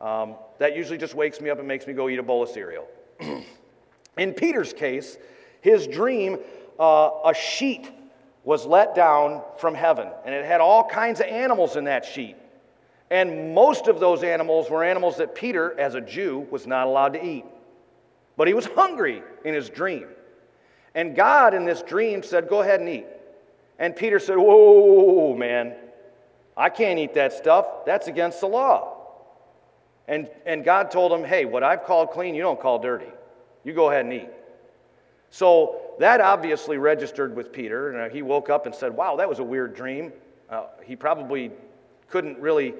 Um, 0.00 0.36
that 0.58 0.76
usually 0.76 0.98
just 0.98 1.14
wakes 1.14 1.40
me 1.40 1.50
up 1.50 1.58
and 1.58 1.68
makes 1.68 1.86
me 1.86 1.92
go 1.92 2.08
eat 2.08 2.18
a 2.18 2.22
bowl 2.22 2.42
of 2.42 2.48
cereal. 2.48 2.88
in 4.16 4.32
Peter's 4.32 4.72
case, 4.72 5.18
his 5.60 5.86
dream 5.86 6.38
uh, 6.78 7.10
a 7.24 7.34
sheet 7.34 7.90
was 8.44 8.64
let 8.64 8.94
down 8.94 9.42
from 9.58 9.74
heaven, 9.74 10.08
and 10.24 10.34
it 10.34 10.44
had 10.44 10.60
all 10.60 10.84
kinds 10.84 11.20
of 11.20 11.26
animals 11.26 11.76
in 11.76 11.84
that 11.84 12.04
sheet. 12.04 12.36
And 13.10 13.54
most 13.54 13.88
of 13.88 14.00
those 14.00 14.22
animals 14.22 14.70
were 14.70 14.84
animals 14.84 15.16
that 15.16 15.34
Peter, 15.34 15.78
as 15.78 15.94
a 15.94 16.00
Jew, 16.00 16.46
was 16.50 16.66
not 16.66 16.86
allowed 16.86 17.14
to 17.14 17.24
eat. 17.24 17.44
But 18.36 18.48
he 18.48 18.54
was 18.54 18.66
hungry 18.66 19.22
in 19.44 19.54
his 19.54 19.70
dream. 19.70 20.06
And 20.94 21.16
God, 21.16 21.54
in 21.54 21.64
this 21.64 21.82
dream, 21.82 22.22
said, 22.22 22.48
Go 22.48 22.60
ahead 22.60 22.80
and 22.80 22.88
eat. 22.88 23.06
And 23.78 23.96
Peter 23.96 24.18
said, 24.18 24.36
Whoa, 24.36 25.34
man, 25.34 25.74
I 26.56 26.70
can't 26.70 26.98
eat 26.98 27.14
that 27.14 27.32
stuff. 27.32 27.66
That's 27.86 28.08
against 28.08 28.40
the 28.40 28.46
law. 28.46 28.94
And, 30.06 30.28
and 30.46 30.64
God 30.64 30.90
told 30.90 31.12
him, 31.12 31.24
Hey, 31.24 31.44
what 31.44 31.62
I've 31.62 31.84
called 31.84 32.10
clean, 32.10 32.34
you 32.34 32.42
don't 32.42 32.60
call 32.60 32.78
dirty. 32.78 33.12
You 33.64 33.72
go 33.72 33.90
ahead 33.90 34.04
and 34.04 34.14
eat. 34.14 34.30
So 35.30 35.80
that 35.98 36.20
obviously 36.20 36.78
registered 36.78 37.34
with 37.34 37.52
Peter, 37.52 37.90
and 37.90 38.00
uh, 38.00 38.14
he 38.14 38.22
woke 38.22 38.50
up 38.50 38.66
and 38.66 38.74
said, 38.74 38.94
Wow, 38.94 39.16
that 39.16 39.28
was 39.28 39.38
a 39.38 39.44
weird 39.44 39.74
dream. 39.74 40.12
Uh, 40.48 40.66
he 40.84 40.96
probably 40.96 41.50
couldn't 42.08 42.38
really 42.38 42.74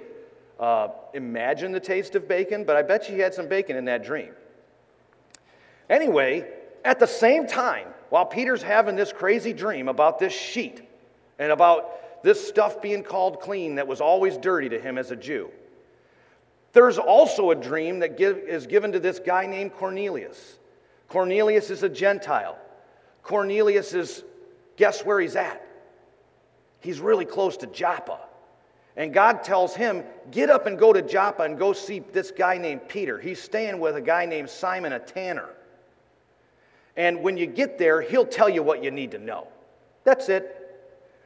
uh, 0.59 0.89
imagine 1.15 1.73
the 1.73 1.81
taste 1.81 2.15
of 2.15 2.27
bacon, 2.29 2.65
but 2.65 2.77
I 2.77 2.83
bet 2.83 3.05
he 3.05 3.19
had 3.19 3.35
some 3.35 3.49
bacon 3.49 3.77
in 3.77 3.85
that 3.87 4.05
dream. 4.05 4.31
Anyway, 5.91 6.49
at 6.85 6.99
the 6.99 7.07
same 7.07 7.47
time, 7.47 7.89
while 8.11 8.27
Peter's 8.27 8.63
having 8.63 8.97
this 8.97 9.13
crazy 9.13 9.53
dream 9.53 9.89
about 9.89 10.19
this 10.19 10.33
sheet 10.33 10.83
and 11.39 11.53
about 11.53 12.23
this 12.23 12.47
stuff 12.47 12.81
being 12.83 13.03
called 13.03 13.41
clean 13.41 13.77
that 13.77 13.87
was 13.87 14.01
always 14.01 14.37
dirty 14.39 14.69
to 14.69 14.79
him 14.79 14.99
as 14.99 15.11
a 15.11 15.17
Jew, 15.17 15.51
there's 16.73 16.99
also 16.99 17.51
a 17.51 17.55
dream 17.55 17.99
that 18.01 18.17
give, 18.17 18.39
is 18.39 18.67
given 18.67 18.93
to 18.93 19.01
this 19.01 19.19
guy 19.19 19.47
named 19.47 19.75
Cornelius. 19.75 20.59
Cornelius 21.09 21.71
is 21.71 21.83
a 21.83 21.89
Gentile. 21.89 22.59
Cornelius 23.23 23.95
is, 23.95 24.25
guess 24.77 25.05
where 25.05 25.21
he's 25.21 25.37
at? 25.37 25.67
He's 26.81 27.01
really 27.01 27.25
close 27.25 27.57
to 27.59 27.67
Joppa. 27.67 28.21
And 28.97 29.15
God 29.15 29.45
tells 29.45 29.75
him, 29.77 30.05
Get 30.31 30.51
up 30.51 30.67
and 30.67 30.79
go 30.79 30.93
to 30.93 31.03
Joppa 31.03 31.45
and 31.45 31.59
go 31.59 31.73
see 31.73 32.01
this 32.01 32.31
guy 32.31 32.59
named 32.59 32.89
Peter. 32.89 33.19
He's 33.19 33.41
staying 33.41 33.79
with 33.79 33.97
a 33.97 34.01
guy 34.01 34.27
named 34.27 34.51
Simon, 34.51 34.93
a 34.93 34.99
tanner. 34.99 35.49
And 36.97 37.23
when 37.23 37.37
you 37.37 37.47
get 37.47 37.79
there, 37.79 38.01
he'll 38.03 38.27
tell 38.27 38.49
you 38.49 38.63
what 38.63 38.83
you 38.83 38.91
need 38.91 39.13
to 39.13 39.19
know. 39.19 39.47
That's 40.03 40.29
it. 40.29 40.55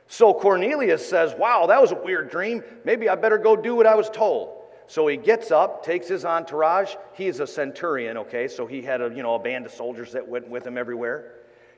So 0.07 0.35
Cornelius 0.35 1.09
says, 1.09 1.35
Wow, 1.38 1.66
that 1.66 1.81
was 1.81 1.92
a 1.92 1.94
weird 1.94 2.31
dream. 2.31 2.62
Maybe 2.85 3.09
I 3.09 3.14
better 3.14 3.38
go 3.38 3.57
do 3.57 3.74
what 3.74 3.87
I 3.87 3.94
was 3.94 4.11
told. 4.11 4.59
So 4.87 5.07
he 5.07 5.16
gets 5.16 5.50
up, 5.50 5.83
takes 5.83 6.07
his 6.07 6.26
entourage. 6.26 6.94
He's 7.14 7.40
a 7.40 7.46
centurion, 7.46 8.18
okay? 8.18 8.48
So 8.48 8.66
he 8.66 8.83
had 8.83 9.00
a, 9.00 9.11
you 9.14 9.22
know, 9.22 9.35
a 9.35 9.38
band 9.38 9.64
of 9.64 9.72
soldiers 9.72 10.12
that 10.12 10.28
went 10.28 10.48
with 10.48 10.66
him 10.66 10.76
everywhere. 10.76 11.33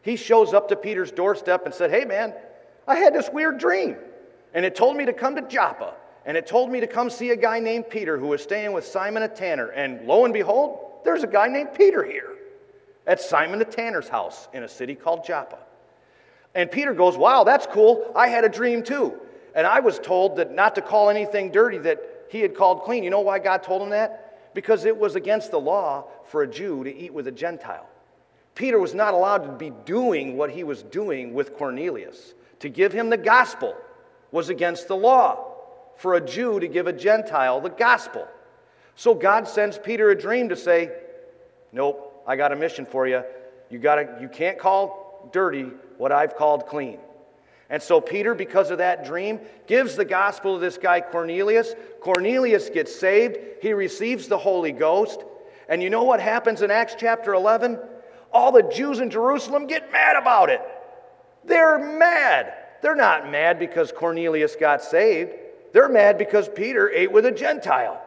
He 0.05 0.17
shows 0.17 0.53
up 0.53 0.69
to 0.69 0.77
Peter's 0.77 1.11
doorstep 1.11 1.65
and 1.65 1.75
said, 1.75 1.91
Hey, 1.91 2.05
man, 2.05 2.35
I 2.87 2.97
had 2.97 3.15
this 3.15 3.31
weird 3.33 3.57
dream. 3.57 3.97
And 4.53 4.65
it 4.65 4.77
told 4.77 4.97
me 4.97 5.07
to 5.07 5.15
come 5.15 5.35
to 5.37 5.43
Joppa. 5.43 5.95
And 6.27 6.37
it 6.37 6.47
told 6.47 6.71
me 6.71 6.81
to 6.81 6.87
come 6.87 7.09
see 7.09 7.31
a 7.31 7.37
guy 7.37 7.59
named 7.59 7.89
Peter 7.89 8.19
who 8.19 8.27
was 8.27 8.43
staying 8.43 8.73
with 8.73 8.85
Simon 8.85 9.23
a 9.23 9.29
tanner. 9.29 9.69
And 9.69 10.07
lo 10.07 10.27
and 10.27 10.35
behold, 10.35 11.01
there's 11.05 11.23
a 11.23 11.27
guy 11.27 11.49
named 11.49 11.71
Peter 11.75 12.05
here 12.05 12.37
at 13.07 13.19
Simon 13.19 13.59
the 13.59 13.65
tanner's 13.65 14.09
house 14.09 14.47
in 14.53 14.63
a 14.63 14.69
city 14.69 14.95
called 14.95 15.25
Joppa. 15.25 15.59
And 16.55 16.71
Peter 16.71 16.93
goes, 16.93 17.17
Wow, 17.17 17.45
that's 17.45 17.67
cool. 17.67 18.13
I 18.15 18.29
had 18.29 18.45
a 18.45 18.49
dream 18.51 18.83
too. 18.83 19.15
And 19.55 19.67
I 19.67 19.81
was 19.81 19.99
told 19.99 20.37
that 20.37 20.53
not 20.53 20.75
to 20.75 20.83
call 20.83 21.09
anything 21.09 21.51
dirty 21.51 21.79
that 21.79 22.27
he 22.29 22.41
had 22.41 22.55
called 22.55 22.83
clean. 22.83 23.05
You 23.05 23.11
know 23.11 23.21
why 23.21 23.39
God 23.39 23.63
told 23.63 23.81
him 23.81 23.91
that? 23.91 24.53
Because 24.55 24.85
it 24.85 24.97
was 24.97 25.17
against 25.17 25.51
the 25.51 25.61
law 25.61 26.05
for 26.27 26.43
a 26.43 26.47
Jew 26.47 26.85
to 26.85 26.95
eat 26.95 27.15
with 27.15 27.27
a 27.27 27.33
Gentile. 27.33 27.89
Peter 28.55 28.79
was 28.79 28.95
not 28.95 29.15
allowed 29.15 29.45
to 29.45 29.53
be 29.53 29.73
doing 29.85 30.37
what 30.37 30.51
he 30.51 30.65
was 30.65 30.83
doing 30.83 31.35
with 31.35 31.57
Cornelius. 31.57 32.35
To 32.61 32.69
give 32.69 32.93
him 32.93 33.11
the 33.11 33.17
gospel 33.17 33.75
was 34.31 34.49
against 34.49 34.89
the 34.89 34.97
law 34.97 35.55
for 35.97 36.15
a 36.15 36.21
Jew 36.21 36.61
to 36.61 36.69
give 36.69 36.87
a 36.87 36.93
Gentile 36.93 37.61
the 37.61 37.71
gospel. 37.71 38.27
So 38.97 39.15
God 39.15 39.49
sends 39.49 39.79
Peter 39.79 40.11
a 40.11 40.19
dream 40.19 40.49
to 40.51 40.57
say, 40.57 40.91
Nope, 41.73 42.23
I 42.27 42.37
got 42.37 42.53
a 42.53 42.57
mission 42.57 42.87
for 42.87 43.09
you. 43.09 43.25
You, 43.69 43.79
gotta, 43.79 44.19
you 44.21 44.29
can't 44.29 44.59
call 44.59 45.29
dirty 45.33 45.71
what 45.99 46.13
I've 46.13 46.37
called 46.37 46.67
clean. 46.67 46.99
And 47.71 47.83
so 47.83 48.01
Peter, 48.01 48.35
because 48.35 48.71
of 48.71 48.79
that 48.79 49.05
dream, 49.05 49.41
gives 49.67 49.97
the 49.97 50.05
gospel 50.05 50.55
to 50.55 50.61
this 50.61 50.79
guy 50.79 51.01
Cornelius. 51.01 51.75
Cornelius 52.01 52.71
gets 52.71 52.95
saved. 52.95 53.39
He 53.61 53.73
receives 53.73 54.29
the 54.29 54.39
Holy 54.39 54.71
Ghost. 54.71 55.25
And 55.69 55.83
you 55.83 55.91
know 55.91 56.05
what 56.05 56.21
happens 56.21 56.63
in 56.63 56.71
Acts 56.71 56.95
chapter 56.97 57.35
11? 57.35 57.79
All 58.35 58.51
the 58.51 58.65
Jews 58.65 58.99
in 58.99 59.11
Jerusalem 59.11 59.69
get 59.69 59.93
mad 59.93 60.17
about 60.17 60.51
it. 60.51 60.61
They're 61.45 61.79
mad. 61.79 62.53
They're 62.83 62.97
not 62.97 63.31
mad 63.31 63.61
because 63.61 63.93
Cornelius 63.93 64.57
got 64.57 64.83
saved. 64.83 65.31
They're 65.73 65.89
mad 65.89 66.19
because 66.19 66.49
Peter 66.49 66.91
ate 66.91 67.13
with 67.13 67.27
a 67.27 67.33
Gentile. 67.33 68.03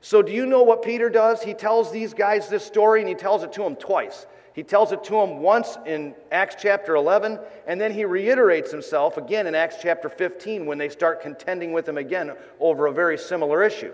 So, 0.00 0.20
do 0.20 0.32
you 0.32 0.46
know 0.46 0.62
what 0.62 0.82
Peter 0.82 1.08
does? 1.08 1.42
He 1.42 1.54
tells 1.54 1.92
these 1.92 2.12
guys 2.12 2.48
this 2.48 2.64
story 2.64 3.00
and 3.00 3.08
he 3.08 3.14
tells 3.14 3.44
it 3.44 3.52
to 3.52 3.62
them 3.62 3.76
twice. 3.76 4.26
He 4.52 4.64
tells 4.64 4.90
it 4.90 5.04
to 5.04 5.12
them 5.12 5.38
once 5.38 5.78
in 5.86 6.14
Acts 6.32 6.56
chapter 6.60 6.96
11, 6.96 7.38
and 7.66 7.80
then 7.80 7.92
he 7.92 8.04
reiterates 8.04 8.72
himself 8.72 9.16
again 9.16 9.46
in 9.46 9.54
Acts 9.54 9.76
chapter 9.80 10.08
15 10.08 10.66
when 10.66 10.76
they 10.76 10.88
start 10.88 11.22
contending 11.22 11.72
with 11.72 11.88
him 11.88 11.98
again 11.98 12.32
over 12.58 12.86
a 12.86 12.92
very 12.92 13.16
similar 13.16 13.62
issue. 13.62 13.92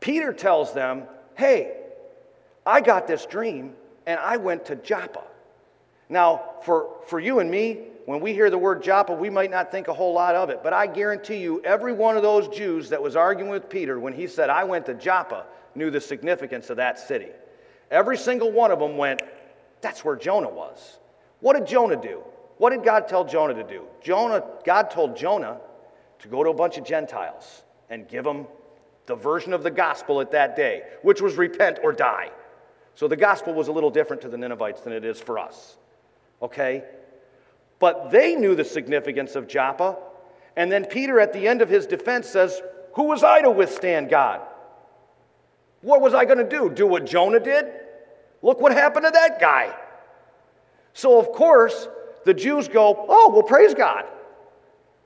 Peter 0.00 0.32
tells 0.32 0.72
them, 0.72 1.04
Hey, 1.36 1.85
I 2.66 2.80
got 2.80 3.06
this 3.06 3.24
dream 3.24 3.74
and 4.06 4.18
I 4.18 4.36
went 4.36 4.66
to 4.66 4.76
Joppa. 4.76 5.22
Now, 6.08 6.54
for, 6.62 6.96
for 7.06 7.18
you 7.20 7.38
and 7.38 7.50
me, 7.50 7.78
when 8.06 8.20
we 8.20 8.32
hear 8.32 8.50
the 8.50 8.58
word 8.58 8.82
Joppa, 8.82 9.12
we 9.12 9.30
might 9.30 9.50
not 9.50 9.70
think 9.70 9.88
a 9.88 9.94
whole 9.94 10.12
lot 10.12 10.34
of 10.34 10.50
it, 10.50 10.62
but 10.62 10.72
I 10.72 10.86
guarantee 10.86 11.38
you, 11.38 11.60
every 11.64 11.92
one 11.92 12.16
of 12.16 12.22
those 12.22 12.48
Jews 12.48 12.88
that 12.90 13.02
was 13.02 13.16
arguing 13.16 13.50
with 13.50 13.68
Peter 13.68 13.98
when 13.98 14.12
he 14.12 14.26
said, 14.28 14.48
I 14.50 14.62
went 14.64 14.86
to 14.86 14.94
Joppa, 14.94 15.46
knew 15.74 15.90
the 15.90 16.00
significance 16.00 16.70
of 16.70 16.76
that 16.76 16.98
city. 16.98 17.28
Every 17.90 18.16
single 18.16 18.52
one 18.52 18.70
of 18.70 18.78
them 18.78 18.96
went, 18.96 19.22
That's 19.80 20.04
where 20.04 20.16
Jonah 20.16 20.48
was. 20.48 20.98
What 21.40 21.56
did 21.58 21.66
Jonah 21.66 22.00
do? 22.00 22.22
What 22.58 22.70
did 22.70 22.84
God 22.84 23.08
tell 23.08 23.24
Jonah 23.24 23.54
to 23.54 23.64
do? 23.64 23.82
Jonah, 24.02 24.42
God 24.64 24.90
told 24.90 25.16
Jonah 25.16 25.58
to 26.20 26.28
go 26.28 26.42
to 26.42 26.50
a 26.50 26.54
bunch 26.54 26.78
of 26.78 26.84
Gentiles 26.84 27.62
and 27.90 28.08
give 28.08 28.24
them 28.24 28.46
the 29.06 29.14
version 29.14 29.52
of 29.52 29.62
the 29.62 29.70
gospel 29.70 30.20
at 30.20 30.30
that 30.30 30.56
day, 30.56 30.82
which 31.02 31.20
was 31.20 31.36
repent 31.36 31.78
or 31.82 31.92
die. 31.92 32.30
So 32.96 33.06
the 33.08 33.16
gospel 33.16 33.52
was 33.52 33.68
a 33.68 33.72
little 33.72 33.90
different 33.90 34.22
to 34.22 34.28
the 34.28 34.38
Ninevites 34.38 34.80
than 34.80 34.94
it 34.94 35.04
is 35.04 35.20
for 35.20 35.38
us. 35.38 35.76
Okay? 36.42 36.82
But 37.78 38.10
they 38.10 38.34
knew 38.34 38.54
the 38.54 38.64
significance 38.64 39.36
of 39.36 39.46
Joppa. 39.46 39.98
And 40.56 40.72
then 40.72 40.86
Peter, 40.86 41.20
at 41.20 41.34
the 41.34 41.46
end 41.46 41.60
of 41.60 41.68
his 41.68 41.86
defense, 41.86 42.26
says, 42.26 42.60
Who 42.94 43.04
was 43.04 43.22
I 43.22 43.42
to 43.42 43.50
withstand 43.50 44.08
God? 44.08 44.40
What 45.82 46.00
was 46.00 46.14
I 46.14 46.24
going 46.24 46.38
to 46.38 46.48
do? 46.48 46.70
Do 46.70 46.86
what 46.86 47.04
Jonah 47.04 47.38
did? 47.38 47.66
Look 48.40 48.62
what 48.62 48.72
happened 48.72 49.04
to 49.04 49.12
that 49.12 49.40
guy. 49.40 49.76
So, 50.94 51.20
of 51.20 51.32
course, 51.32 51.88
the 52.24 52.32
Jews 52.32 52.66
go, 52.66 53.04
Oh, 53.08 53.30
well, 53.30 53.42
praise 53.42 53.74
God. 53.74 54.04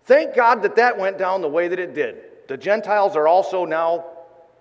Thank 0.05 0.37
God 0.37 0.63
that 0.63 0.77
that 0.77 0.97
went 0.97 1.19
down 1.19 1.43
the 1.43 1.49
way 1.49 1.67
that 1.67 1.81
it 1.81 1.93
did. 1.93 2.19
The 2.47 2.57
Gentiles 2.57 3.17
are 3.17 3.27
also 3.27 3.65
now 3.65 4.07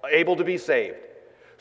able 0.10 0.36
to 0.36 0.44
be 0.44 0.58
saved. 0.58 0.98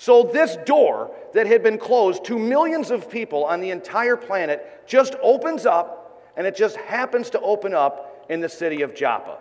So, 0.01 0.23
this 0.23 0.57
door 0.65 1.11
that 1.35 1.49
had 1.49 1.65
been 1.65 1.77
closed 1.77 2.25
to 2.27 2.39
millions 2.39 2.93
of 2.93 3.11
people 3.11 3.45
on 3.45 3.61
the 3.61 3.71
entire 3.71 4.17
planet 4.17 4.87
just 4.87 5.17
opens 5.21 5.67
up, 5.67 6.23
and 6.37 6.47
it 6.47 6.57
just 6.57 6.77
happens 6.77 7.31
to 7.31 7.41
open 7.41 7.75
up 7.75 8.25
in 8.29 8.41
the 8.41 8.49
city 8.49 8.83
of 8.83 8.95
Joppa. 8.95 9.39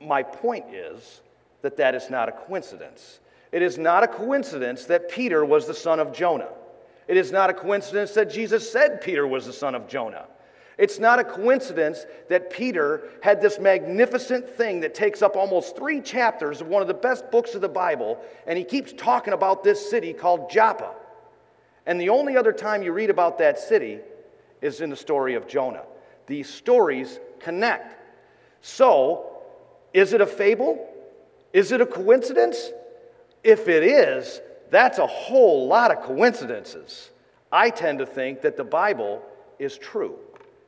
My 0.00 0.24
point 0.24 0.66
is 0.74 1.20
that 1.62 1.76
that 1.76 1.94
is 1.94 2.10
not 2.10 2.28
a 2.28 2.32
coincidence. 2.32 3.20
It 3.52 3.62
is 3.62 3.78
not 3.78 4.02
a 4.02 4.08
coincidence 4.08 4.86
that 4.86 5.08
Peter 5.08 5.44
was 5.44 5.68
the 5.68 5.74
son 5.74 6.00
of 6.00 6.12
Jonah. 6.12 6.50
It 7.06 7.16
is 7.16 7.30
not 7.30 7.48
a 7.48 7.54
coincidence 7.54 8.12
that 8.14 8.30
Jesus 8.30 8.70
said 8.70 9.00
Peter 9.00 9.24
was 9.24 9.46
the 9.46 9.52
son 9.52 9.76
of 9.76 9.88
Jonah. 9.88 10.26
It's 10.78 11.00
not 11.00 11.18
a 11.18 11.24
coincidence 11.24 12.06
that 12.28 12.50
Peter 12.50 13.08
had 13.20 13.40
this 13.40 13.58
magnificent 13.58 14.48
thing 14.48 14.80
that 14.80 14.94
takes 14.94 15.22
up 15.22 15.36
almost 15.36 15.76
three 15.76 16.00
chapters 16.00 16.60
of 16.60 16.68
one 16.68 16.82
of 16.82 16.88
the 16.88 16.94
best 16.94 17.30
books 17.32 17.56
of 17.56 17.60
the 17.60 17.68
Bible, 17.68 18.18
and 18.46 18.56
he 18.56 18.64
keeps 18.64 18.92
talking 18.92 19.34
about 19.34 19.64
this 19.64 19.90
city 19.90 20.12
called 20.12 20.48
Joppa. 20.50 20.94
And 21.84 22.00
the 22.00 22.10
only 22.10 22.36
other 22.36 22.52
time 22.52 22.84
you 22.84 22.92
read 22.92 23.10
about 23.10 23.38
that 23.38 23.58
city 23.58 23.98
is 24.62 24.80
in 24.80 24.90
the 24.90 24.96
story 24.96 25.34
of 25.34 25.48
Jonah. 25.48 25.82
These 26.26 26.48
stories 26.48 27.18
connect. 27.40 27.96
So, 28.60 29.38
is 29.92 30.12
it 30.12 30.20
a 30.20 30.26
fable? 30.26 30.86
Is 31.52 31.72
it 31.72 31.80
a 31.80 31.86
coincidence? 31.86 32.70
If 33.42 33.68
it 33.68 33.82
is, 33.82 34.40
that's 34.70 34.98
a 34.98 35.06
whole 35.06 35.66
lot 35.66 35.90
of 35.90 36.02
coincidences. 36.02 37.10
I 37.50 37.70
tend 37.70 37.98
to 37.98 38.06
think 38.06 38.42
that 38.42 38.56
the 38.56 38.64
Bible 38.64 39.22
is 39.58 39.76
true. 39.76 40.18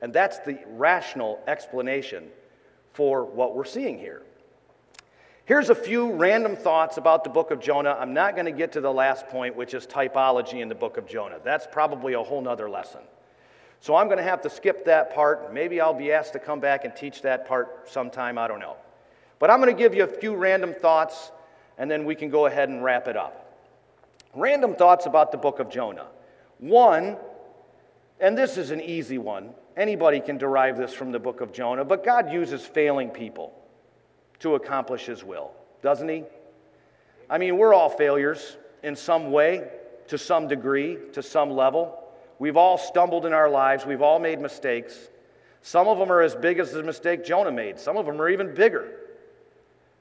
And 0.03 0.13
that's 0.13 0.39
the 0.41 0.59
rational 0.67 1.43
explanation 1.47 2.29
for 2.93 3.25
what 3.25 3.55
we're 3.55 3.65
seeing 3.65 3.99
here. 3.99 4.23
Here's 5.45 5.69
a 5.69 5.75
few 5.75 6.13
random 6.13 6.55
thoughts 6.55 6.97
about 6.97 7.25
the 7.25 7.31
book 7.31 7.51
of 7.51 7.61
Jonah. 7.61 7.97
I'm 7.99 8.15
not 8.15 8.35
going 8.35 8.47
to 8.47 8.53
get 8.53 8.73
to 8.73 8.81
the 8.81 8.93
last 8.93 9.27
point, 9.29 9.57
which 9.57 9.75
is 9.75 9.87
typology 9.87 10.61
in 10.61 10.69
the 10.69 10.75
book 10.75 10.97
of 10.97 11.09
Jonah. 11.09 11.39
That's 11.43 11.67
probably 11.67 12.13
a 12.13 12.23
whole 12.23 12.41
nother 12.41 12.71
lesson. 12.71 13.01
So 13.81 13.97
I'm 13.97 14.07
going 14.07 14.19
to 14.19 14.25
have 14.25 14.43
to 14.43 14.51
skip 14.51 14.85
that 14.85 15.15
part. 15.15 15.53
Maybe 15.53 15.81
I'll 15.81 15.95
be 15.95 16.13
asked 16.13 16.35
to 16.35 16.39
come 16.39 16.61
back 16.61 16.85
and 16.85 16.95
teach 16.95 17.23
that 17.23 17.49
part 17.49 17.91
sometime. 17.91 18.39
I 18.39 18.47
don't 18.47 18.61
know. 18.61 18.77
But 19.39 19.51
I'm 19.51 19.61
going 19.61 19.75
to 19.75 19.79
give 19.79 19.95
you 19.95 20.05
a 20.05 20.07
few 20.07 20.37
random 20.37 20.75
thoughts, 20.75 21.33
and 21.79 21.91
then 21.91 22.05
we 22.05 22.15
can 22.15 22.31
go 22.31 22.47
ahead 22.47 22.69
and 22.69 22.85
wrap 22.85 23.09
it 23.09 23.17
up. 23.17 23.57
Random 24.35 24.75
thoughts 24.75 25.07
about 25.07 25.33
the 25.33 25.39
book 25.39 25.59
of 25.59 25.69
Jonah. 25.71 26.07
One, 26.59 27.17
and 28.21 28.37
this 28.39 28.57
is 28.57 28.71
an 28.71 28.81
easy 28.81 29.19
one 29.19 29.55
Anybody 29.77 30.21
can 30.21 30.37
derive 30.37 30.77
this 30.77 30.93
from 30.93 31.13
the 31.13 31.19
book 31.19 31.41
of 31.41 31.53
Jonah, 31.53 31.85
but 31.85 32.05
God 32.05 32.33
uses 32.33 32.65
failing 32.65 33.11
people 33.11 33.53
to 34.41 34.55
accomplish 34.55 35.07
his 35.07 35.23
will, 35.23 35.53
doesn't 35.83 36.09
he? 36.09 36.25
I 37.29 37.39
mean, 37.39 37.57
we're 37.57 37.73
all 37.73 37.89
failures 37.89 38.57
in 38.83 38.97
some 38.97 39.31
way, 39.31 39.69
to 40.09 40.19
some 40.19 40.49
degree, 40.49 40.99
to 41.13 41.23
some 41.23 41.51
level. 41.51 41.97
We've 42.39 42.57
all 42.57 42.79
stumbled 42.79 43.27
in 43.27 43.33
our 43.33 43.49
lives, 43.49 43.87
we've 43.87 44.03
all 44.03 44.19
made 44.19 44.41
mistakes. 44.41 45.09
Some 45.63 45.87
of 45.89 45.99
them 45.99 46.11
are 46.11 46.23
as 46.23 46.35
big 46.35 46.59
as 46.59 46.73
the 46.73 46.83
mistake 46.83 47.25
Jonah 47.25 47.53
made, 47.53 47.79
some 47.79 47.97
of 47.97 48.07
them 48.07 48.21
are 48.21 48.29
even 48.29 48.55
bigger. 48.55 48.91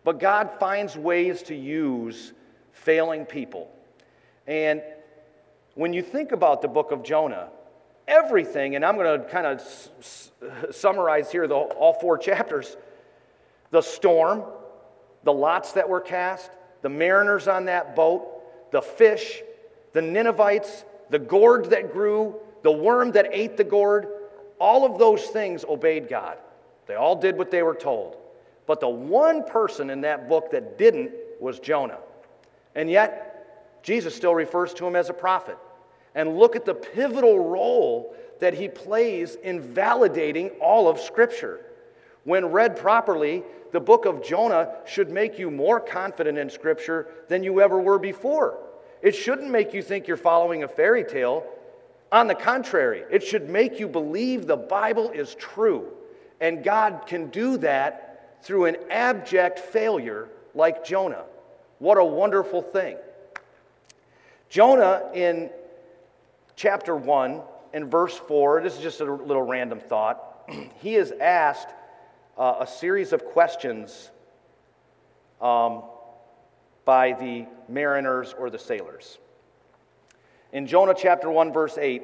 But 0.03 0.19
God 0.19 0.49
finds 0.59 0.97
ways 0.97 1.43
to 1.43 1.55
use 1.55 2.33
failing 2.71 3.25
people. 3.25 3.69
And 4.47 4.81
when 5.75 5.93
you 5.93 6.01
think 6.01 6.31
about 6.31 6.61
the 6.61 6.67
book 6.67 6.91
of 6.91 7.03
Jonah, 7.03 7.49
everything, 8.09 8.75
and 8.75 8.83
I'm 8.83 8.95
going 8.95 9.21
to 9.21 9.25
kind 9.29 9.45
of 9.45 9.59
s- 9.59 10.31
summarize 10.71 11.31
here 11.31 11.47
the, 11.47 11.55
all 11.55 11.93
four 11.93 12.17
chapters 12.17 12.75
the 13.71 13.81
storm, 13.81 14.43
the 15.23 15.31
lots 15.31 15.73
that 15.73 15.87
were 15.87 16.01
cast, 16.01 16.49
the 16.81 16.89
mariners 16.89 17.47
on 17.47 17.65
that 17.65 17.95
boat, 17.95 18.71
the 18.71 18.81
fish, 18.81 19.43
the 19.93 20.01
Ninevites, 20.01 20.85
the 21.11 21.19
gourd 21.19 21.65
that 21.69 21.93
grew, 21.93 22.35
the 22.63 22.71
worm 22.71 23.11
that 23.11 23.27
ate 23.31 23.57
the 23.57 23.63
gourd, 23.63 24.07
all 24.59 24.85
of 24.91 24.97
those 24.97 25.23
things 25.27 25.63
obeyed 25.65 26.09
God. 26.09 26.39
They 26.87 26.95
all 26.95 27.15
did 27.15 27.37
what 27.37 27.51
they 27.51 27.61
were 27.61 27.75
told. 27.75 28.17
But 28.65 28.79
the 28.79 28.89
one 28.89 29.43
person 29.43 29.91
in 29.91 30.01
that 30.01 30.27
book 30.27 30.49
that 30.51 30.79
didn't 30.79 31.11
was 31.39 31.59
Jonah. 31.59 31.99
And 32.73 32.89
yet, 32.89 33.83
Jesus 33.83 34.15
still 34.15 34.33
refers 34.33 34.73
to 34.75 34.87
him 34.87 34.95
as 34.95 35.09
a 35.09 35.13
prophet 35.13 35.57
and 36.15 36.37
look 36.37 36.55
at 36.55 36.65
the 36.65 36.73
pivotal 36.73 37.39
role 37.39 38.15
that 38.39 38.53
he 38.53 38.67
plays 38.67 39.35
in 39.35 39.61
validating 39.61 40.51
all 40.59 40.87
of 40.87 40.99
Scripture. 40.99 41.59
When 42.23 42.45
read 42.47 42.77
properly, 42.77 43.43
the 43.71 43.79
book 43.79 44.05
of 44.05 44.23
Jonah 44.23 44.75
should 44.85 45.09
make 45.09 45.37
you 45.37 45.51
more 45.51 45.79
confident 45.79 46.37
in 46.37 46.49
Scripture 46.49 47.07
than 47.27 47.43
you 47.43 47.61
ever 47.61 47.79
were 47.79 47.99
before. 47.99 48.57
It 49.01 49.15
shouldn't 49.15 49.49
make 49.49 49.73
you 49.73 49.81
think 49.81 50.07
you're 50.07 50.17
following 50.17 50.63
a 50.63 50.67
fairy 50.67 51.03
tale. 51.03 51.45
On 52.11 52.27
the 52.27 52.35
contrary, 52.35 53.03
it 53.11 53.23
should 53.23 53.49
make 53.49 53.79
you 53.79 53.87
believe 53.87 54.47
the 54.47 54.57
Bible 54.57 55.11
is 55.11 55.35
true. 55.35 55.87
And 56.41 56.63
God 56.63 57.03
can 57.05 57.29
do 57.29 57.57
that 57.57 58.39
through 58.41 58.65
an 58.65 58.77
abject 58.89 59.59
failure 59.59 60.29
like 60.55 60.83
Jonah. 60.85 61.23
What 61.79 61.97
a 61.97 62.03
wonderful 62.03 62.61
thing. 62.61 62.97
Jonah, 64.49 65.03
in 65.13 65.49
chapter 66.59 66.93
1 66.93 67.41
and 67.71 67.89
verse 67.89 68.17
4, 68.27 68.61
this 68.61 68.75
is 68.75 68.81
just 68.81 68.99
a 68.99 69.05
little 69.05 69.41
random 69.41 69.79
thought. 69.79 70.51
he 70.81 70.95
is 70.95 71.13
asked 71.21 71.69
uh, 72.37 72.57
a 72.59 72.67
series 72.67 73.13
of 73.13 73.23
questions 73.23 74.11
um, 75.39 75.83
by 76.83 77.13
the 77.13 77.45
mariners 77.69 78.35
or 78.37 78.49
the 78.49 78.59
sailors. 78.59 79.17
In 80.51 80.67
Jonah 80.67 80.95
chapter 80.97 81.31
1, 81.31 81.53
verse 81.53 81.77
8, 81.77 82.03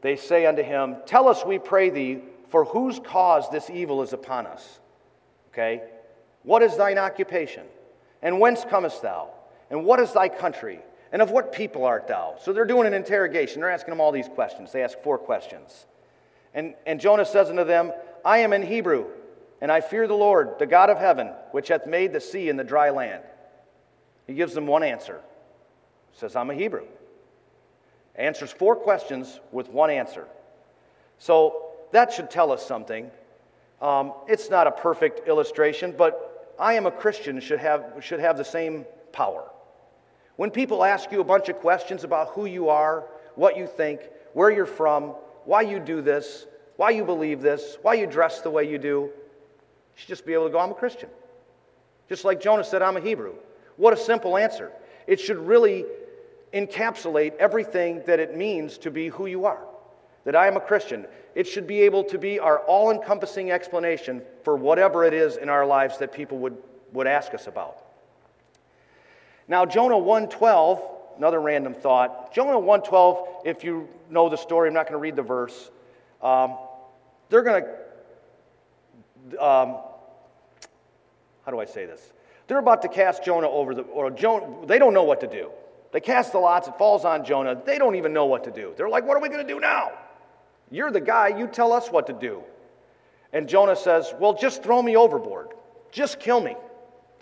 they 0.00 0.16
say 0.16 0.46
unto 0.46 0.62
him, 0.62 0.96
Tell 1.04 1.28
us, 1.28 1.44
we 1.44 1.58
pray 1.58 1.90
thee, 1.90 2.20
for 2.48 2.64
whose 2.64 2.98
cause 2.98 3.50
this 3.50 3.68
evil 3.68 4.02
is 4.02 4.14
upon 4.14 4.46
us? 4.46 4.80
Okay? 5.52 5.82
What 6.44 6.62
is 6.62 6.78
thine 6.78 6.96
occupation? 6.96 7.64
And 8.22 8.40
whence 8.40 8.64
comest 8.64 9.02
thou? 9.02 9.28
And 9.70 9.84
what 9.84 10.00
is 10.00 10.12
thy 10.14 10.30
country? 10.30 10.80
And 11.12 11.20
of 11.20 11.30
what 11.30 11.52
people 11.52 11.84
art 11.84 12.08
thou? 12.08 12.36
So 12.40 12.52
they're 12.52 12.64
doing 12.64 12.86
an 12.86 12.94
interrogation. 12.94 13.60
They're 13.60 13.70
asking 13.70 13.92
him 13.92 14.00
all 14.00 14.12
these 14.12 14.28
questions. 14.28 14.72
They 14.72 14.82
ask 14.82 14.98
four 15.00 15.18
questions. 15.18 15.86
And, 16.54 16.74
and 16.86 17.00
Jonah 17.00 17.26
says 17.26 17.50
unto 17.50 17.64
them, 17.64 17.92
I 18.24 18.38
am 18.38 18.52
in 18.52 18.62
Hebrew, 18.62 19.06
and 19.60 19.70
I 19.70 19.82
fear 19.82 20.06
the 20.06 20.14
Lord, 20.14 20.58
the 20.58 20.66
God 20.66 20.90
of 20.90 20.98
heaven, 20.98 21.28
which 21.50 21.68
hath 21.68 21.86
made 21.86 22.12
the 22.12 22.20
sea 22.20 22.48
and 22.48 22.58
the 22.58 22.64
dry 22.64 22.90
land. 22.90 23.22
He 24.26 24.34
gives 24.34 24.54
them 24.54 24.66
one 24.66 24.82
answer. 24.82 25.20
He 26.12 26.18
says, 26.18 26.34
I'm 26.34 26.50
a 26.50 26.54
Hebrew. 26.54 26.86
Answers 28.14 28.50
four 28.50 28.76
questions 28.76 29.40
with 29.50 29.68
one 29.68 29.90
answer. 29.90 30.26
So 31.18 31.70
that 31.92 32.12
should 32.12 32.30
tell 32.30 32.52
us 32.52 32.66
something. 32.66 33.10
Um, 33.80 34.12
it's 34.28 34.48
not 34.48 34.66
a 34.66 34.70
perfect 34.70 35.28
illustration, 35.28 35.94
but 35.96 36.54
I 36.58 36.74
am 36.74 36.86
a 36.86 36.90
Christian 36.90 37.40
should 37.40 37.58
have, 37.58 37.84
should 38.00 38.20
have 38.20 38.36
the 38.36 38.44
same 38.44 38.86
power. 39.12 39.51
When 40.36 40.50
people 40.50 40.84
ask 40.84 41.12
you 41.12 41.20
a 41.20 41.24
bunch 41.24 41.48
of 41.48 41.56
questions 41.56 42.04
about 42.04 42.30
who 42.30 42.46
you 42.46 42.68
are, 42.68 43.04
what 43.34 43.56
you 43.56 43.66
think, 43.66 44.00
where 44.32 44.50
you're 44.50 44.66
from, 44.66 45.14
why 45.44 45.62
you 45.62 45.78
do 45.78 46.00
this, 46.00 46.46
why 46.76 46.90
you 46.90 47.04
believe 47.04 47.42
this, 47.42 47.76
why 47.82 47.94
you 47.94 48.06
dress 48.06 48.40
the 48.40 48.50
way 48.50 48.68
you 48.68 48.78
do, 48.78 48.88
you 48.88 49.12
should 49.94 50.08
just 50.08 50.24
be 50.24 50.32
able 50.32 50.46
to 50.46 50.50
go, 50.50 50.58
I'm 50.58 50.70
a 50.70 50.74
Christian. 50.74 51.10
Just 52.08 52.24
like 52.24 52.40
Jonah 52.40 52.64
said, 52.64 52.82
I'm 52.82 52.96
a 52.96 53.00
Hebrew. 53.00 53.34
What 53.76 53.92
a 53.92 53.96
simple 53.96 54.36
answer. 54.36 54.72
It 55.06 55.20
should 55.20 55.38
really 55.38 55.84
encapsulate 56.52 57.36
everything 57.36 58.02
that 58.06 58.20
it 58.20 58.36
means 58.36 58.78
to 58.78 58.90
be 58.90 59.08
who 59.08 59.26
you 59.26 59.44
are. 59.44 59.64
That 60.24 60.36
I 60.36 60.46
am 60.46 60.56
a 60.56 60.60
Christian. 60.60 61.06
It 61.34 61.46
should 61.46 61.66
be 61.66 61.80
able 61.82 62.04
to 62.04 62.18
be 62.18 62.38
our 62.38 62.60
all 62.60 62.90
encompassing 62.90 63.50
explanation 63.50 64.22
for 64.44 64.56
whatever 64.56 65.04
it 65.04 65.14
is 65.14 65.36
in 65.36 65.48
our 65.48 65.66
lives 65.66 65.98
that 65.98 66.12
people 66.12 66.38
would, 66.38 66.56
would 66.92 67.06
ask 67.06 67.34
us 67.34 67.46
about. 67.46 67.82
Now, 69.52 69.66
Jonah 69.66 69.98
112, 69.98 70.80
another 71.18 71.38
random 71.38 71.74
thought. 71.74 72.32
Jonah 72.32 72.58
112, 72.58 73.42
if 73.44 73.62
you 73.62 73.86
know 74.08 74.30
the 74.30 74.36
story, 74.36 74.68
I'm 74.68 74.72
not 74.72 74.86
going 74.86 74.94
to 74.94 74.98
read 74.98 75.14
the 75.14 75.20
verse. 75.20 75.70
Um, 76.22 76.56
they're 77.28 77.42
going 77.42 77.62
to, 77.62 79.44
um, 79.44 79.76
how 81.44 81.50
do 81.50 81.60
I 81.60 81.66
say 81.66 81.84
this? 81.84 82.00
They're 82.46 82.60
about 82.60 82.80
to 82.80 82.88
cast 82.88 83.24
Jonah 83.24 83.50
over 83.50 83.74
the, 83.74 83.82
or 83.82 84.10
Jonah, 84.10 84.64
they 84.64 84.78
don't 84.78 84.94
know 84.94 85.04
what 85.04 85.20
to 85.20 85.26
do. 85.26 85.50
They 85.92 86.00
cast 86.00 86.32
the 86.32 86.38
lots, 86.38 86.66
it 86.66 86.78
falls 86.78 87.04
on 87.04 87.22
Jonah. 87.22 87.60
They 87.62 87.76
don't 87.76 87.96
even 87.96 88.14
know 88.14 88.24
what 88.24 88.44
to 88.44 88.50
do. 88.50 88.72
They're 88.74 88.88
like, 88.88 89.04
what 89.04 89.18
are 89.18 89.20
we 89.20 89.28
going 89.28 89.46
to 89.46 89.52
do 89.52 89.60
now? 89.60 89.92
You're 90.70 90.90
the 90.90 91.02
guy, 91.02 91.28
you 91.28 91.46
tell 91.46 91.74
us 91.74 91.90
what 91.90 92.06
to 92.06 92.14
do. 92.14 92.42
And 93.34 93.46
Jonah 93.46 93.76
says, 93.76 94.14
well, 94.18 94.32
just 94.32 94.62
throw 94.62 94.80
me 94.80 94.96
overboard. 94.96 95.48
Just 95.90 96.20
kill 96.20 96.40
me. 96.40 96.56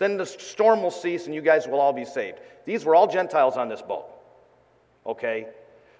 Then 0.01 0.17
the 0.17 0.25
storm 0.25 0.81
will 0.81 0.89
cease 0.89 1.27
and 1.27 1.35
you 1.35 1.43
guys 1.43 1.67
will 1.67 1.79
all 1.79 1.93
be 1.93 2.05
saved. 2.05 2.39
These 2.65 2.85
were 2.85 2.95
all 2.95 3.05
Gentiles 3.05 3.55
on 3.55 3.69
this 3.69 3.83
boat. 3.83 4.07
Okay? 5.05 5.45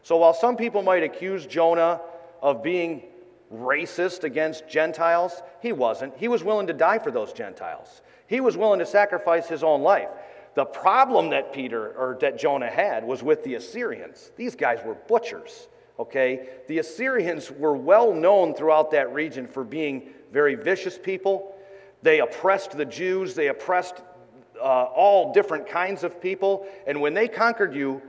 So 0.02 0.18
while 0.18 0.34
some 0.34 0.58
people 0.58 0.82
might 0.82 1.04
accuse 1.04 1.46
Jonah 1.46 2.02
of 2.42 2.64
being 2.64 3.04
racist 3.54 4.24
against 4.24 4.68
Gentiles, 4.68 5.44
he 5.62 5.72
wasn't. 5.72 6.18
He 6.18 6.28
was 6.28 6.44
willing 6.44 6.66
to 6.66 6.74
die 6.74 6.98
for 6.98 7.12
those 7.12 7.32
Gentiles. 7.32 8.02
He 8.26 8.40
was 8.40 8.58
willing 8.58 8.80
to 8.80 8.88
sacrifice 8.88 9.48
his 9.48 9.62
own 9.62 9.84
life. 9.84 10.10
The 10.56 10.66
problem 10.66 11.30
that 11.30 11.54
Peter 11.54 11.90
or 11.90 12.18
that 12.22 12.40
Jonah 12.40 12.72
had 12.72 13.04
was 13.04 13.22
with 13.22 13.44
the 13.44 13.54
Assyrians. 13.54 14.32
These 14.36 14.56
guys 14.56 14.80
were 14.84 14.96
butchers, 14.96 15.68
okay? 16.00 16.50
The 16.68 16.80
Assyrians 16.80 17.52
were 17.52 17.78
well 17.78 18.16
known 18.16 18.56
throughout 18.56 18.90
that 18.92 19.14
region 19.14 19.46
for 19.46 19.64
being 19.64 20.10
very 20.32 20.56
vicious 20.56 20.98
people. 20.98 21.54
They 22.02 22.20
oppressed 22.20 22.72
the 22.72 22.86
Jews, 22.86 23.36
they 23.36 23.48
oppressed 23.48 24.02
uh, 24.60 24.64
all 24.64 25.34
different 25.34 25.68
kinds 25.68 26.04
of 26.04 26.22
people, 26.22 26.68
and 26.88 27.02
when 27.02 27.14
they 27.14 27.28
conquered 27.28 27.76
you, 27.76 28.02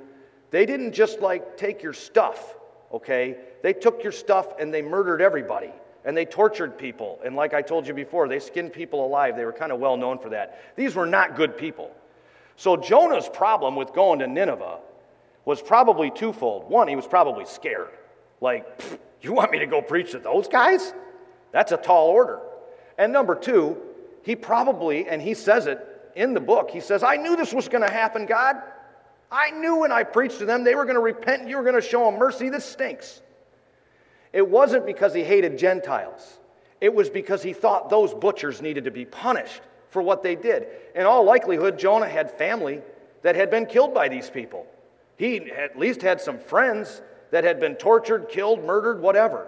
they 0.50 0.66
didn't 0.66 0.92
just 0.92 1.20
like 1.20 1.56
take 1.56 1.82
your 1.82 1.92
stuff, 1.92 2.56
okay? 2.92 3.38
They 3.62 3.72
took 3.72 4.02
your 4.02 4.12
stuff 4.12 4.54
and 4.58 4.72
they 4.72 4.82
murdered 4.82 5.22
everybody 5.22 5.72
and 6.04 6.16
they 6.16 6.24
tortured 6.24 6.76
people. 6.76 7.20
And 7.24 7.36
like 7.36 7.54
I 7.54 7.62
told 7.62 7.86
you 7.86 7.94
before, 7.94 8.28
they 8.28 8.38
skinned 8.38 8.72
people 8.72 9.04
alive. 9.04 9.36
They 9.36 9.44
were 9.44 9.52
kind 9.52 9.72
of 9.72 9.78
well 9.78 9.96
known 9.96 10.18
for 10.18 10.30
that. 10.30 10.76
These 10.76 10.94
were 10.94 11.06
not 11.06 11.36
good 11.36 11.56
people. 11.56 11.90
So 12.56 12.76
Jonah's 12.76 13.28
problem 13.28 13.76
with 13.76 13.92
going 13.92 14.18
to 14.18 14.26
Nineveh 14.26 14.78
was 15.44 15.62
probably 15.62 16.10
twofold. 16.10 16.68
One, 16.68 16.86
he 16.86 16.96
was 16.96 17.06
probably 17.06 17.46
scared. 17.46 17.90
Like, 18.40 18.66
you 19.22 19.32
want 19.32 19.52
me 19.52 19.60
to 19.60 19.66
go 19.66 19.80
preach 19.80 20.12
to 20.12 20.18
those 20.18 20.48
guys? 20.48 20.92
That's 21.52 21.72
a 21.72 21.76
tall 21.76 22.08
order. 22.08 22.40
And 22.98 23.12
number 23.12 23.34
two, 23.34 23.78
he 24.22 24.36
probably, 24.36 25.08
and 25.08 25.20
he 25.20 25.34
says 25.34 25.66
it 25.66 25.86
in 26.14 26.34
the 26.34 26.40
book, 26.40 26.70
he 26.70 26.80
says, 26.80 27.02
I 27.02 27.16
knew 27.16 27.36
this 27.36 27.52
was 27.52 27.68
going 27.68 27.86
to 27.86 27.92
happen, 27.92 28.26
God. 28.26 28.56
I 29.30 29.50
knew 29.50 29.76
when 29.76 29.92
I 29.92 30.02
preached 30.02 30.38
to 30.40 30.44
them 30.44 30.62
they 30.62 30.74
were 30.74 30.84
going 30.84 30.96
to 30.96 31.00
repent 31.00 31.40
and 31.40 31.50
you 31.50 31.56
were 31.56 31.62
going 31.62 31.74
to 31.74 31.80
show 31.80 32.04
them 32.04 32.18
mercy. 32.18 32.50
This 32.50 32.64
stinks. 32.64 33.22
It 34.32 34.46
wasn't 34.46 34.86
because 34.86 35.14
he 35.14 35.22
hated 35.22 35.58
Gentiles, 35.58 36.38
it 36.80 36.92
was 36.92 37.10
because 37.10 37.42
he 37.42 37.52
thought 37.52 37.90
those 37.90 38.12
butchers 38.12 38.60
needed 38.60 38.84
to 38.84 38.90
be 38.90 39.04
punished 39.04 39.62
for 39.90 40.02
what 40.02 40.22
they 40.22 40.34
did. 40.34 40.66
In 40.94 41.04
all 41.04 41.24
likelihood, 41.24 41.78
Jonah 41.78 42.08
had 42.08 42.30
family 42.30 42.82
that 43.22 43.36
had 43.36 43.50
been 43.50 43.66
killed 43.66 43.94
by 43.94 44.08
these 44.08 44.30
people. 44.30 44.66
He 45.16 45.52
at 45.52 45.78
least 45.78 46.02
had 46.02 46.20
some 46.20 46.38
friends 46.38 47.02
that 47.30 47.44
had 47.44 47.60
been 47.60 47.76
tortured, 47.76 48.28
killed, 48.28 48.64
murdered, 48.64 49.00
whatever. 49.00 49.46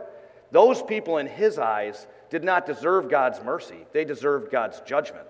Those 0.53 0.83
people, 0.83 1.19
in 1.19 1.27
his 1.27 1.59
eyes, 1.59 2.07
did 2.35 2.43
not 2.43 2.67
deserve 2.67 3.09
God's 3.09 3.41
mercy, 3.45 3.87
they 3.93 4.05
deserved 4.05 4.51
God's 4.51 4.81
judgment. 4.81 5.29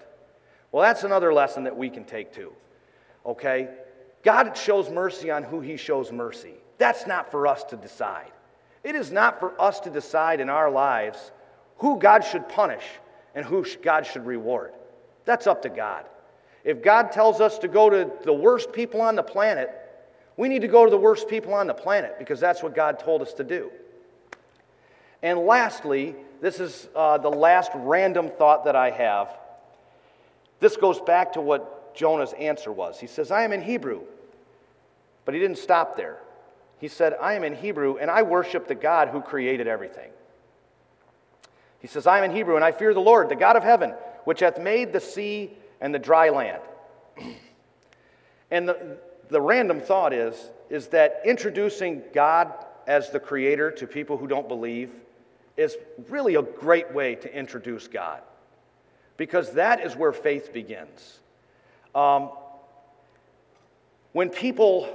Well, 0.73 0.83
that's 0.83 1.05
another 1.05 1.35
lesson 1.35 1.65
that 1.65 1.77
we 1.77 1.91
can 1.91 2.05
take 2.05 2.33
too. 2.33 2.51
Okay? 3.27 3.69
God 4.23 4.57
shows 4.57 4.89
mercy 4.89 5.31
on 5.31 5.43
who 5.43 5.61
he 5.61 5.77
shows 5.77 6.11
mercy. 6.11 6.55
That's 6.79 7.07
not 7.07 7.31
for 7.31 7.47
us 7.47 7.63
to 7.65 7.77
decide. 7.77 8.33
It 8.83 8.95
is 8.95 9.13
not 9.13 9.39
for 9.39 9.53
us 9.61 9.81
to 9.81 9.91
decide 9.91 10.41
in 10.41 10.49
our 10.49 10.71
lives 10.71 11.31
who 11.77 11.99
God 11.99 12.25
should 12.25 12.49
punish 12.49 12.85
and 13.35 13.45
who 13.45 13.67
God 13.83 14.07
should 14.07 14.25
reward. 14.25 14.73
That's 15.27 15.47
up 15.47 15.61
to 15.65 15.69
God. 15.69 16.07
If 16.65 16.83
God 16.83 17.13
tells 17.13 17.39
us 17.39 17.59
to 17.59 17.69
go 17.69 17.91
to 17.91 18.11
the 18.25 18.33
worst 18.33 18.73
people 18.73 19.03
on 19.03 19.15
the 19.15 19.23
planet, 19.23 19.71
we 20.39 20.49
need 20.49 20.63
to 20.63 20.69
go 20.69 20.87
to 20.87 20.91
the 20.91 20.97
worst 20.97 21.29
people 21.29 21.53
on 21.53 21.67
the 21.67 21.75
planet 21.75 22.19
because 22.19 22.41
that's 22.41 22.63
what 22.63 22.75
God 22.75 22.99
told 22.99 23.21
us 23.21 23.35
to 23.35 23.45
do. 23.45 23.71
And 25.23 25.41
lastly, 25.41 26.15
this 26.45 26.61
is 26.61 26.89
uh, 26.95 27.17
the 27.17 27.31
last 27.31 27.71
random 27.75 28.29
thought 28.29 28.67
that 28.67 28.77
I 28.77 28.91
have. 28.91 29.35
This 30.61 30.77
goes 30.77 31.01
back 31.01 31.33
to 31.33 31.41
what 31.41 31.95
Jonah's 31.95 32.35
answer 32.35 32.71
was. 32.71 33.01
He 33.01 33.07
says, 33.07 33.31
I 33.31 33.45
am 33.45 33.53
in 33.55 33.63
Hebrew. 33.63 34.03
But 35.25 35.33
he 35.33 35.41
didn't 35.41 35.57
stop 35.57 35.97
there. 35.97 36.19
He 36.79 36.89
said, 36.89 37.17
I 37.19 37.33
am 37.33 37.45
in 37.45 37.55
Hebrew 37.55 37.97
and 37.97 38.11
I 38.11 38.21
worship 38.21 38.69
the 38.69 38.75
God 38.75 39.09
who 39.09 39.23
created 39.23 39.67
everything. 39.67 40.11
He 41.81 41.89
says, 41.89 42.07
I 42.07 42.19
am 42.19 42.25
in 42.25 42.37
Hebrew 42.37 42.57
and 42.57 42.65
I 42.65 42.73
fear 42.73 42.93
the 42.93 43.01
Lord, 43.01 43.31
the 43.31 43.37
God 43.37 43.57
of 43.57 43.63
heaven 43.63 43.95
which 44.25 44.41
hath 44.41 44.59
made 44.59 44.93
the 44.93 45.01
sea 45.01 45.51
and 45.81 45.95
the 45.95 45.99
dry 45.99 46.29
land. 46.29 46.61
and 48.51 48.69
the, 48.69 48.99
the 49.31 49.41
random 49.41 49.81
thought 49.81 50.13
is, 50.13 50.51
is 50.69 50.89
that 50.89 51.23
introducing 51.25 52.03
God 52.13 52.53
as 52.87 53.09
the 53.09 53.21
creator 53.21 53.71
to 53.71 53.87
people 53.87 54.19
who 54.19 54.27
don't 54.27 54.47
believe 54.47 54.91
is 55.57 55.77
really 56.09 56.35
a 56.35 56.43
great 56.43 56.93
way 56.93 57.15
to 57.17 57.37
introduce 57.37 57.87
God 57.87 58.21
because 59.17 59.53
that 59.53 59.81
is 59.81 59.95
where 59.95 60.13
faith 60.13 60.53
begins. 60.53 61.21
Um, 61.95 62.31
when 64.13 64.31
people, 64.31 64.89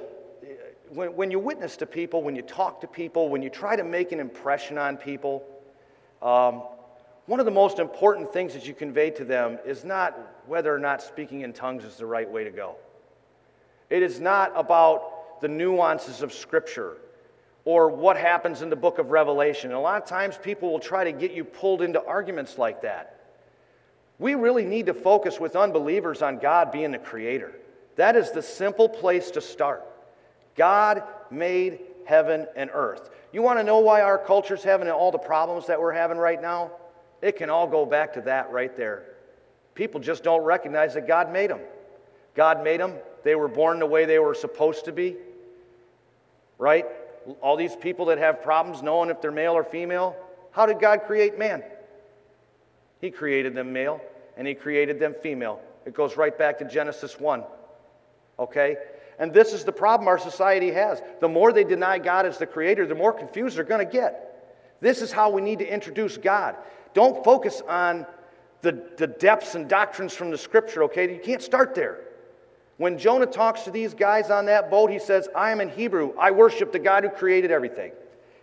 when, 0.89 1.15
when 1.15 1.31
you 1.31 1.39
witness 1.39 1.77
to 1.77 1.85
people, 1.85 2.23
when 2.23 2.35
you 2.35 2.41
talk 2.41 2.81
to 2.81 2.87
people, 2.87 3.29
when 3.29 3.41
you 3.41 3.49
try 3.49 3.75
to 3.75 3.83
make 3.83 4.11
an 4.11 4.19
impression 4.19 4.77
on 4.77 4.97
people, 4.97 5.45
um, 6.21 6.63
one 7.25 7.39
of 7.39 7.45
the 7.45 7.51
most 7.51 7.79
important 7.79 8.33
things 8.33 8.53
that 8.53 8.67
you 8.67 8.73
convey 8.73 9.11
to 9.11 9.23
them 9.23 9.59
is 9.65 9.85
not 9.85 10.17
whether 10.47 10.73
or 10.73 10.79
not 10.79 11.01
speaking 11.01 11.41
in 11.41 11.53
tongues 11.53 11.83
is 11.83 11.95
the 11.95 12.05
right 12.05 12.29
way 12.29 12.43
to 12.43 12.51
go. 12.51 12.75
It 13.89 14.03
is 14.03 14.19
not 14.19 14.51
about 14.55 15.41
the 15.41 15.47
nuances 15.47 16.21
of 16.21 16.33
Scripture 16.33 16.97
or 17.69 17.87
what 17.87 18.17
happens 18.17 18.63
in 18.63 18.71
the 18.71 18.75
book 18.75 18.97
of 18.97 19.11
Revelation. 19.11 19.71
a 19.73 19.79
lot 19.79 20.01
of 20.01 20.09
times 20.09 20.39
people 20.41 20.71
will 20.71 20.79
try 20.79 21.03
to 21.03 21.11
get 21.11 21.33
you 21.33 21.43
pulled 21.43 21.83
into 21.83 22.03
arguments 22.03 22.57
like 22.57 22.81
that. 22.81 23.27
We 24.17 24.33
really 24.33 24.65
need 24.65 24.87
to 24.87 24.95
focus 24.95 25.39
with 25.39 25.55
unbelievers 25.55 26.23
on 26.23 26.39
God 26.39 26.71
being 26.71 26.89
the 26.89 26.97
creator. 26.97 27.53
That 27.95 28.15
is 28.15 28.31
the 28.31 28.41
simple 28.41 28.89
place 28.89 29.29
to 29.31 29.41
start. 29.41 29.85
God 30.57 31.03
made 31.29 31.81
heaven 32.07 32.47
and 32.55 32.71
earth. 32.73 33.11
You 33.31 33.43
want 33.43 33.59
to 33.59 33.63
know 33.63 33.77
why 33.77 34.01
our 34.01 34.17
culture's 34.17 34.63
having 34.63 34.89
all 34.89 35.11
the 35.11 35.19
problems 35.19 35.67
that 35.67 35.79
we're 35.79 35.93
having 35.93 36.17
right 36.17 36.41
now? 36.41 36.71
It 37.21 37.35
can 37.35 37.51
all 37.51 37.67
go 37.67 37.85
back 37.85 38.13
to 38.13 38.21
that 38.21 38.49
right 38.51 38.75
there. 38.75 39.03
People 39.75 39.99
just 39.99 40.23
don't 40.23 40.41
recognize 40.41 40.95
that 40.95 41.07
God 41.07 41.31
made 41.31 41.51
them. 41.51 41.59
God 42.33 42.63
made 42.63 42.79
them. 42.79 42.95
They 43.23 43.35
were 43.35 43.47
born 43.47 43.77
the 43.77 43.85
way 43.85 44.05
they 44.05 44.17
were 44.17 44.33
supposed 44.33 44.85
to 44.85 44.91
be. 44.91 45.17
Right? 46.57 46.87
All 47.41 47.55
these 47.55 47.75
people 47.75 48.05
that 48.05 48.17
have 48.17 48.41
problems 48.41 48.81
knowing 48.81 49.09
if 49.09 49.21
they're 49.21 49.31
male 49.31 49.53
or 49.53 49.63
female, 49.63 50.15
how 50.51 50.65
did 50.65 50.79
God 50.79 51.01
create 51.05 51.37
man? 51.37 51.63
He 53.01 53.11
created 53.11 53.55
them 53.55 53.71
male 53.71 54.01
and 54.37 54.47
he 54.47 54.53
created 54.53 54.99
them 54.99 55.15
female. 55.21 55.61
It 55.85 55.93
goes 55.93 56.17
right 56.17 56.37
back 56.37 56.59
to 56.59 56.65
Genesis 56.65 57.19
1. 57.19 57.43
Okay? 58.37 58.77
And 59.19 59.33
this 59.33 59.53
is 59.53 59.63
the 59.63 59.71
problem 59.71 60.07
our 60.07 60.17
society 60.17 60.71
has. 60.71 61.01
The 61.19 61.27
more 61.27 61.51
they 61.51 61.63
deny 61.63 61.99
God 61.99 62.25
as 62.25 62.37
the 62.37 62.45
creator, 62.45 62.85
the 62.87 62.95
more 62.95 63.11
confused 63.11 63.57
they're 63.57 63.63
going 63.63 63.85
to 63.85 63.91
get. 63.91 64.77
This 64.81 65.01
is 65.01 65.11
how 65.11 65.29
we 65.29 65.41
need 65.41 65.59
to 65.59 65.67
introduce 65.67 66.17
God. 66.17 66.55
Don't 66.93 67.23
focus 67.23 67.61
on 67.67 68.05
the, 68.61 68.81
the 68.97 69.07
depths 69.07 69.55
and 69.55 69.67
doctrines 69.69 70.13
from 70.13 70.31
the 70.31 70.37
scripture, 70.37 70.83
okay? 70.83 71.13
You 71.13 71.19
can't 71.19 71.41
start 71.41 71.75
there. 71.75 71.99
When 72.79 72.97
Jonah 72.97 73.25
talks 73.25 73.63
to 73.63 73.71
these 73.71 73.93
guys 73.93 74.29
on 74.29 74.45
that 74.45 74.71
boat, 74.71 74.89
he 74.89 74.99
says, 74.99 75.27
I 75.35 75.51
am 75.51 75.59
in 75.59 75.67
Hebrew. 75.67 76.13
I 76.17 76.31
worship 76.31 76.71
the 76.71 76.79
God 76.79 77.03
who 77.03 77.09
created 77.09 77.51
everything. 77.51 77.91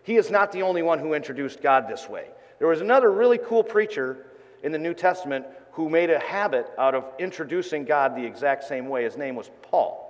He 0.02 0.16
is 0.16 0.30
not 0.30 0.52
the 0.52 0.60
only 0.60 0.82
one 0.82 0.98
who 0.98 1.14
introduced 1.14 1.62
God 1.62 1.88
this 1.88 2.06
way. 2.06 2.26
There 2.58 2.68
was 2.68 2.82
another 2.82 3.10
really 3.10 3.38
cool 3.38 3.64
preacher 3.64 4.26
in 4.62 4.72
the 4.72 4.78
New 4.78 4.92
Testament 4.92 5.46
who 5.72 5.88
made 5.88 6.10
a 6.10 6.18
habit 6.18 6.70
out 6.76 6.94
of 6.94 7.04
introducing 7.18 7.86
God 7.86 8.14
the 8.14 8.26
exact 8.26 8.64
same 8.64 8.90
way. 8.90 9.04
His 9.04 9.16
name 9.16 9.36
was 9.36 9.50
Paul. 9.62 10.02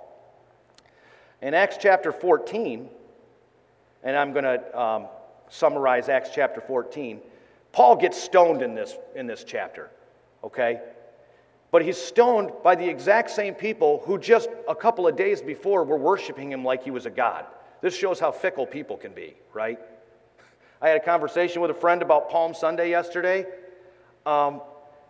In 1.41 1.53
Acts 1.53 1.77
chapter 1.79 2.11
14, 2.11 2.89
and 4.03 4.17
I'm 4.17 4.33
going 4.33 4.43
to 4.43 4.77
um, 4.77 5.05
summarize 5.47 6.09
Acts 6.09 6.31
chapter 6.35 6.59
14, 6.59 7.21
Paul 7.71 7.95
gets 7.95 8.21
stoned 8.21 8.61
in 8.61 8.75
this, 8.75 8.97
in 9.15 9.25
this 9.25 9.45
chapter, 9.45 9.89
okay? 10.43 10.81
But 11.77 11.85
he's 11.85 12.01
stoned 12.01 12.53
by 12.63 12.73
the 12.73 12.89
exact 12.89 13.29
same 13.29 13.53
people 13.53 14.01
who 14.03 14.17
just 14.17 14.49
a 14.67 14.73
couple 14.73 15.05
of 15.05 15.15
days 15.15 15.43
before 15.43 15.83
were 15.83 15.95
worshiping 15.95 16.51
him 16.51 16.65
like 16.65 16.83
he 16.83 16.89
was 16.89 17.05
a 17.05 17.11
god. 17.11 17.45
This 17.81 17.95
shows 17.95 18.19
how 18.19 18.31
fickle 18.31 18.65
people 18.65 18.97
can 18.97 19.11
be, 19.11 19.35
right? 19.53 19.77
I 20.81 20.89
had 20.89 20.97
a 20.97 21.05
conversation 21.05 21.61
with 21.61 21.69
a 21.69 21.75
friend 21.75 22.01
about 22.01 22.31
Palm 22.31 22.55
Sunday 22.55 22.89
yesterday, 22.89 23.45
um, 24.25 24.61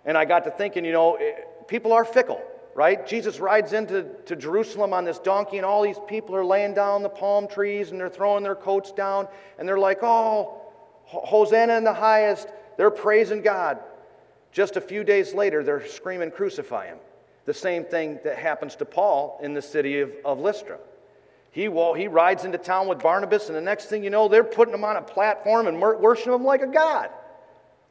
and 0.04 0.18
I 0.18 0.26
got 0.26 0.44
to 0.44 0.52
thinking, 0.52 0.84
you 0.84 0.92
know, 0.92 1.18
people 1.70 1.94
are 1.94 2.04
fickle 2.04 2.42
right? 2.76 3.08
Jesus 3.08 3.40
rides 3.40 3.72
into 3.72 4.04
to 4.26 4.36
Jerusalem 4.36 4.92
on 4.92 5.06
this 5.06 5.20
donkey, 5.20 5.56
and 5.56 5.66
all 5.66 5.84
these 5.84 6.00
people 6.06 6.36
are 6.36 6.44
laying 6.44 6.74
down 6.74 7.02
the 7.02 7.08
palm 7.08 7.48
trees 7.48 7.92
and 7.92 8.00
they're 8.00 8.10
throwing 8.10 8.44
their 8.44 8.56
coats 8.56 8.92
down, 8.92 9.30
and 9.58 9.66
they're 9.66 9.80
like, 9.80 10.00
oh, 10.02 10.62
Hosanna 11.06 11.78
in 11.78 11.86
the 11.86 11.94
highest. 11.94 12.50
They're 12.76 12.92
praising 12.92 13.42
God. 13.42 13.80
Just 14.58 14.76
a 14.76 14.82
few 14.82 15.04
days 15.04 15.36
later, 15.36 15.64
they're 15.64 15.86
screaming, 15.86 16.32
crucify 16.32 16.88
him. 16.88 16.98
The 17.46 17.54
same 17.54 17.86
thing 17.86 18.18
that 18.24 18.40
happens 18.40 18.76
to 18.78 18.86
Paul 18.86 19.40
in 19.44 19.54
the 19.54 19.62
city 19.62 20.00
of, 20.00 20.12
of 20.26 20.40
Lystra. 20.40 20.80
He, 21.52 21.68
well, 21.68 21.94
he 21.94 22.08
rides 22.08 22.44
into 22.44 22.58
town 22.58 22.88
with 22.88 22.98
Barnabas, 22.98 23.50
and 23.50 23.56
the 23.56 23.62
next 23.62 23.86
thing 23.86 24.04
you 24.04 24.10
know, 24.10 24.28
they're 24.28 24.44
putting 24.44 24.74
him 24.74 24.84
on 24.84 24.96
a 24.96 25.02
platform 25.04 25.68
and 25.68 25.80
worshiping 25.80 26.34
him 26.34 26.44
like 26.44 26.64
a 26.64 26.68
god. 26.68 27.12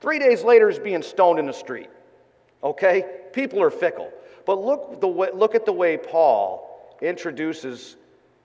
Three 0.01 0.19
days 0.19 0.43
later, 0.43 0.69
he's 0.69 0.81
being 0.81 1.03
stoned 1.03 1.39
in 1.39 1.47
the 1.47 1.53
street. 1.53 1.89
Okay? 2.65 3.05
People 3.33 3.63
are 3.63 3.71
fickle. 3.71 4.11
But 4.45 4.61
look, 4.61 5.01
the 5.01 5.07
way, 5.07 5.29
look 5.33 5.55
at 5.55 5.67
the 5.67 5.73
way 5.73 5.97
Paul 5.97 6.97
introduces 7.01 7.95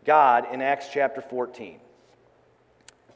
God 0.05 0.45
in 0.53 0.61
Acts 0.61 0.89
chapter 0.93 1.21
14. 1.21 1.79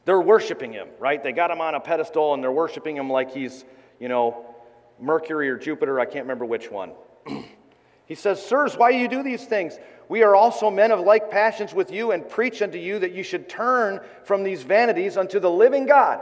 They're 0.04 0.20
worshiping 0.20 0.72
him, 0.72 0.88
right? 0.98 1.22
They 1.22 1.30
got 1.30 1.52
him 1.52 1.60
on 1.60 1.76
a 1.76 1.80
pedestal 1.80 2.34
and 2.34 2.42
they're 2.42 2.50
worshiping 2.50 2.96
him 2.96 3.08
like 3.08 3.32
he's, 3.32 3.64
you 4.00 4.08
know, 4.08 4.55
Mercury 5.00 5.48
or 5.48 5.56
Jupiter. 5.56 6.00
I 6.00 6.04
can't 6.04 6.24
remember 6.24 6.44
which 6.44 6.70
one. 6.70 6.92
he 8.06 8.14
says, 8.14 8.44
Sirs, 8.44 8.76
why 8.76 8.92
do 8.92 8.98
you 8.98 9.08
do 9.08 9.22
these 9.22 9.44
things? 9.44 9.78
We 10.08 10.22
are 10.22 10.36
also 10.36 10.70
men 10.70 10.92
of 10.92 11.00
like 11.00 11.30
passions 11.30 11.74
with 11.74 11.90
you 11.90 12.12
and 12.12 12.28
preach 12.28 12.62
unto 12.62 12.78
you 12.78 12.98
that 13.00 13.12
you 13.12 13.22
should 13.22 13.48
turn 13.48 14.00
from 14.24 14.44
these 14.44 14.62
vanities 14.62 15.16
unto 15.16 15.40
the 15.40 15.50
living 15.50 15.86
God, 15.86 16.20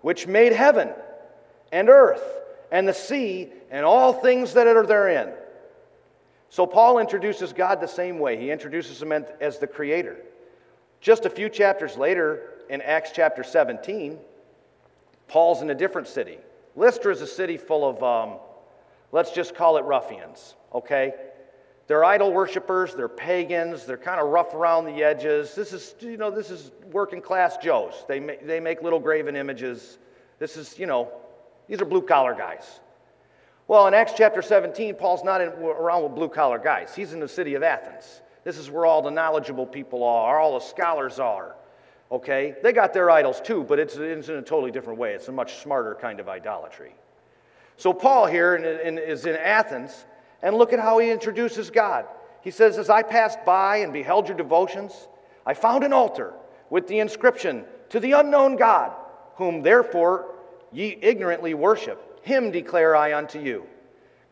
which 0.00 0.26
made 0.26 0.52
heaven 0.52 0.90
and 1.70 1.88
earth 1.88 2.24
and 2.70 2.88
the 2.88 2.94
sea 2.94 3.50
and 3.70 3.84
all 3.84 4.12
things 4.12 4.54
that 4.54 4.66
are 4.66 4.86
therein 4.86 5.32
so 6.52 6.66
Paul 6.66 6.98
introduces 6.98 7.54
God 7.54 7.80
the 7.80 7.88
same 7.88 8.18
way. 8.18 8.36
He 8.36 8.50
introduces 8.50 9.00
him 9.00 9.10
as 9.40 9.58
the 9.58 9.66
creator. 9.66 10.18
Just 11.00 11.24
a 11.24 11.30
few 11.30 11.48
chapters 11.48 11.96
later, 11.96 12.58
in 12.68 12.82
Acts 12.82 13.10
chapter 13.14 13.42
17, 13.42 14.18
Paul's 15.28 15.62
in 15.62 15.70
a 15.70 15.74
different 15.74 16.08
city. 16.08 16.36
Lystra 16.76 17.12
is 17.12 17.20
a 17.20 17.26
city 17.26 17.56
full 17.56 17.88
of, 17.88 18.02
um, 18.02 18.38
let's 19.12 19.32
just 19.32 19.54
call 19.54 19.76
it 19.76 19.84
ruffians, 19.84 20.54
okay? 20.74 21.14
They're 21.86 22.04
idol 22.04 22.32
worshippers, 22.32 22.94
they're 22.94 23.08
pagans, 23.08 23.84
they're 23.84 23.98
kind 23.98 24.20
of 24.20 24.28
rough 24.28 24.54
around 24.54 24.86
the 24.86 25.02
edges. 25.02 25.54
This 25.54 25.72
is, 25.72 25.94
you 26.00 26.16
know, 26.16 26.30
this 26.30 26.50
is 26.50 26.70
working 26.90 27.20
class 27.20 27.56
Joes. 27.58 28.04
They 28.08 28.20
make, 28.20 28.46
they 28.46 28.60
make 28.60 28.82
little 28.82 29.00
graven 29.00 29.36
images. 29.36 29.98
This 30.38 30.56
is, 30.56 30.78
you 30.78 30.86
know, 30.86 31.12
these 31.68 31.80
are 31.80 31.84
blue 31.84 32.02
collar 32.02 32.34
guys. 32.34 32.80
Well, 33.68 33.86
in 33.86 33.94
Acts 33.94 34.12
chapter 34.16 34.42
17, 34.42 34.94
Paul's 34.94 35.24
not 35.24 35.40
in, 35.40 35.48
around 35.48 36.02
with 36.04 36.14
blue 36.14 36.28
collar 36.28 36.58
guys. 36.58 36.94
He's 36.94 37.12
in 37.12 37.20
the 37.20 37.28
city 37.28 37.54
of 37.54 37.62
Athens. 37.62 38.22
This 38.44 38.58
is 38.58 38.70
where 38.70 38.86
all 38.86 39.02
the 39.02 39.10
knowledgeable 39.10 39.66
people 39.66 40.02
are, 40.02 40.38
all 40.38 40.58
the 40.58 40.64
scholars 40.64 41.18
are. 41.18 41.56
Okay? 42.12 42.54
They 42.62 42.72
got 42.72 42.92
their 42.92 43.10
idols 43.10 43.40
too, 43.40 43.64
but 43.64 43.78
it's, 43.78 43.96
it's 43.96 44.28
in 44.28 44.36
a 44.36 44.42
totally 44.42 44.70
different 44.70 44.98
way. 44.98 45.14
It's 45.14 45.28
a 45.28 45.32
much 45.32 45.56
smarter 45.56 45.96
kind 45.98 46.20
of 46.20 46.28
idolatry. 46.28 46.94
So, 47.78 47.94
Paul 47.94 48.26
here 48.26 48.54
in, 48.54 48.64
in, 48.86 48.98
is 48.98 49.24
in 49.24 49.34
Athens, 49.34 50.04
and 50.42 50.54
look 50.56 50.74
at 50.74 50.78
how 50.78 50.98
he 50.98 51.10
introduces 51.10 51.70
God. 51.70 52.04
He 52.42 52.50
says, 52.50 52.76
As 52.76 52.90
I 52.90 53.02
passed 53.02 53.42
by 53.46 53.78
and 53.78 53.92
beheld 53.92 54.28
your 54.28 54.36
devotions, 54.36 55.08
I 55.46 55.54
found 55.54 55.84
an 55.84 55.92
altar 55.94 56.34
with 56.68 56.86
the 56.86 56.98
inscription, 57.00 57.64
To 57.88 57.98
the 57.98 58.12
unknown 58.12 58.56
God, 58.56 58.92
whom 59.36 59.62
therefore 59.62 60.34
ye 60.70 60.98
ignorantly 61.00 61.54
worship. 61.54 62.20
Him 62.22 62.50
declare 62.50 62.94
I 62.94 63.14
unto 63.14 63.40
you. 63.40 63.66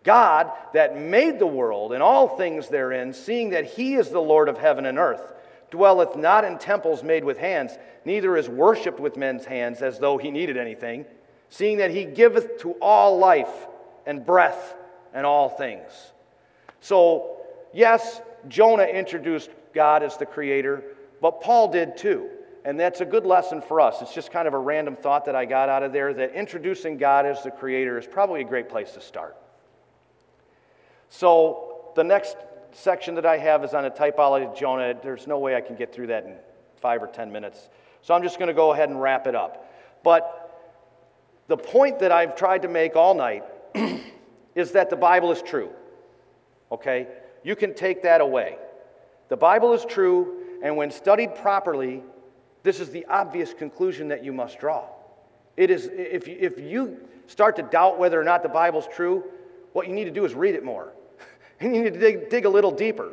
God 0.03 0.51
that 0.73 0.99
made 0.99 1.39
the 1.39 1.47
world 1.47 1.93
and 1.93 2.03
all 2.03 2.37
things 2.37 2.69
therein, 2.69 3.13
seeing 3.13 3.51
that 3.51 3.65
he 3.65 3.95
is 3.95 4.11
the 4.11 4.21
Lord 4.21 4.49
of 4.49 4.59
heaven 4.59 4.87
and 4.87 4.99
earth, 4.99 5.33
dwelleth 5.71 6.17
not 6.17 6.45
in 6.45 6.59
temples 6.59 7.03
made 7.03 7.25
with 7.25 7.39
hands, 7.39 7.73
neither 8.05 8.37
is 8.37 8.49
worshipped 8.49 9.01
with 9.01 9.17
men's 9.17 9.45
hands 9.45 9.83
as 9.83 9.99
though 9.99 10.19
he 10.19 10.31
needed 10.31 10.57
anything, 10.57 11.05
seeing 11.49 11.79
that 11.79 11.91
he 11.91 12.05
giveth 12.05 12.59
to 12.61 12.73
all 12.81 13.19
life 13.19 13.67
and 14.07 14.25
breath 14.25 14.75
and 15.13 15.27
all 15.27 15.49
things. 15.49 16.13
So, 16.81 17.39
yes, 17.73 18.21
Jonah 18.49 18.85
introduced 18.85 19.51
God 19.75 20.03
as 20.03 20.17
the 20.17 20.27
creator, 20.27 20.83
but 21.21 21.41
Paul 21.41 21.71
did 21.71 21.97
too. 21.97 22.29
And 22.65 22.79
that's 22.79 23.01
a 23.01 23.07
good 23.07 23.25
lesson 23.25 23.63
for 23.63 23.81
us. 23.81 24.03
It's 24.03 24.13
just 24.13 24.31
kind 24.31 24.47
of 24.47 24.53
a 24.53 24.59
random 24.59 24.95
thought 24.95 25.25
that 25.25 25.35
I 25.35 25.47
got 25.47 25.69
out 25.69 25.83
of 25.83 25.93
there 25.93 26.13
that 26.13 26.35
introducing 26.35 26.99
God 26.99 27.25
as 27.25 27.43
the 27.43 27.51
creator 27.51 27.99
is 27.99 28.07
probably 28.07 28.43
a 28.43 28.45
great 28.45 28.69
place 28.69 28.93
to 28.93 29.01
start. 29.01 29.37
So, 31.09 31.93
the 31.97 32.05
next 32.05 32.37
section 32.73 33.15
that 33.17 33.27
I 33.27 33.39
have 33.39 33.65
is 33.65 33.75
on 33.75 33.85
a 33.85 33.91
typology 33.91 34.49
of 34.49 34.57
Jonah. 34.57 34.95
There's 35.01 35.27
no 35.27 35.39
way 35.39 35.55
I 35.55 35.61
can 35.61 35.77
get 35.77 35.93
through 35.93 36.09
that 36.09 36.25
in 36.25 36.35
five 36.81 37.03
or 37.03 37.07
ten 37.07 37.31
minutes. 37.31 37.69
So, 38.03 38.15
I'm 38.15 38.23
just 38.23 38.39
going 38.39 38.49
to 38.49 38.55
go 38.55 38.73
ahead 38.73 38.89
and 38.89 39.01
wrap 39.01 39.27
it 39.27 39.35
up. 39.35 39.71
But 40.03 40.51
the 41.49 41.57
point 41.57 41.99
that 41.99 42.13
I've 42.13 42.37
tried 42.37 42.63
to 42.63 42.69
make 42.69 42.97
all 42.97 43.15
night 43.15 43.45
is 44.55 44.73
that 44.73 44.89
the 44.89 44.97
Bible 44.97 45.33
is 45.33 45.43
true. 45.43 45.71
Okay? 46.73 47.09
You 47.43 47.57
can 47.57 47.75
take 47.75 48.03
that 48.03 48.21
away. 48.21 48.57
The 49.29 49.37
Bible 49.37 49.73
is 49.73 49.85
true, 49.85 50.59
and 50.63 50.77
when 50.77 50.91
studied 50.91 51.35
properly, 51.35 52.03
this 52.63 52.81
is 52.81 52.91
the 52.91 53.05
obvious 53.07 53.55
conclusion 53.55 54.09
that 54.09 54.25
you 54.25 54.33
must 54.33 54.59
draw. 54.59 54.87
It 55.57 55.71
is, 55.71 55.91
if, 55.93 56.29
you, 56.29 56.37
if 56.39 56.59
you 56.59 56.99
start 57.27 57.57
to 57.57 57.63
doubt 57.63 57.99
whether 57.99 58.21
or 58.21 58.25
not 58.25 58.43
the 58.43 58.49
Bible's 58.49 58.89
true, 58.89 59.25
what 59.73 59.87
you 59.87 59.95
need 59.95 60.05
to 60.05 60.11
do 60.11 60.25
is 60.25 60.35
read 60.35 60.55
it 60.55 60.65
more. 60.65 60.93
you 61.63 61.69
need 61.69 61.95
to 61.95 61.99
dig, 61.99 62.31
dig 62.31 62.45
a 62.45 62.49
little 62.49 62.71
deeper. 62.71 63.13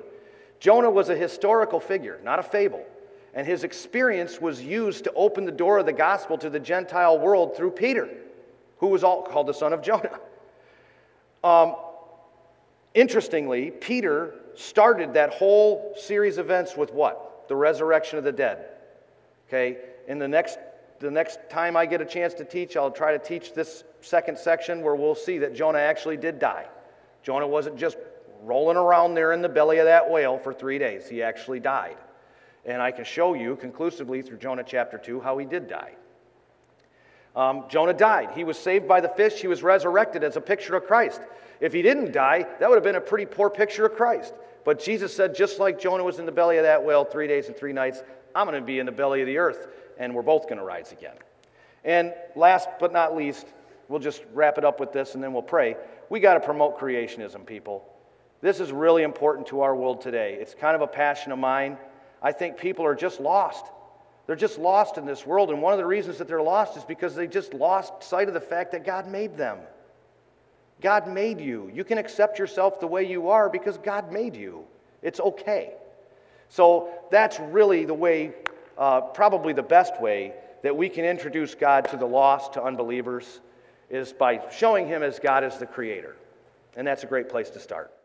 Jonah 0.60 0.90
was 0.90 1.10
a 1.10 1.16
historical 1.16 1.80
figure, 1.80 2.20
not 2.24 2.40
a 2.40 2.44
fable. 2.44 2.86
And 3.34 3.46
his 3.46 3.64
experience 3.64 4.42
was 4.42 4.62
used 4.62 5.04
to 5.04 5.14
open 5.14 5.46
the 5.46 5.52
door 5.52 5.78
of 5.78 5.86
the 5.86 5.94
gospel 5.94 6.38
to 6.40 6.50
the 6.50 6.60
Gentile 6.60 7.20
world 7.20 7.56
through 7.56 7.72
Peter, 7.72 8.10
who 8.80 8.88
was 8.88 9.04
all 9.04 9.22
called 9.24 9.48
the 9.48 9.54
son 9.54 9.74
of 9.74 9.82
Jonah. 9.82 10.20
Um, 11.44 11.76
interestingly, 12.96 13.70
Peter 13.70 14.34
started 14.56 15.14
that 15.14 15.32
whole 15.36 15.94
series 15.96 16.40
of 16.40 16.48
events 16.48 16.76
with 16.76 16.92
what? 16.92 17.48
The 17.48 17.56
resurrection 17.56 18.18
of 18.18 18.24
the 18.24 18.32
dead. 18.32 18.66
Okay, 19.48 19.78
in 20.08 20.18
the 20.18 20.28
next 20.28 20.58
the 21.00 21.12
next 21.12 21.40
time 21.50 21.78
I 21.78 21.86
get 21.86 22.02
a 22.02 22.06
chance 22.06 22.34
to 22.34 22.44
teach, 22.44 22.76
I'll 22.76 22.92
try 22.92 23.16
to 23.16 23.20
teach 23.20 23.54
this 23.54 23.84
second 24.02 24.38
section 24.38 24.82
where 24.82 24.96
we'll 24.96 25.16
see 25.16 25.38
that 25.38 25.56
Jonah 25.56 25.78
actually 25.78 26.18
did 26.18 26.40
die. 26.40 26.66
Jonah 27.22 27.48
wasn't 27.48 27.78
just 27.78 27.98
rolling 28.48 28.78
around 28.78 29.14
there 29.14 29.34
in 29.34 29.42
the 29.42 29.50
belly 29.50 29.78
of 29.80 29.86
that 29.86 30.10
whale 30.10 30.38
for 30.38 30.54
three 30.54 30.80
days, 30.80 31.08
he 31.08 31.22
actually 31.22 31.60
died. 31.60 31.98
And 32.66 32.82
I 32.82 32.92
can 32.92 33.06
show 33.06 33.34
you 33.34 33.56
conclusively 33.56 34.22
through 34.22 34.38
Jonah 34.38 34.64
chapter 34.66 34.98
2 34.98 35.22
how 35.22 35.38
he 35.38 35.46
did 35.46 35.68
die. 35.68 35.94
Um, 37.36 37.66
Jonah 37.70 37.94
died. 37.94 38.32
He 38.34 38.44
was 38.44 38.58
saved 38.58 38.88
by 38.88 39.00
the 39.00 39.10
fish. 39.10 39.40
He 39.40 39.48
was 39.48 39.62
resurrected 39.62 40.24
as 40.24 40.38
a 40.38 40.42
picture 40.42 40.76
of 40.76 40.86
Christ. 40.86 41.22
If 41.60 41.72
he 41.72 41.82
didn't 41.82 42.12
die, 42.12 42.46
that 42.60 42.68
would 42.68 42.76
have 42.76 42.84
been 42.84 42.96
a 42.96 43.02
pretty 43.02 43.26
poor 43.26 43.50
picture 43.50 43.86
of 43.86 43.96
Christ. 43.96 44.34
But 44.66 44.80
Jesus 44.84 45.16
said, 45.16 45.36
just 45.36 45.60
like 45.60 45.80
Jonah 45.80 46.04
was 46.04 46.20
in 46.20 46.26
the 46.26 46.32
belly 46.32 46.58
of 46.58 46.64
that 46.64 46.84
whale 46.84 47.06
three 47.06 47.28
days 47.28 47.48
and 47.48 47.56
three 47.56 47.74
nights, 47.74 48.02
I'm 48.36 48.48
going 48.48 48.60
to 48.60 48.66
be 48.66 48.80
in 48.80 48.86
the 48.86 48.92
belly 48.92 49.22
of 49.22 49.28
the 49.28 49.38
earth, 49.38 49.68
and 49.98 50.14
we're 50.14 50.24
both 50.24 50.44
going 50.44 50.58
to 50.58 50.64
rise 50.64 50.92
again. 50.92 51.16
And 51.86 52.14
last 52.36 52.68
but 52.80 52.92
not 52.92 53.16
least, 53.16 53.48
we'll 53.88 54.00
just 54.00 54.24
wrap 54.34 54.58
it 54.58 54.66
up 54.66 54.80
with 54.80 54.92
this 54.92 55.16
and 55.16 55.24
then 55.24 55.32
we'll 55.32 55.42
pray. 55.42 55.78
We 56.10 56.20
got 56.20 56.34
to 56.34 56.40
promote 56.40 56.78
creationism, 56.80 57.46
people. 57.46 57.88
This 58.42 58.60
is 58.60 58.72
really 58.72 59.04
important 59.04 59.48
to 59.48 59.62
our 59.62 59.76
world 59.76 60.02
today. 60.02 60.38
It's 60.40 60.54
kind 60.54 60.76
of 60.76 60.82
a 60.82 60.88
passion 60.88 61.32
of 61.32 61.40
mine. 61.40 61.78
I 62.22 62.32
think 62.32 62.58
people 62.58 62.86
are 62.86 62.96
just 62.96 63.20
lost. 63.20 63.66
They're 64.28 64.36
just 64.36 64.60
lost 64.60 64.98
in 64.98 65.06
this 65.06 65.26
world, 65.26 65.50
and 65.52 65.62
one 65.62 65.72
of 65.72 65.80
the 65.80 65.86
reasons 65.86 66.18
that 66.18 66.28
they're 66.28 66.42
lost 66.42 66.76
is 66.76 66.84
because 66.84 67.16
they 67.16 67.28
just 67.28 67.54
lost 67.54 68.04
sight 68.04 68.28
of 68.28 68.34
the 68.34 68.42
fact 68.42 68.74
that 68.74 68.86
God 68.86 69.08
made 69.08 69.38
them. 69.38 69.58
God 70.82 71.08
made 71.08 71.40
you. 71.40 71.72
You 71.74 71.84
can 71.84 71.98
accept 71.98 72.38
yourself 72.38 72.80
the 72.80 72.88
way 72.88 73.08
you 73.08 73.30
are 73.30 73.50
because 73.50 73.78
God 73.78 74.12
made 74.12 74.36
you. 74.36 74.66
It's 75.02 75.20
okay. 75.20 75.74
So 76.50 76.90
that's 77.10 77.40
really 77.40 77.86
the 77.86 77.94
way, 77.94 78.34
uh, 78.78 79.02
probably 79.02 79.54
the 79.54 79.64
best 79.64 80.00
way, 80.02 80.34
that 80.62 80.76
we 80.76 80.90
can 80.90 81.06
introduce 81.06 81.56
God 81.56 81.88
to 81.90 81.98
the 81.98 82.06
lost, 82.06 82.54
to 82.54 82.64
unbelievers, 82.64 83.40
is 83.90 84.12
by 84.12 84.42
showing 84.52 84.88
Him 84.88 85.04
as 85.04 85.20
God 85.20 85.44
as 85.44 85.58
the 85.58 85.66
Creator. 85.66 86.18
And 86.76 86.86
that's 86.86 87.04
a 87.04 87.08
great 87.08 87.30
place 87.30 87.50
to 87.52 87.60
start. 87.60 87.97